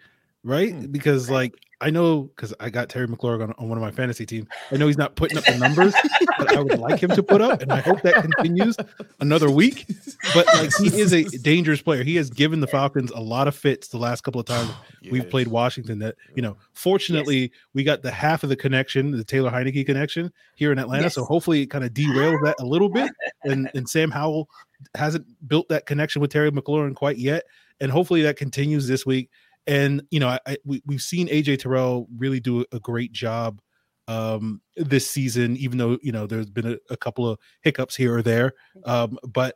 right? 0.44 0.72
Hmm. 0.72 0.86
Because 0.86 1.30
like 1.30 1.54
I 1.80 1.90
know 1.90 2.22
because 2.22 2.52
I 2.58 2.70
got 2.70 2.88
Terry 2.88 3.06
McLaurin 3.06 3.42
on, 3.42 3.54
on, 3.56 3.68
one 3.68 3.78
of 3.78 3.82
my 3.82 3.92
fantasy 3.92 4.26
teams. 4.26 4.48
I 4.72 4.76
know 4.76 4.88
he's 4.88 4.98
not 4.98 5.14
putting 5.14 5.38
up 5.38 5.44
the 5.44 5.58
numbers 5.58 5.92
that 6.38 6.56
I 6.56 6.60
would 6.60 6.80
like 6.80 7.00
him 7.00 7.10
to 7.10 7.22
put 7.22 7.40
up, 7.40 7.62
and 7.62 7.72
I 7.72 7.80
hope 7.80 8.02
that 8.02 8.14
continues 8.14 8.76
another 9.20 9.48
week. 9.48 9.86
But 10.34 10.46
like 10.46 10.70
he 10.76 11.00
is 11.00 11.12
a 11.12 11.22
dangerous 11.42 11.80
player. 11.80 12.02
He 12.02 12.16
has 12.16 12.30
given 12.30 12.58
the 12.58 12.66
Falcons 12.66 13.12
a 13.12 13.20
lot 13.20 13.46
of 13.46 13.54
fits 13.54 13.88
the 13.88 13.96
last 13.96 14.22
couple 14.22 14.40
of 14.40 14.46
times 14.46 14.70
yes. 15.02 15.12
we've 15.12 15.30
played 15.30 15.46
Washington. 15.46 16.00
That 16.00 16.16
you 16.34 16.42
know, 16.42 16.56
fortunately, 16.72 17.42
yes. 17.42 17.50
we 17.74 17.84
got 17.84 18.02
the 18.02 18.10
half 18.10 18.42
of 18.42 18.48
the 18.48 18.56
connection, 18.56 19.12
the 19.12 19.22
Taylor 19.22 19.50
Heinicke 19.50 19.86
connection 19.86 20.32
here 20.56 20.72
in 20.72 20.80
Atlanta. 20.80 21.04
Yes. 21.04 21.14
So 21.14 21.24
hopefully, 21.24 21.62
it 21.62 21.66
kind 21.66 21.84
of 21.84 21.92
derails 21.92 22.42
that 22.42 22.56
a 22.58 22.66
little 22.66 22.88
bit. 22.88 23.12
And 23.44 23.70
and 23.74 23.88
Sam 23.88 24.10
Howell 24.10 24.48
hasn't 24.96 25.26
built 25.46 25.68
that 25.68 25.86
connection 25.86 26.20
with 26.20 26.32
Terry 26.32 26.50
McLaurin 26.50 26.96
quite 26.96 27.18
yet, 27.18 27.44
and 27.78 27.92
hopefully 27.92 28.22
that 28.22 28.36
continues 28.36 28.88
this 28.88 29.06
week 29.06 29.30
and 29.68 30.02
you 30.10 30.18
know, 30.18 30.38
I, 30.44 30.56
we, 30.64 30.82
we've 30.86 31.02
seen 31.02 31.28
AJ 31.28 31.60
Terrell 31.60 32.08
really 32.16 32.40
do 32.40 32.64
a 32.72 32.80
great 32.80 33.12
job 33.12 33.60
um, 34.08 34.62
this 34.76 35.08
season, 35.08 35.56
even 35.58 35.78
though 35.78 35.98
you 36.02 36.10
know 36.10 36.26
there's 36.26 36.50
been 36.50 36.72
a, 36.72 36.76
a 36.90 36.96
couple 36.96 37.28
of 37.28 37.38
hiccups 37.60 37.94
here 37.94 38.16
or 38.16 38.22
there. 38.22 38.54
Um, 38.84 39.18
but 39.28 39.54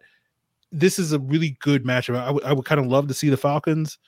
this 0.70 0.98
is 0.98 1.12
a 1.12 1.18
really 1.18 1.56
good 1.60 1.84
matchup. 1.84 2.16
I, 2.16 2.26
w- 2.26 2.46
I 2.46 2.52
would 2.52 2.66
kind 2.66 2.80
of 2.80 2.86
love 2.86 3.08
to 3.08 3.14
see 3.14 3.30
the 3.30 3.36
Falcons 3.36 3.98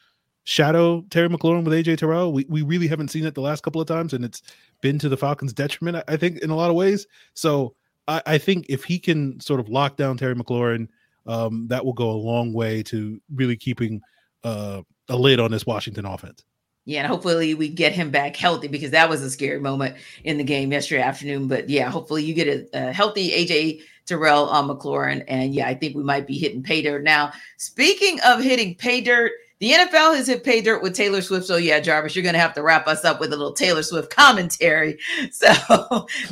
shadow 0.44 1.02
Terry 1.08 1.30
McLaurin 1.30 1.64
with 1.64 1.72
AJ 1.72 1.98
Terrell. 1.98 2.32
We 2.32 2.44
we 2.50 2.60
really 2.60 2.86
haven't 2.86 3.08
seen 3.08 3.24
it 3.24 3.34
the 3.34 3.40
last 3.40 3.62
couple 3.62 3.80
of 3.80 3.88
times, 3.88 4.12
and 4.12 4.24
it's 4.24 4.42
been 4.82 4.98
to 4.98 5.08
the 5.08 5.16
Falcons' 5.16 5.54
detriment, 5.54 5.96
I, 5.96 6.04
I 6.12 6.16
think, 6.18 6.38
in 6.38 6.50
a 6.50 6.56
lot 6.56 6.68
of 6.68 6.76
ways. 6.76 7.06
So 7.32 7.74
I, 8.06 8.20
I, 8.26 8.38
think 8.38 8.66
if 8.68 8.84
he 8.84 8.98
can 8.98 9.40
sort 9.40 9.60
of 9.60 9.70
lock 9.70 9.96
down 9.96 10.18
Terry 10.18 10.34
McLaurin, 10.34 10.88
um, 11.26 11.66
that 11.68 11.82
will 11.82 11.94
go 11.94 12.10
a 12.10 12.12
long 12.12 12.52
way 12.52 12.82
to 12.84 13.18
really 13.34 13.56
keeping 13.56 14.02
uh, 14.44 14.82
a 15.08 15.16
lid 15.16 15.40
on 15.40 15.50
this 15.50 15.66
Washington 15.66 16.06
offense. 16.06 16.44
Yeah, 16.86 17.00
and 17.00 17.08
hopefully 17.08 17.54
we 17.54 17.68
get 17.68 17.92
him 17.92 18.10
back 18.10 18.36
healthy 18.36 18.68
because 18.68 18.90
that 18.90 19.08
was 19.08 19.22
a 19.22 19.30
scary 19.30 19.58
moment 19.58 19.96
in 20.22 20.36
the 20.36 20.44
game 20.44 20.70
yesterday 20.70 21.00
afternoon. 21.02 21.48
But 21.48 21.70
yeah, 21.70 21.88
hopefully 21.88 22.24
you 22.24 22.34
get 22.34 22.46
a, 22.46 22.88
a 22.88 22.92
healthy 22.92 23.30
AJ 23.30 23.80
Terrell 24.04 24.50
um, 24.50 24.68
McLaurin, 24.68 25.24
and 25.26 25.54
yeah, 25.54 25.66
I 25.66 25.74
think 25.74 25.96
we 25.96 26.02
might 26.02 26.26
be 26.26 26.38
hitting 26.38 26.62
pay 26.62 26.82
dirt 26.82 27.02
now. 27.02 27.32
Speaking 27.56 28.20
of 28.20 28.42
hitting 28.42 28.74
pay 28.74 29.00
dirt, 29.00 29.32
The 29.60 29.70
NFL 29.70 30.16
has 30.16 30.26
hit 30.26 30.44
pay 30.44 30.60
dirt 30.60 30.82
with 30.82 30.94
Taylor 30.94 31.22
Swift. 31.22 31.46
So, 31.46 31.56
yeah, 31.56 31.80
Jarvis, 31.80 32.14
you're 32.14 32.22
going 32.22 32.34
to 32.34 32.38
have 32.38 32.54
to 32.54 32.62
wrap 32.62 32.86
us 32.86 33.02
up 33.02 33.18
with 33.18 33.32
a 33.32 33.36
little 33.36 33.54
Taylor 33.54 33.82
Swift 33.82 34.14
commentary. 34.14 34.98
So, 35.30 35.48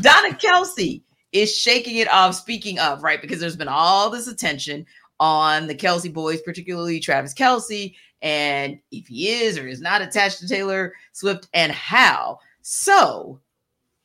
Donna 0.03 0.35
Kelce 0.35 1.01
is 1.33 1.57
shaking 1.57 1.97
it 1.97 2.09
off. 2.09 2.35
Speaking 2.35 2.79
of, 2.79 3.03
right, 3.03 3.23
because 3.23 3.41
there's 3.41 3.57
been 3.57 3.69
all 3.69 4.11
this 4.11 4.29
attention 4.29 4.85
on 5.21 5.67
the 5.67 5.75
Kelce 5.75 6.13
boys, 6.13 6.41
particularly 6.43 7.01
Travis 7.01 7.35
Kelce, 7.35 7.95
and 8.23 8.79
if 8.91 9.07
he 9.07 9.29
is 9.29 9.59
or 9.59 9.67
is 9.67 9.81
not 9.81 10.03
attached 10.03 10.39
to 10.39 10.49
Taylor 10.49 10.95
Swift 11.13 11.49
and 11.55 11.73
how. 11.73 12.39
So, 12.63 13.41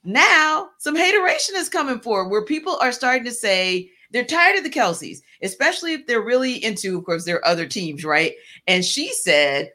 now 0.04 0.70
some 0.80 0.96
hateration 0.96 1.56
is 1.58 1.70
coming 1.70 2.00
forward 2.00 2.30
where 2.30 2.46
people 2.46 2.78
are 2.82 2.92
starting 2.92 3.26
to 3.26 3.32
say 3.32 3.92
they're 4.12 4.24
tired 4.24 4.58
of 4.58 4.64
the 4.64 4.70
Kelces, 4.70 5.20
especially 5.42 5.94
if 5.94 6.08
they're 6.08 6.22
really 6.22 6.64
into, 6.64 6.98
of 6.98 7.06
course, 7.06 7.26
their 7.26 7.46
other 7.46 7.68
teams, 7.68 8.06
right? 8.06 8.34
And 8.66 8.84
she 8.84 9.12
said, 9.12 9.72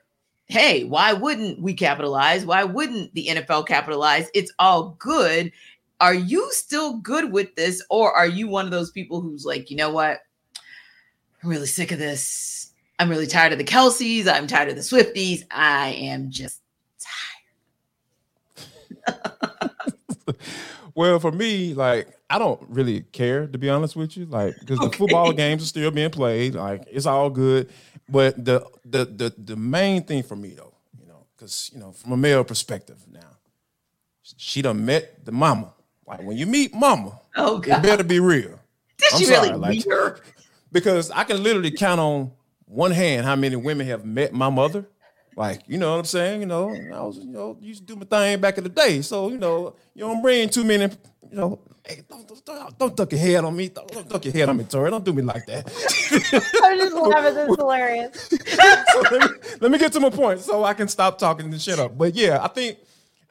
Hey, 0.46 0.84
why 0.84 1.12
wouldn't 1.12 1.60
we 1.60 1.74
capitalize? 1.74 2.44
Why 2.44 2.64
wouldn't 2.64 3.14
the 3.14 3.28
NFL 3.28 3.66
capitalize? 3.66 4.28
It's 4.34 4.52
all 4.58 4.96
good. 4.98 5.52
Are 6.00 6.14
you 6.14 6.50
still 6.52 6.96
good 6.96 7.32
with 7.32 7.54
this? 7.54 7.82
Or 7.90 8.12
are 8.12 8.26
you 8.26 8.48
one 8.48 8.64
of 8.64 8.70
those 8.70 8.90
people 8.90 9.20
who's 9.20 9.44
like, 9.44 9.70
you 9.70 9.76
know 9.76 9.90
what? 9.90 10.20
I'm 11.42 11.50
really 11.50 11.66
sick 11.66 11.92
of 11.92 11.98
this. 11.98 12.72
I'm 12.98 13.08
really 13.08 13.26
tired 13.26 13.52
of 13.52 13.58
the 13.58 13.64
Kelces. 13.64 14.28
I'm 14.28 14.46
tired 14.46 14.68
of 14.68 14.76
the 14.76 14.82
Swifties. 14.82 15.44
I 15.50 15.88
am 15.88 16.30
just 16.30 16.60
tired. 19.06 19.16
well, 20.94 21.18
for 21.18 21.32
me, 21.32 21.74
like 21.74 22.08
I 22.30 22.38
don't 22.38 22.62
really 22.68 23.00
care 23.00 23.46
to 23.46 23.58
be 23.58 23.68
honest 23.68 23.96
with 23.96 24.16
you, 24.16 24.26
like 24.26 24.54
because 24.60 24.78
okay. 24.78 24.88
the 24.88 24.96
football 24.96 25.32
games 25.32 25.62
are 25.62 25.66
still 25.66 25.90
being 25.90 26.10
played. 26.10 26.54
Like 26.54 26.84
it's 26.90 27.06
all 27.06 27.28
good, 27.28 27.70
but 28.08 28.42
the 28.42 28.64
the 28.84 29.04
the 29.04 29.34
the 29.36 29.56
main 29.56 30.04
thing 30.04 30.22
for 30.22 30.36
me 30.36 30.50
though, 30.50 30.74
you 31.00 31.06
know, 31.06 31.26
because 31.36 31.70
you 31.74 31.80
know 31.80 31.90
from 31.90 32.12
a 32.12 32.16
male 32.16 32.44
perspective 32.44 33.04
now, 33.10 33.38
she 34.36 34.62
done 34.62 34.84
met 34.84 35.24
the 35.24 35.32
mama. 35.32 35.72
Like 36.06 36.22
when 36.22 36.36
you 36.36 36.46
meet 36.46 36.72
mama, 36.72 37.20
oh 37.36 37.58
god, 37.58 37.78
it 37.78 37.82
better 37.82 38.04
be 38.04 38.20
real. 38.20 38.60
Did 38.98 39.12
I'm 39.12 39.18
she 39.18 39.24
sorry, 39.24 39.48
really 39.48 39.58
like, 39.58 39.70
meet 39.70 39.90
her? 39.90 40.20
Because 40.72 41.10
I 41.10 41.24
can 41.24 41.42
literally 41.42 41.70
count 41.70 42.00
on 42.00 42.32
one 42.64 42.90
hand 42.90 43.26
how 43.26 43.36
many 43.36 43.56
women 43.56 43.86
have 43.86 44.04
met 44.04 44.32
my 44.32 44.48
mother 44.48 44.86
like, 45.36 45.62
you 45.66 45.78
know 45.78 45.92
what 45.92 45.98
I'm 46.00 46.04
saying? 46.04 46.40
You 46.40 46.46
know, 46.46 46.68
I 46.70 47.00
was, 47.00 47.18
you 47.18 47.32
know, 47.32 47.56
used 47.60 47.86
to 47.86 47.94
do 47.94 47.96
my 47.96 48.04
thing 48.04 48.40
back 48.40 48.58
in 48.58 48.64
the 48.64 48.70
day. 48.70 49.00
So, 49.02 49.28
you 49.30 49.38
know, 49.38 49.74
you 49.94 50.02
don't 50.02 50.20
bring 50.20 50.48
too 50.48 50.64
many, 50.64 50.84
you 50.84 51.36
know, 51.36 51.58
hey, 51.86 52.02
don't, 52.08 52.44
don't, 52.44 52.78
don't 52.78 52.96
duck 52.96 53.12
your 53.12 53.20
head 53.20 53.44
on 53.44 53.56
me. 53.56 53.68
Don't, 53.68 53.88
don't 53.90 54.08
duck 54.08 54.24
your 54.24 54.34
head 54.34 54.48
on 54.48 54.58
me, 54.58 54.64
Tori. 54.64 54.90
Don't 54.90 55.04
do 55.04 55.12
me 55.12 55.22
like 55.22 55.46
that. 55.46 55.66
I'm 56.64 56.78
just 56.78 56.94
laughing. 56.94 57.34
This 57.34 57.48
is 57.48 57.56
hilarious. 57.56 58.28
so 58.92 59.00
let, 59.00 59.30
me, 59.30 59.38
let 59.60 59.70
me 59.70 59.78
get 59.78 59.92
to 59.92 60.00
my 60.00 60.10
point 60.10 60.40
so 60.40 60.64
I 60.64 60.74
can 60.74 60.88
stop 60.88 61.18
talking 61.18 61.50
this 61.50 61.62
shit 61.62 61.78
up. 61.78 61.96
But 61.96 62.14
yeah, 62.14 62.42
I 62.42 62.48
think, 62.48 62.78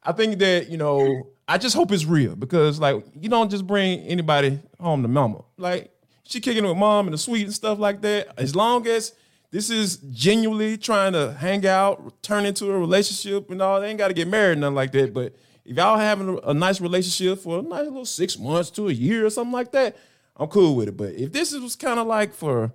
I 0.03 0.11
think 0.11 0.39
that, 0.39 0.69
you 0.69 0.77
know, 0.77 1.27
I 1.47 1.59
just 1.59 1.75
hope 1.75 1.91
it's 1.91 2.05
real 2.05 2.35
because, 2.35 2.79
like, 2.79 3.03
you 3.13 3.29
don't 3.29 3.51
just 3.51 3.67
bring 3.67 3.99
anybody 4.01 4.59
home 4.79 5.03
to 5.03 5.07
mama. 5.07 5.43
Like, 5.57 5.90
she 6.31 6.39
kicking 6.39 6.65
with 6.65 6.77
mom 6.77 7.07
and 7.07 7.13
the 7.13 7.17
sweet 7.17 7.43
and 7.43 7.53
stuff 7.53 7.79
like 7.79 8.01
that. 8.01 8.29
As 8.37 8.55
long 8.55 8.87
as 8.87 9.13
this 9.51 9.69
is 9.69 9.97
genuinely 9.97 10.77
trying 10.77 11.13
to 11.13 11.33
hang 11.33 11.65
out, 11.67 12.21
turn 12.23 12.45
into 12.45 12.71
a 12.71 12.77
relationship 12.77 13.49
and 13.49 13.61
all. 13.61 13.81
They 13.81 13.89
ain't 13.89 13.99
got 13.99 14.07
to 14.07 14.13
get 14.13 14.27
married, 14.27 14.57
nothing 14.57 14.75
like 14.75 14.93
that. 14.93 15.13
But 15.13 15.35
if 15.65 15.75
y'all 15.75 15.97
having 15.97 16.29
a, 16.29 16.35
a, 16.37 16.53
nice 16.53 16.79
relationship 16.79 17.39
for 17.39 17.59
a 17.59 17.61
nice 17.61 17.85
little 17.85 18.05
six 18.05 18.39
months 18.39 18.69
to 18.71 18.87
a 18.87 18.93
year 18.93 19.25
or 19.25 19.29
something 19.29 19.51
like 19.51 19.71
that, 19.73 19.97
I'm 20.37 20.47
cool 20.47 20.75
with 20.75 20.87
it. 20.87 20.97
But 20.97 21.13
if 21.15 21.33
this 21.33 21.53
was 21.53 21.75
kind 21.75 21.99
of 21.99 22.07
like 22.07 22.33
for 22.33 22.71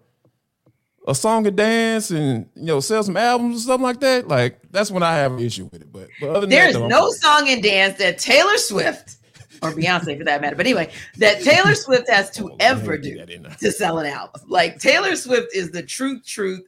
a 1.09 1.14
song 1.14 1.47
and 1.47 1.57
dance 1.57 2.11
and 2.11 2.49
you 2.55 2.66
know 2.66 2.81
sell 2.81 3.03
some 3.03 3.16
albums 3.16 3.64
or 3.64 3.69
something 3.69 3.85
like 3.85 4.01
that, 4.01 4.29
like 4.29 4.61
that's 4.71 4.90
when 4.90 5.03
I 5.03 5.14
have 5.14 5.33
an 5.33 5.40
issue 5.40 5.69
with 5.73 5.81
it. 5.81 5.90
But, 5.90 6.09
but 6.21 6.49
there's 6.51 6.75
that, 6.75 6.88
no 6.88 7.11
song 7.11 7.49
and 7.49 7.62
dance 7.62 7.97
that 7.99 8.19
Taylor 8.19 8.59
Swift 8.59 9.16
or 9.62 9.73
Beyonce 9.73 10.19
for 10.19 10.25
that 10.25 10.40
matter. 10.40 10.57
But 10.57 10.66
anyway, 10.66 10.92
that 11.19 11.42
Taylor 11.42 11.75
Swift 11.75 12.09
has 12.09 12.31
to 12.33 12.51
oh, 12.51 12.57
ever 12.61 12.97
do 12.97 13.25
to 13.59 13.73
sell 13.73 13.99
an 13.99 14.07
album. 14.07 14.42
Like 14.49 14.79
Taylor 14.79 15.16
Swift 15.16 15.55
is 15.55 15.71
the 15.71 15.83
truth, 15.83 16.25
truth, 16.25 16.66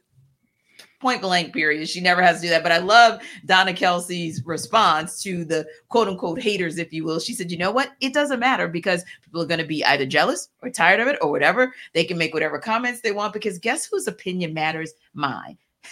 point 0.99 1.21
blank 1.21 1.53
period. 1.53 1.87
She 1.87 2.01
never 2.01 2.21
has 2.21 2.37
to 2.37 2.43
do 2.43 2.49
that. 2.49 2.63
But 2.63 2.71
I 2.71 2.79
love 2.79 3.21
Donna 3.45 3.73
Kelce's 3.73 4.45
response 4.45 5.21
to 5.23 5.45
the 5.45 5.65
quote 5.87 6.07
unquote 6.07 6.41
haters, 6.41 6.77
if 6.77 6.91
you 6.93 7.03
will. 7.03 7.19
She 7.19 7.33
said, 7.33 7.51
you 7.51 7.57
know 7.57 7.71
what? 7.71 7.91
It 8.01 8.13
doesn't 8.13 8.39
matter 8.39 8.67
because 8.67 9.03
people 9.23 9.41
are 9.41 9.47
going 9.47 9.59
to 9.59 9.65
be 9.65 9.83
either 9.85 10.05
jealous 10.05 10.49
or 10.61 10.69
tired 10.69 10.99
of 10.99 11.07
it 11.07 11.17
or 11.21 11.31
whatever. 11.31 11.73
They 11.93 12.03
can 12.03 12.17
make 12.17 12.33
whatever 12.33 12.59
comments 12.59 13.01
they 13.01 13.11
want 13.11 13.33
because 13.33 13.59
guess 13.59 13.85
whose 13.85 14.07
opinion 14.07 14.53
matters? 14.53 14.93
Mine. 15.13 15.57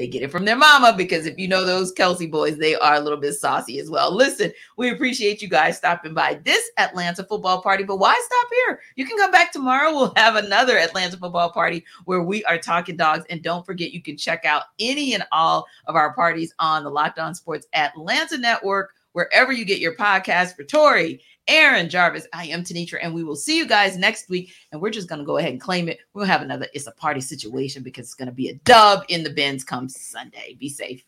they 0.00 0.06
get 0.06 0.22
it 0.22 0.32
from 0.32 0.46
their 0.46 0.56
mama 0.56 0.94
because 0.96 1.26
if 1.26 1.38
you 1.38 1.46
know 1.46 1.62
those 1.62 1.92
Kelce 1.92 2.30
boys, 2.30 2.56
they 2.56 2.74
are 2.74 2.94
a 2.94 3.00
little 3.00 3.18
bit 3.18 3.34
saucy 3.34 3.78
as 3.78 3.90
well. 3.90 4.10
Listen, 4.10 4.50
we 4.78 4.88
appreciate 4.88 5.42
you 5.42 5.48
guys 5.48 5.76
stopping 5.76 6.14
by 6.14 6.40
this 6.42 6.70
Atlanta 6.78 7.22
football 7.22 7.60
party, 7.60 7.84
but 7.84 7.98
why 7.98 8.18
stop 8.24 8.46
here? 8.50 8.80
You 8.96 9.04
can 9.04 9.18
come 9.18 9.30
back 9.30 9.52
tomorrow. 9.52 9.92
We'll 9.92 10.14
have 10.16 10.36
another 10.36 10.78
Atlanta 10.78 11.18
football 11.18 11.50
party 11.50 11.84
where 12.06 12.22
we 12.22 12.42
are 12.46 12.56
talking 12.56 12.96
dogs. 12.96 13.26
And 13.28 13.42
don't 13.42 13.66
forget, 13.66 13.92
you 13.92 14.00
can 14.00 14.16
check 14.16 14.46
out 14.46 14.62
any 14.78 15.12
and 15.12 15.22
all 15.32 15.66
of 15.84 15.96
our 15.96 16.14
parties 16.14 16.54
on 16.58 16.84
the 16.84 16.90
Locked 16.90 17.18
On 17.18 17.34
Sports 17.34 17.66
Atlanta 17.74 18.38
Network, 18.38 18.94
wherever 19.12 19.52
you 19.52 19.64
get 19.64 19.78
your 19.78 19.94
podcast 19.94 20.56
for 20.56 20.64
Tori 20.64 21.20
Aaron 21.48 21.88
Jarvis. 21.88 22.26
I 22.32 22.46
am 22.46 22.62
Tenitra, 22.62 22.98
and 23.02 23.12
we 23.12 23.24
will 23.24 23.36
see 23.36 23.56
you 23.56 23.66
guys 23.66 23.96
next 23.96 24.28
week. 24.28 24.52
And 24.70 24.80
we're 24.80 24.90
just 24.90 25.08
going 25.08 25.18
to 25.18 25.24
go 25.24 25.38
ahead 25.38 25.50
and 25.50 25.60
claim 25.60 25.88
it. 25.88 25.98
We'll 26.14 26.24
have 26.24 26.42
another 26.42 26.68
It's 26.74 26.86
a 26.86 26.92
Party 26.92 27.20
situation 27.20 27.82
because 27.82 28.06
it's 28.06 28.14
going 28.14 28.28
to 28.28 28.34
be 28.34 28.48
a 28.48 28.54
dub 28.64 29.04
in 29.08 29.24
the 29.24 29.30
Benz 29.30 29.64
come 29.64 29.88
Sunday. 29.88 30.56
Be 30.58 30.68
safe. 30.68 31.04